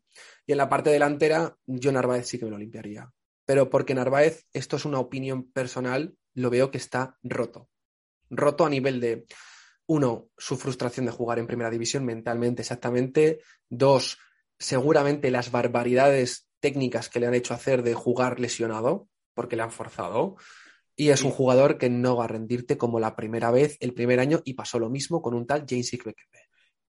[0.47, 3.11] Y en la parte delantera, yo Narváez sí que me lo limpiaría.
[3.43, 7.67] Pero porque Narváez, esto es una opinión personal, lo veo que está roto.
[8.29, 9.25] Roto a nivel de
[9.87, 13.41] uno, su frustración de jugar en primera división mentalmente exactamente.
[13.67, 14.17] Dos,
[14.57, 19.71] seguramente las barbaridades técnicas que le han hecho hacer de jugar lesionado, porque le han
[19.71, 20.35] forzado.
[20.95, 24.19] Y es un jugador que no va a rendirte como la primera vez, el primer
[24.19, 26.25] año, y pasó lo mismo con un tal James Ickbecker.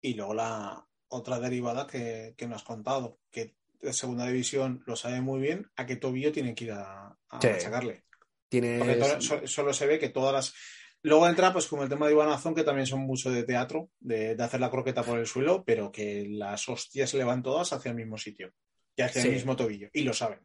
[0.00, 4.96] Y luego la otra derivada que, que nos has contado, que de segunda división lo
[4.96, 8.04] sabe muy bien, a qué tobillo tiene que ir a, sacarle.
[8.48, 10.54] Porque solo se ve que todas las
[11.02, 13.90] Luego entra, pues, como el tema de Iván Azón, que también son mucho de teatro,
[14.00, 17.74] de, hacer la croqueta por el suelo, pero que las hostias se le van todas
[17.74, 18.54] hacia el mismo sitio
[18.96, 20.40] y hacia el mismo tobillo, y lo saben.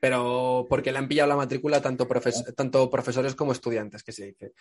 [0.00, 2.06] Pero porque le han pillado la matrícula tanto,
[2.54, 4.52] tanto profesores como estudiantes, que se dice.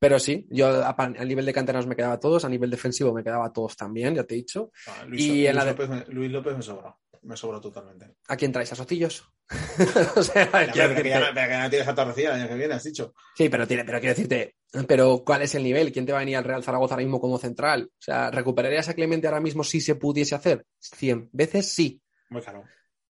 [0.00, 3.52] Pero sí, yo a, nivel de canteranos me quedaba todos, a nivel defensivo me quedaba
[3.52, 4.72] todos también, ya te he dicho.
[4.88, 8.06] Ah, Luis, y en la López, me, Luis López me sobra me sobra totalmente.
[8.28, 8.72] ¿A quién traes?
[8.72, 9.24] ¿A Sotillos?
[10.16, 11.18] o sea, pero, que ya,
[11.62, 13.14] no tienes a Torrecilla el año que viene, has dicho.
[13.36, 14.56] Sí, pero, tiene, pero quiero decirte,
[14.86, 15.92] pero ¿cuál es el nivel?
[15.92, 17.90] ¿Quién te va a venir al Real Zaragoza ahora mismo como central?
[17.92, 20.64] O sea, ¿recuperarías a Clemente ahora mismo si se pudiese hacer?
[20.78, 22.00] 100 veces sí.
[22.30, 22.64] Muy claro.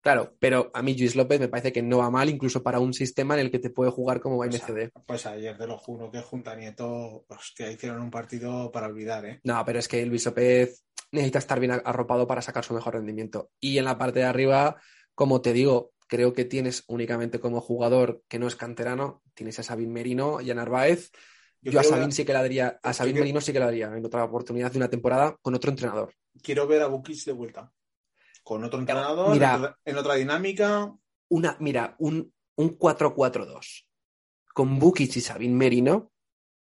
[0.05, 2.93] Claro, pero a mí Luis López me parece que no va mal, incluso para un
[2.93, 4.91] sistema en el que te puede jugar como pues MCD.
[5.03, 9.39] Pues, ayer te lo juro que Junta Nieto, hostia, hicieron un partido para olvidar, ¿eh?
[9.43, 13.49] No, pero es que Luis López necesita estar bien arropado para sacar su mejor rendimiento.
[13.59, 14.79] Y en la parte de arriba,
[15.15, 19.63] como te digo, creo que tienes únicamente como jugador que no es canterano, tienes a
[19.63, 21.09] Sabin Merino y a Narváez.
[21.61, 24.05] Yo, a Sabin sí que la daría, a Sabin Merino sí que la daría en
[24.05, 26.13] otra oportunidad de una temporada con otro entrenador.
[26.43, 27.73] Quiero ver a Bukic de vuelta
[28.45, 29.35] con otro entrenador,
[29.83, 30.93] en, otra, dinámica.
[31.29, 33.87] Una, mira, un, un 4-4-2
[34.53, 36.11] con Bukic y Sabin Merino,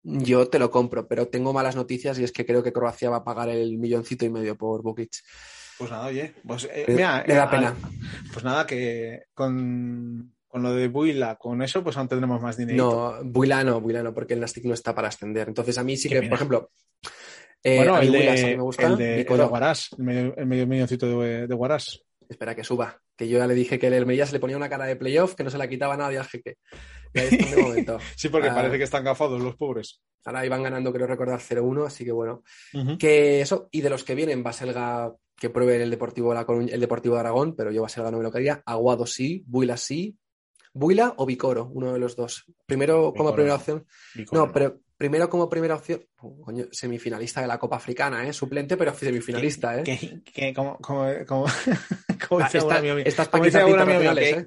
[0.04, 3.16] yo te lo compro, pero tengo malas noticias y es que creo que Croacia va
[3.16, 5.10] a pagar el milloncito y medio por Bukic.
[5.76, 7.74] Pues nada, oye, pues eh, mira, me da pena.
[8.32, 12.76] Pues nada, que con, lo de Buila, con eso, pues aún tendremos más dinero.
[12.76, 15.48] No, Buila no, Buila no, porque el Nastic no está para ascender.
[15.48, 16.70] Entonces a mí sí que, por ejemplo,
[17.66, 21.54] eh, bueno, el de, me gusta, el de, Guarás, el medio, el milloncito de, de,
[21.56, 22.00] Guarás.
[22.28, 24.68] Espera que suba, que yo ya le dije que el Hermelilla se le ponía una
[24.68, 26.58] cara de playoff que no se la quitaba nadie al jeque.
[28.16, 28.54] sí, porque ah.
[28.54, 30.00] parece que están gafados los pobres.
[30.24, 32.44] Ahora iban ganando, creo recordar, 0-1, así que bueno.
[33.00, 37.16] Que eso, y de los que vienen, Baselga que pruebe el Deportivo, la el Deportivo
[37.16, 38.62] de Aragón, pero yo Baselga no me lo quería.
[38.64, 40.16] Aguado sí, Buila sí.
[40.72, 42.44] Buila o Vicoro, uno de los dos.
[42.66, 43.86] Primero como primera opción.
[44.30, 48.32] No, pero primero como primera opción, oh, semifinalista de la Copa Africana, ¿eh?
[48.32, 49.82] Suplente, pero semifinalista, ¿eh?
[49.82, 51.46] Que, que, como, como, como,
[52.28, 52.50] como ah,
[53.04, 54.44] estás para quitarte internacionales, ¿eh?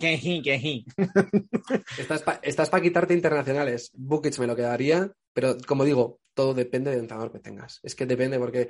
[2.44, 3.92] estás para quitarte internacionales.
[3.94, 7.80] Bukic me lo quedaría, pero como digo, todo depende del entrenador que tengas.
[7.84, 8.70] Es que depende porque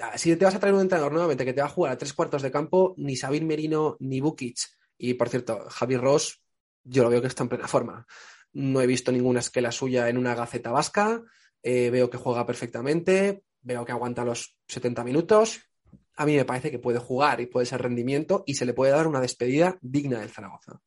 [0.00, 1.98] ah, si te vas a traer un entrenador nuevamente que te va a jugar a
[1.98, 4.58] tres cuartos de campo, ni Sabin Merino ni Bukic,
[4.96, 6.40] y por cierto, Javi Ross,
[6.82, 8.06] yo lo veo que está en plena forma.
[8.58, 11.22] No he visto ninguna esquela suya en una gaceta vasca,
[11.62, 15.60] eh, veo que juega perfectamente, veo que aguanta los 70 minutos.
[16.16, 18.90] A mí me parece que puede jugar y puede ser rendimiento y se le puede
[18.90, 20.82] dar una despedida digna del Zaragoza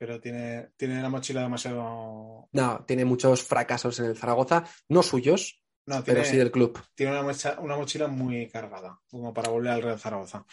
[0.00, 2.48] pero tiene, tiene la mochila demasiado.
[2.52, 6.78] No, tiene muchos fracasos en el Zaragoza, no suyos, no, pero sí del club.
[6.94, 10.44] Tiene una mochila, una mochila muy cargada, como para volver al Real Zaragoza.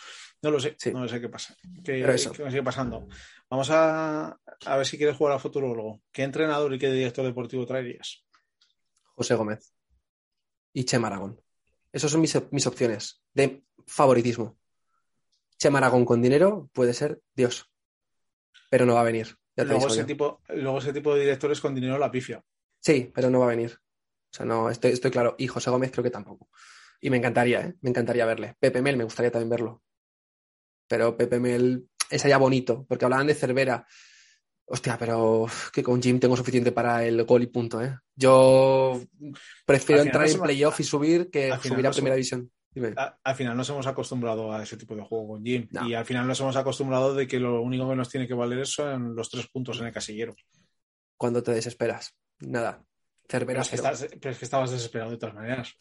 [0.41, 1.55] No lo sé, no sé qué pasa.
[1.83, 3.07] ¿Qué, qué sigue pasando?
[3.49, 6.01] Vamos a, a, ver si quieres jugar a futuro luego.
[6.11, 8.25] ¿Qué entrenador y qué director deportivo traerías?
[9.15, 9.73] José Gómez
[10.73, 11.41] y Che Maragón.
[11.91, 14.57] Esas son mis, mis opciones de favoritismo.
[15.57, 17.69] Che Maragón con dinero puede ser Dios
[18.69, 19.37] pero no va a venir.
[19.55, 22.43] Luego ese, tipo, luego ese tipo de directores con dinero la pifia.
[22.79, 23.79] Sí, pero no va a venir.
[24.31, 25.35] O sea, no, estoy, estoy claro.
[25.37, 26.49] Y José Gómez creo que tampoco.
[27.01, 27.75] Y me encantaría, ¿eh?
[27.81, 28.55] Me encantaría verle.
[28.59, 29.83] Pepe Mel me gustaría también verlo.
[30.87, 33.85] Pero Pepe Mel es allá bonito, porque hablaban de Cervera.
[34.65, 37.97] Hostia, pero que con Jim tengo suficiente para el gol y punto, ¿eh?
[38.15, 39.01] Yo
[39.65, 42.51] prefiero entrar en playoff y subir que subir a primera división
[43.23, 46.27] al final nos hemos acostumbrado a ese tipo de juego con Jim y al final
[46.27, 49.47] nos hemos acostumbrado de que lo único que nos tiene que valer son los tres
[49.47, 50.35] puntos en el casillero.
[51.17, 52.83] Cuando te desesperas, nada.
[53.27, 55.77] Pero, es que estabas desesperado de todas maneras.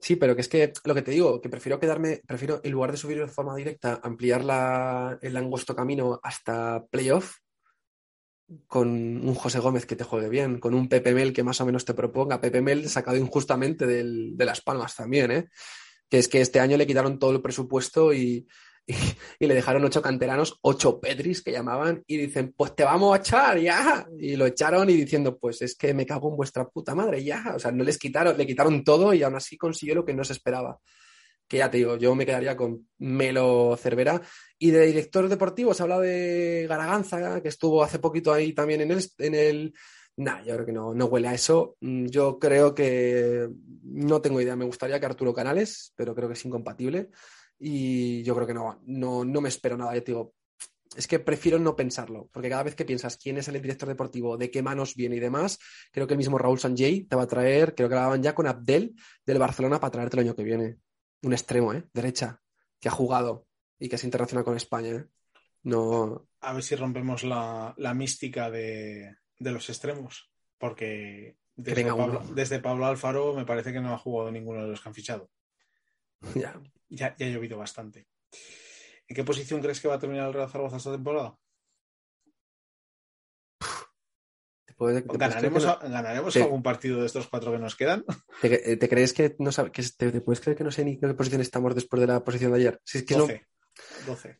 [0.00, 2.92] Sí, pero que es que lo que te digo, que prefiero quedarme, prefiero en lugar
[2.92, 7.38] de subir de forma directa, ampliar el angosto camino hasta playoff
[8.66, 11.66] con un José Gómez que te juegue bien, con un Pepe Mel que más o
[11.66, 12.40] menos te proponga.
[12.40, 15.48] Pepe Mel sacado injustamente de Las Palmas también, ¿eh?
[16.08, 18.46] Que es que este año le quitaron todo el presupuesto y,
[19.38, 23.20] y, le dejaron ocho canteranos, ocho Petris que llamaban, y dicen, pues te vamos a
[23.20, 24.06] echar ya.
[24.18, 27.52] Y lo echaron y diciendo, pues es que me cago en vuestra puta madre ya.
[27.54, 30.24] O sea, no les quitaron, le quitaron todo y aún así consiguió lo que no
[30.24, 30.78] se esperaba
[31.50, 34.22] que ya te digo, yo me quedaría con Melo Cervera.
[34.56, 38.92] Y de director deportivo se habla de Garaganza, que estuvo hace poquito ahí también en
[38.92, 39.04] el...
[39.18, 39.74] En el...
[40.16, 41.76] Nah, yo creo que no, no huele a eso.
[41.80, 43.48] Mm, yo creo que
[43.82, 44.54] no tengo idea.
[44.54, 47.08] Me gustaría que Arturo Canales, pero creo que es incompatible.
[47.60, 49.94] Y yo creo que no, no, no me espero nada.
[49.94, 50.34] Yo te digo,
[50.96, 54.36] es que prefiero no pensarlo, porque cada vez que piensas quién es el director deportivo,
[54.36, 55.58] de qué manos viene y demás,
[55.92, 58.46] creo que el mismo Raúl Sanjay te va a traer, creo que grababan ya con
[58.46, 60.78] Abdel del Barcelona para traerte el año que viene
[61.22, 61.84] un extremo, ¿eh?
[61.92, 62.40] Derecha,
[62.80, 63.46] que ha jugado
[63.78, 64.90] y que es internacional con España.
[64.90, 65.06] ¿eh?
[65.62, 66.26] No...
[66.40, 73.34] A ver si rompemos la, mística de, los extremos, porque desde Pablo, desde Pablo, Alfaro
[73.34, 75.30] me parece que no ha jugado ninguno de los que han fichado.
[76.34, 76.60] Ya.
[76.88, 78.08] Ya, ya ha llovido bastante.
[79.06, 81.36] ¿En qué posición crees que va a terminar el Real Zaragoza esta temporada?
[84.80, 88.04] ¿Ganaremos, algún partido de estos cuatro que nos quedan?
[88.40, 89.96] ¿Te, crees que no sabes?
[89.96, 92.52] te, puedes creer que no sé ni en qué posición estamos después de la posición
[92.52, 92.80] de ayer?
[92.84, 93.46] Si es que 12.
[94.06, 94.38] 12.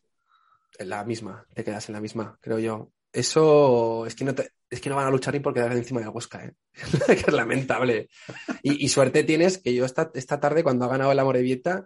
[0.79, 2.91] En la misma, te quedas en la misma, creo yo.
[3.13, 4.33] Eso es que no,
[4.69, 6.53] es que no van a luchar ni por quedar encima de la Huesca, ¿eh?
[7.07, 8.09] que es lamentable.
[8.63, 11.85] Y, suerte tienes que yo esta, esta tarde, cuando ha ganado la Morevieta,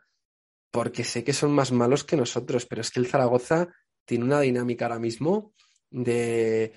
[0.72, 3.70] porque sé que son más malos que nosotros, pero es que el Zaragoza
[4.06, 5.54] tiene una dinámica ahora mismo
[5.90, 6.74] de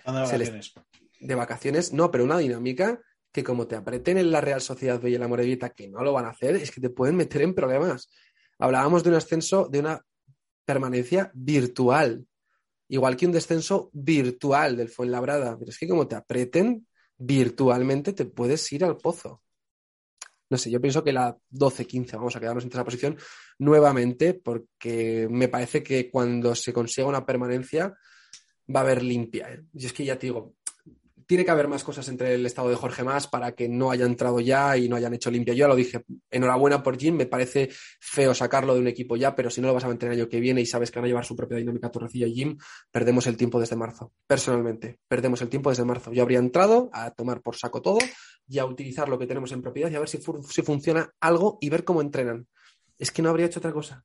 [1.20, 3.00] de vacaciones, no, pero una dinámica
[3.32, 6.12] que como te apreten en la Real Sociedad y en la Morevita, que no lo
[6.12, 8.10] van a hacer, es que te pueden meter en problemas.
[8.58, 10.00] Hablábamos de un ascenso, de una
[10.64, 12.26] permanencia virtual,
[12.88, 16.86] igual que un descenso virtual del Fuenlabrada, pero es que como te apreten
[17.16, 19.42] virtualmente te puedes ir al pozo.
[20.50, 23.18] No sé, yo pienso que la 12-15 vamos a quedarnos en esa posición
[23.58, 27.94] nuevamente porque me parece que cuando se consiga una permanencia
[28.74, 29.52] va a haber limpia.
[29.52, 29.62] ¿eh?
[29.74, 30.54] Y es que ya te digo,
[31.28, 34.06] tiene que haber más cosas entre el estado de Jorge Más para que no haya
[34.06, 35.52] entrado ya y no hayan hecho limpia.
[35.52, 37.68] Yo ya lo dije, enhorabuena por Jim, me parece
[38.00, 40.28] feo sacarlo de un equipo ya, pero si no lo vas a mantener el año
[40.30, 42.56] que viene y sabes que van a llevar su propia dinámica Torrecilla y Jim,
[42.90, 44.10] perdemos el tiempo desde marzo.
[44.26, 46.14] Personalmente, perdemos el tiempo desde marzo.
[46.14, 47.98] Yo habría entrado a tomar por saco todo
[48.48, 50.18] y a utilizar lo que tenemos en propiedad y a ver si,
[50.48, 52.46] si funciona algo y ver cómo entrenan.
[52.98, 54.02] Es que no habría hecho otra cosa.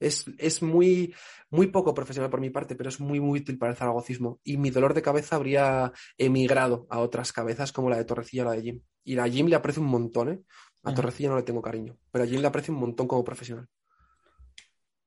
[0.00, 1.14] Es, muy,
[1.50, 4.40] muy poco profesional por mi parte, pero es muy, muy útil para el zaragocismo.
[4.44, 8.46] Y mi dolor de cabeza habría emigrado a otras cabezas como la de Torrecilla o
[8.46, 8.82] la de Jim.
[9.04, 10.40] Y a Jim le aprecio un montón, ¿eh?
[10.84, 13.68] A Torrecilla no le tengo cariño, pero a Jim le aprecio un montón como profesional.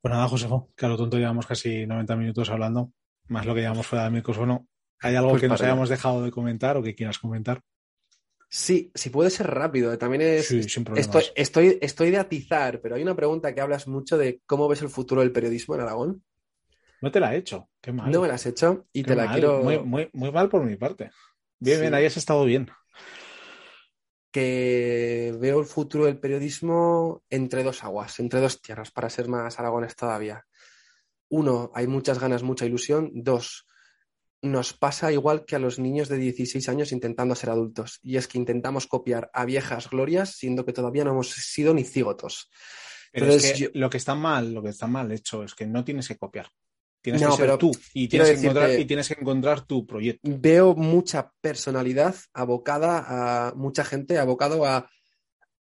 [0.02, 2.92] Pues nada, José, que a lo tonto llevamos casi 90 minutos hablando,
[3.28, 4.68] más lo que llevamos fuera del micrófono.
[5.00, 7.62] ¿Hay algo pues que nos hayamos dejado de comentar o que quieras comentar?
[8.54, 9.98] Sí, sí puede ser rápido.
[9.98, 10.52] También es.
[10.52, 14.82] estoy, estoy, estoy de atizar, pero hay una pregunta que hablas mucho de cómo ves
[14.82, 16.24] el futuro del periodismo en Aragón.
[17.02, 17.70] No te la he hecho.
[17.80, 18.12] Qué mal.
[18.12, 19.64] No me la has hecho y te la quiero.
[19.64, 21.12] Muy, muy, muy, mal por mi parte.
[21.60, 22.70] Bien, bien, ahí has estado bien.
[24.32, 29.60] que veo el futuro del periodismo entre dos aguas, entre dos tierras, para ser más
[29.62, 30.46] aragones todavía.
[31.30, 33.12] Uno, hay muchas ganas, mucha ilusión.
[33.14, 33.66] Dos,
[34.42, 38.00] nos pasa igual que a los niños de 16 años intentando ser adultos.
[38.02, 41.84] Y es que intentamos copiar a viejas glorias, siendo que todavía no hemos sido ni
[41.84, 42.50] cigotos.
[43.14, 46.18] Entonces, lo que está mal, lo que está mal hecho es que no tienes que
[46.18, 46.48] copiar.
[47.02, 50.22] Tienes que ser tú y tienes que, encontrar, y tienes que encontrar tu proyecto.
[50.24, 54.88] Veo mucha personalidad abocada a mucha gente, abocado a.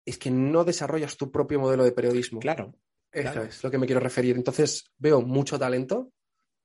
[0.04, 2.40] Es que no desarrollas tu propio modelo de periodismo.
[2.40, 2.74] Claro.
[3.10, 4.36] Eso es lo que me quiero referir.
[4.36, 6.12] Entonces, veo mucho talento,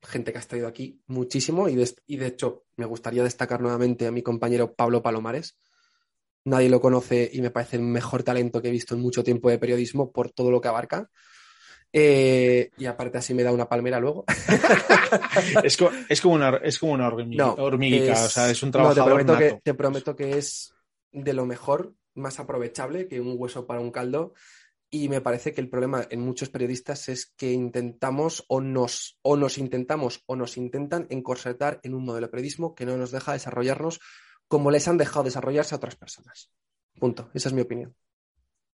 [0.02, 4.06] gente que ha estado aquí muchísimo, y de, y de hecho, me gustaría destacar nuevamente
[4.06, 5.58] a mi compañero Pablo Palomares.
[6.44, 9.50] Nadie lo conoce y me parece el mejor talento que he visto en mucho tiempo
[9.50, 11.10] de periodismo por todo lo que abarca.
[11.92, 14.24] Eh, y aparte así me da una palmera luego.
[15.64, 19.60] es, como, una, es como una hormiguita, o sea, es un trabajo te, prometo que,
[19.62, 20.74] te prometo que es
[21.12, 24.34] de lo mejor, más aprovechable que un hueso para un caldo.
[24.90, 29.36] Y me parece que el problema en muchos periodistas es que intentamos o nos, o
[29.36, 33.34] nos intentamos o nos intentan encorsetar en un modelo de periodismo que no nos deja
[33.34, 34.00] desarrollarnos
[34.48, 36.50] como les han dejado desarrollarse a otras personas.
[36.98, 37.30] Punto.
[37.34, 37.94] Esa es mi opinión.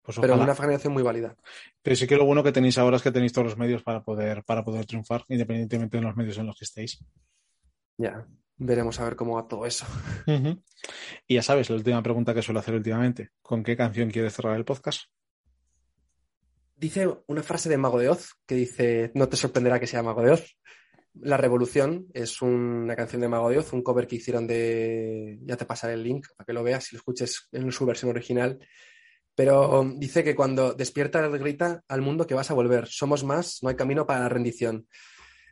[0.03, 1.37] Pues pero una generación muy válida.
[1.81, 4.03] Pero sí que lo bueno que tenéis ahora es que tenéis todos los medios para
[4.03, 7.03] poder, para poder triunfar, independientemente de los medios en los que estéis.
[7.97, 8.27] Ya,
[8.57, 9.87] veremos a ver cómo va todo eso.
[11.27, 14.57] Y ya sabes, la última pregunta que suelo hacer últimamente, ¿con qué canción quieres cerrar
[14.57, 15.05] el podcast?
[16.83, 20.21] Dice una frase de Mago de Oz que dice, no te sorprenderá que sea Mago
[20.21, 20.57] de Oz.
[21.15, 25.39] La Revolución es una canción de Mago de Oz, un cover que hicieron de...
[25.43, 28.11] Ya te pasaré el link para que lo veas y lo escuches en su versión
[28.11, 28.59] original
[29.35, 32.87] pero dice que cuando despierta grita al mundo que vas a volver.
[32.89, 34.87] Somos más, no hay camino para la rendición.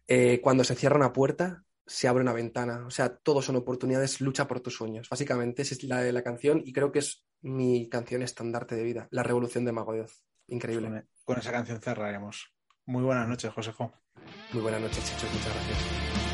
[0.07, 2.85] Eh, cuando se cierra una puerta, se abre una ventana.
[2.86, 5.09] O sea, todos son oportunidades, lucha por tus sueños.
[5.09, 8.85] Básicamente, esa es la de la canción y creo que es mi canción estandarte de
[8.85, 10.24] vida, La Revolución de Mago Dios.
[10.48, 11.05] Increíble.
[11.31, 12.52] Con esa canción cerraremos.
[12.86, 13.93] Muy buenas noches, Josejo.
[14.52, 15.32] Muy buenas noches, chicos.
[15.32, 16.30] Muchas gracias.